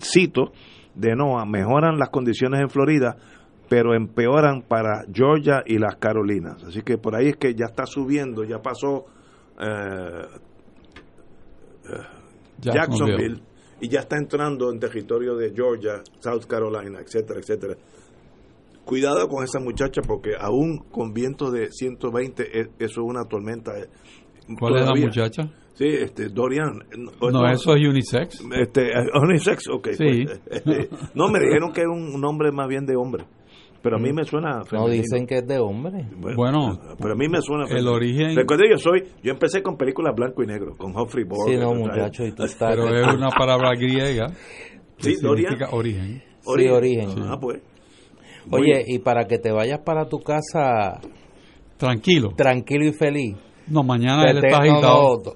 [0.02, 0.52] cito,
[0.98, 3.16] de NOAA, mejoran las condiciones en Florida,
[3.70, 6.64] pero empeoran para Georgia y las Carolinas.
[6.64, 9.06] Así que por ahí es que ya está subiendo, ya pasó
[9.60, 10.26] eh,
[11.90, 11.94] eh,
[12.74, 13.42] Jacksonville
[13.80, 17.76] y ya está entrando en territorio de Georgia, South Carolina, etcétera, etcétera.
[18.86, 23.78] Cuidado con esa muchacha porque aún con vientos de 120, e- eso es una tormenta.
[23.78, 23.88] eh,
[24.58, 25.50] ¿Cuál es la muchacha?
[25.78, 26.80] Sí, este, Dorian.
[27.22, 28.42] No, eso es unisex.
[28.60, 29.90] Este, eh, unisex, ok.
[29.92, 30.26] Sí.
[30.26, 33.26] pues, eh, no, me dijeron que es un nombre más bien de hombre.
[33.84, 34.92] Pero a mí me suena No femenino.
[35.04, 36.08] dicen que es de hombre.
[36.36, 37.92] Bueno, pero a mí me suena el femenino.
[37.94, 41.52] origen- Recuerda, yo soy, yo empecé con películas blanco y negro, con Humphrey Bogart.
[41.52, 44.28] Sí, no, muchacho, y tú estás- pero es una palabra griega
[44.98, 45.52] que Sí, Dorian.
[45.52, 46.24] significa origen.
[46.42, 47.10] Sí, origen.
[47.28, 47.62] Ah, pues.
[48.50, 51.00] Oye, y para que te vayas para tu casa
[51.78, 52.30] Tranquilo.
[52.36, 53.36] tranquilo y feliz.
[53.68, 55.02] No, mañana él está no, agitado.
[55.04, 55.32] no, no.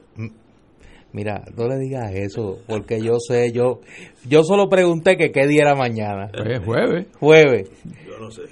[1.13, 3.81] Mira, no le digas eso, porque yo sé, yo
[4.27, 6.29] yo solo pregunté que qué día era mañana.
[6.31, 7.07] Pues jueves.
[7.19, 7.69] Jueves.
[8.07, 8.43] Yo no sé.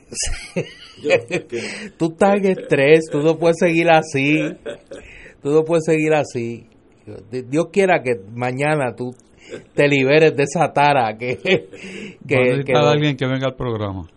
[1.98, 4.40] tú estás en estrés, tú no puedes seguir así.
[5.42, 6.68] Tú no puedes seguir así.
[7.32, 9.16] Dios quiera que mañana tú
[9.74, 13.56] te liberes de esa tara que, Va a que, que a alguien que venga al
[13.56, 14.08] programa.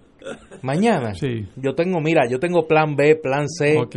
[0.62, 1.14] Mañana.
[1.14, 1.46] Sí.
[1.56, 3.76] Yo tengo, mira, yo tengo plan B, plan C.
[3.78, 3.96] Ok.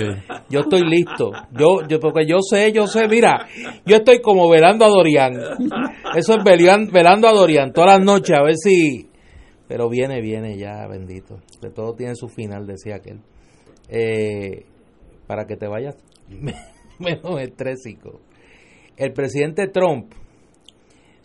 [0.49, 1.31] Yo estoy listo.
[1.57, 3.47] Yo, yo, porque yo sé, yo sé, mira,
[3.85, 5.33] yo estoy como velando a Dorian.
[6.15, 9.09] Eso es velian- velando a Dorian todas las noches a ver si.
[9.67, 11.39] Pero viene, viene ya, bendito.
[11.61, 13.19] De todo tiene su final, decía aquel.
[13.89, 14.65] Eh,
[15.27, 15.95] para que te vayas
[16.99, 18.21] menos estrésico.
[18.97, 20.11] El presidente Trump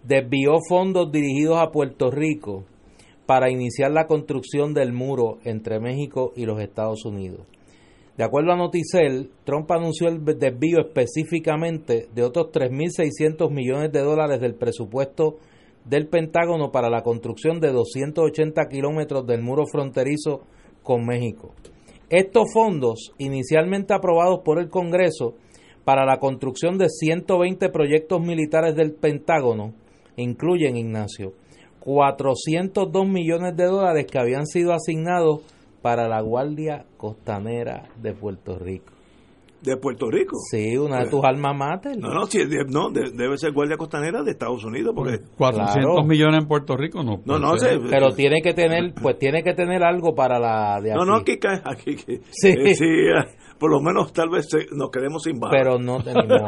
[0.03, 2.65] desvió fondos dirigidos a Puerto Rico
[3.31, 7.47] para iniciar la construcción del muro entre México y los Estados Unidos.
[8.17, 14.41] De acuerdo a Noticel, Trump anunció el desvío específicamente de otros 3.600 millones de dólares
[14.41, 15.37] del presupuesto
[15.85, 20.41] del Pentágono para la construcción de 280 kilómetros del muro fronterizo
[20.83, 21.55] con México.
[22.09, 25.37] Estos fondos, inicialmente aprobados por el Congreso
[25.85, 29.73] para la construcción de 120 proyectos militares del Pentágono,
[30.17, 31.35] incluyen, Ignacio,
[31.81, 35.41] 402 millones de dólares que habían sido asignados
[35.83, 38.93] para la Guardia Costanera de Puerto Rico.
[39.63, 40.37] ¿De Puerto Rico?
[40.51, 41.99] Sí, una de tus almas mater.
[41.99, 45.19] No, no, sí, de- no de- debe ser Guardia Costanera de Estados Unidos, porque...
[45.37, 46.03] 400 Claro.
[46.09, 47.21] millones en Puerto Rico no.
[47.27, 47.79] No, no, ser.
[47.91, 51.11] Pero tiene que tener, pues tiene que tener algo para la de No, aquí.
[51.11, 51.95] no, aquí cae, aquí,
[52.31, 52.49] Sí.
[52.49, 55.55] eh, sí, eh, por lo menos tal vez eh, nos quedemos sin balas.
[55.59, 56.41] Pero no tenemos.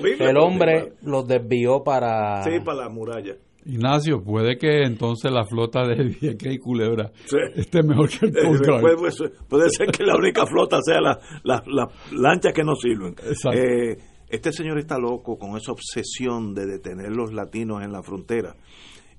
[0.20, 2.44] El hombre los desvió para.
[2.44, 3.34] Sí, para la muralla.
[3.66, 7.36] Ignacio, puede que entonces la flota de Vieques y Culebra Sí.
[7.56, 8.80] esté mejor que el Coast Guard.
[8.80, 12.74] puede, puede- puede ser que la única flota sea las la, la lanchas que no
[12.74, 13.10] sirven.
[13.12, 13.58] Exacto.
[13.58, 18.54] Eh, este señor está loco con esa obsesión de detener los latinos en la frontera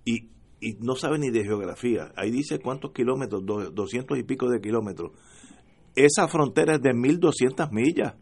[0.06, 0.30] y,
[0.62, 2.12] y no sabe ni de geografía.
[2.16, 5.12] Ahí dice cuántos kilómetros, do- 200 y pico de kilómetros.
[5.96, 8.16] Esa frontera es de 1200 millas.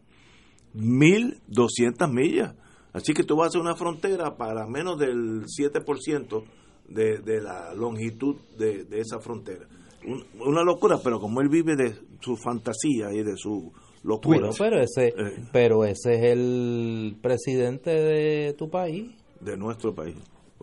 [0.74, 2.54] 1200 millas.
[2.92, 6.42] Así que tú vas a hacer una frontera para menos del 7%
[6.88, 9.66] de, de la longitud de, de esa frontera.
[10.06, 13.72] Un- una locura, pero como él vive de su fantasía y de su
[14.02, 14.38] locura.
[14.40, 15.44] Bueno, pero ese, Eh.
[15.52, 19.12] pero ese es el presidente de tu país.
[19.40, 20.16] de nuestro país.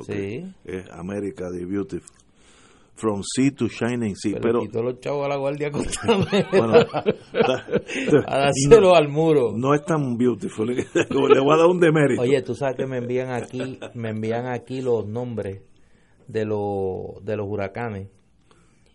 [0.05, 0.43] Sí.
[0.65, 2.15] Es América the Beautiful.
[2.99, 4.33] From sea to shining sea.
[4.41, 5.69] Pero, Pero, quitó los chavos a la guardia
[6.51, 6.73] bueno,
[8.25, 9.53] a dárselo al muro.
[9.55, 10.67] no es tan beautiful.
[10.75, 10.83] Le
[11.39, 12.21] voy a dar un demérito.
[12.23, 15.61] Oye, tú sabes que me envían aquí, me envían aquí los nombres
[16.27, 18.09] de los de los huracanes.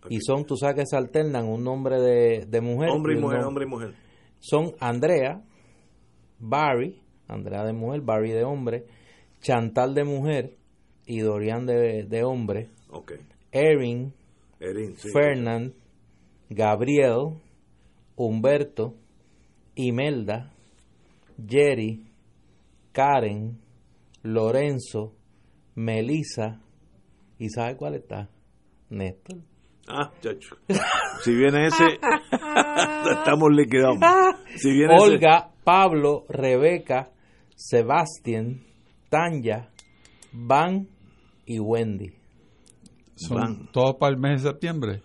[0.09, 2.91] Y son, tú sabes que se alternan un nombre de, de mujer.
[2.91, 3.95] hombre y un mujer, nom- hombre y mujer.
[4.41, 5.45] Son Andrea,
[6.41, 8.85] Barry, Andrea de mujer, Barry de hombre,
[9.41, 10.57] Chantal de mujer
[11.07, 13.13] y Dorian de, de hombre, Ok.
[13.53, 14.13] Erin,
[14.61, 15.11] Erin, sí.
[15.13, 15.75] Fernand,
[16.49, 17.39] Gabriel,
[18.17, 18.95] Humberto,
[19.75, 20.53] Imelda,
[21.47, 22.07] Jerry,
[22.93, 23.59] Karen,
[24.23, 25.15] Lorenzo,
[25.75, 26.61] Melissa,
[27.39, 28.29] ¿y sabe cuál está?
[28.91, 29.39] Néstor.
[29.89, 30.57] Ah, chacho.
[31.23, 31.85] Si viene ese,
[33.19, 33.99] estamos liquidados.
[34.57, 37.11] Si viene ese- Olga, Pablo, Rebeca,
[37.57, 38.61] Sebastián,
[39.09, 39.71] Tanya,
[40.33, 40.87] Van
[41.47, 42.13] y Wendy.
[43.29, 45.01] Son todos para el mes de septiembre.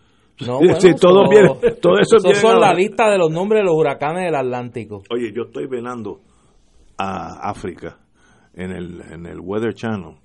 [0.46, 3.18] No, Sí, bueno, sí, todo son- viene- todo eso esos viene son la lista de
[3.18, 5.02] los nombres de los huracanes del Atlántico.
[5.12, 6.22] Oye, yo estoy velando
[6.98, 7.98] a África
[8.54, 10.16] en el, en el Weather Channel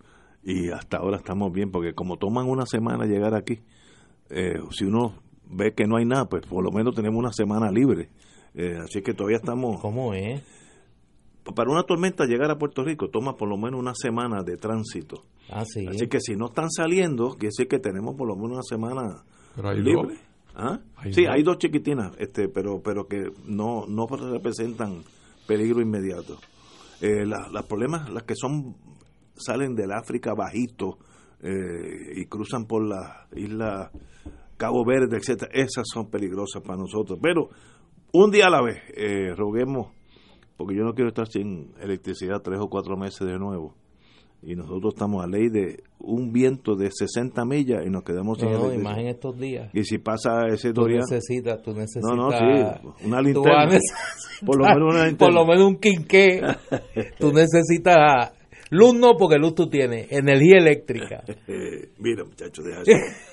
[0.44, 3.60] y hasta ahora estamos bien porque como toman una semana llegar aquí,
[4.31, 5.14] eh, si uno
[5.47, 8.09] ve que no hay nada, pues por lo menos tenemos una semana libre.
[8.55, 9.81] Eh, así que todavía estamos...
[9.81, 10.43] ¿Cómo es?
[11.56, 15.24] Para una tormenta llegar a Puerto Rico toma por lo menos una semana de tránsito.
[15.51, 15.86] Ah, sí.
[15.89, 19.24] Así que si no están saliendo, quiere decir que tenemos por lo menos una semana
[19.56, 19.93] Pero hay libre.
[19.94, 20.12] dos.
[20.55, 20.78] ¿Ah?
[20.97, 21.35] Hay sí, dos.
[21.35, 25.02] hay dos chiquitinas, este, pero pero que no no representan
[25.47, 26.39] peligro inmediato.
[27.01, 28.77] Eh, la- los problemas, las que son
[29.35, 30.98] salen del África bajito
[31.43, 33.90] eh, y cruzan por la isla
[34.56, 37.19] Cabo Verde, etcétera, esas son peligrosas para nosotros.
[37.20, 37.48] Pero
[38.12, 39.89] un día a la vez, eh, roguemos,
[40.62, 43.74] porque yo no quiero estar sin electricidad tres o cuatro meses de nuevo.
[44.44, 48.47] Y nosotros estamos a ley de un viento de 60 millas y nos quedamos sin
[48.51, 48.90] No, no, electricidad.
[48.90, 49.70] más en estos días.
[49.72, 52.02] Y si pasa ese Tú necesitas, tú necesitas.
[52.10, 53.78] No, no, sí, una linterna.
[54.44, 55.16] Por lo menos una linterna.
[55.18, 56.40] Por lo menos un quinqué.
[57.20, 58.32] tú necesitas
[58.70, 60.10] luz, no, porque luz tú tienes.
[60.10, 61.22] Energía eléctrica.
[61.98, 62.90] Mira, muchachos, deja eso.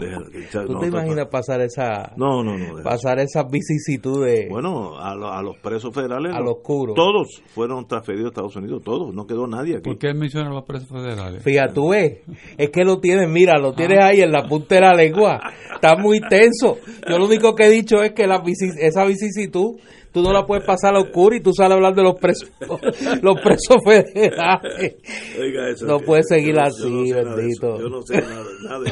[0.00, 2.12] Ya- ¿Tú no, te imaginas pasar esa.
[2.16, 2.76] No, no, no.
[2.76, 4.48] deja Pasar esas vicisitudes.
[4.50, 6.94] Bueno, a, lo- a los presos federales, A los oscuro.
[6.94, 9.90] todos fueron transferidos a Estados Unidos, todos, no quedó nadie aquí.
[9.90, 11.42] ¿Por qué mencionan los presos federales?
[11.42, 12.18] Fíjate, tú ves,
[12.58, 15.40] es que lo tienes, mira, lo tienes ahí en la punta de la lengua.
[15.74, 16.78] Está muy tenso.
[17.08, 18.42] Yo lo único que he dicho es que la
[18.78, 19.76] esa vicisitud
[20.14, 22.50] tú no la puedes pasar a oscuro y tú sales a hablar de los presos,
[23.22, 24.96] los presos federales.
[25.38, 27.74] Oiga eso, no puedes seguir yo así, yo no sé nada de bendito.
[27.74, 28.90] eso, Yo no sé nada, nada de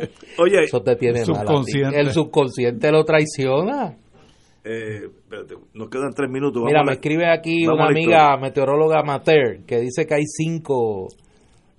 [0.00, 0.10] eso.
[0.42, 2.00] Oye, Eso te tiene mal subconsciente.
[2.00, 3.96] El subconsciente lo traiciona.
[4.64, 6.62] eh, espérate, nos quedan tres minutos.
[6.64, 8.36] Mira, me la- escribe aquí una la amiga historia.
[8.38, 11.08] meteoróloga amateur que dice que hay cinco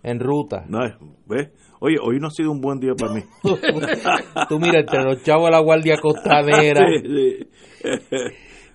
[0.03, 0.65] en ruta.
[0.67, 0.79] No,
[1.25, 1.49] ¿ves?
[1.81, 3.21] Oye, hoy no ha sido un buen día para mí.
[4.49, 6.85] Tú mira, entre los chavos de la Guardia Costanera.
[7.01, 8.09] Sí, sí.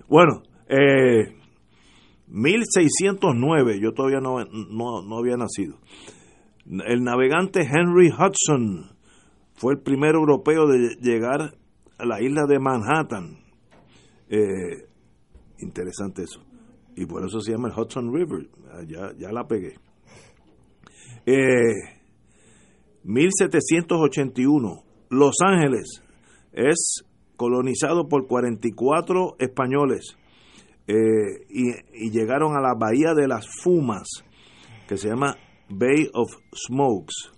[0.08, 1.34] Bueno, eh,
[2.28, 5.78] 1609, yo todavía no, no, no había nacido.
[6.66, 8.96] El navegante Henry Hudson
[9.54, 11.54] fue el primer europeo de llegar
[11.98, 13.38] a la isla de Manhattan.
[14.28, 14.86] Eh,
[15.58, 16.42] interesante eso.
[16.96, 18.48] Y por eso se llama el Hudson River.
[18.72, 19.74] Ah, Ya, ya la pegué.
[21.26, 21.94] Eh,
[23.04, 26.02] 1781, Los Ángeles
[26.52, 27.04] es
[27.36, 30.16] colonizado por 44 españoles.
[30.86, 34.06] eh, y, y llegaron a la bahía de las Fumas,
[34.86, 35.34] que se llama
[35.70, 37.32] Bay of Smokes,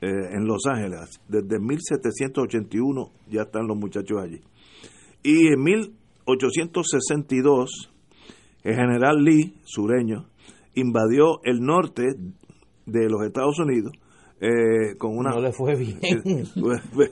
[0.00, 1.20] eh, en Los Ángeles.
[1.28, 4.40] Desde 1781 ya están los muchachos allí.
[5.22, 7.90] Y en 1862,
[8.62, 10.28] el general Lee, sureño,
[10.74, 12.14] invadió el norte
[12.86, 13.92] de los Estados Unidos
[14.40, 15.30] eh, con una...
[15.30, 15.98] No le fue bien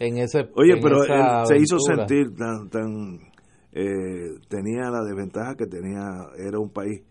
[0.01, 2.69] en ese Oye, en pero él se hizo sentir tan...
[2.69, 3.33] tan
[3.75, 6.03] eh, tenía la desventaja que tenía,
[6.37, 7.03] era un país,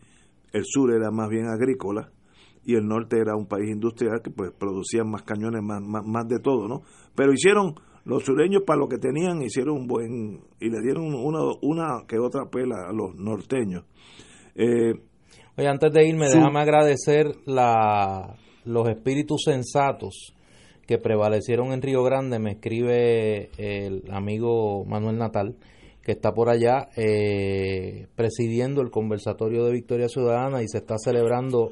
[0.53, 2.11] el sur era más bien agrícola
[2.63, 6.27] y el norte era un país industrial que pues producían más cañones, más, más, más
[6.27, 6.83] de todo, ¿no?
[7.15, 7.73] Pero hicieron,
[8.05, 12.19] los sureños para lo que tenían, hicieron un buen, y le dieron una, una que
[12.19, 13.85] otra pela a los norteños.
[14.53, 14.93] Eh,
[15.57, 18.35] Oye, antes de irme, Su- déjame agradecer la,
[18.65, 20.33] los espíritus sensatos
[20.87, 22.39] que prevalecieron en Río Grande.
[22.39, 25.55] Me escribe el amigo Manuel Natal,
[26.03, 31.71] que está por allá eh, presidiendo el conversatorio de Victoria Ciudadana y se está celebrando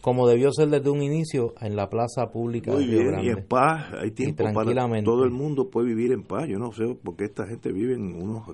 [0.00, 3.26] como debió ser desde un inicio en la plaza pública Muy de Río bien, Grande.
[3.26, 5.04] y en paz, hay tiempo para tranquilamente.
[5.04, 6.46] todo el mundo puede vivir en paz.
[6.48, 8.48] Yo no sé por qué esta gente vive en unos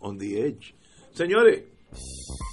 [0.00, 0.74] on the edge.
[1.12, 1.62] Señores,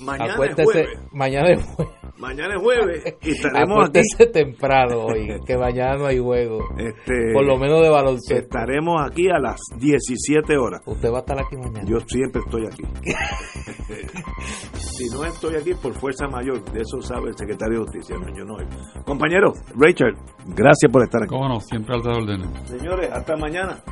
[0.01, 0.89] mañana es jueves.
[1.11, 2.03] mañana es jueves.
[2.17, 3.99] Mañana es jueves y estaremos aquí.
[3.99, 6.59] Acuérdese temprano hoy, que mañana no hay juego.
[6.77, 8.43] Este, Por lo menos de baloncesto.
[8.43, 10.81] Estaremos aquí a las 17 horas.
[10.85, 11.83] Usted va a estar aquí mañana.
[11.85, 12.83] Yo siempre estoy aquí.
[14.77, 18.29] si no estoy aquí por fuerza mayor, de eso sabe el secretario de Justicia, no,
[18.35, 18.57] yo no.
[19.03, 20.13] Compañero, Rachel,
[20.55, 21.29] gracias por estar aquí.
[21.29, 22.47] Cómo no, siempre al órdenes.
[22.69, 23.83] Señores, hasta mañana.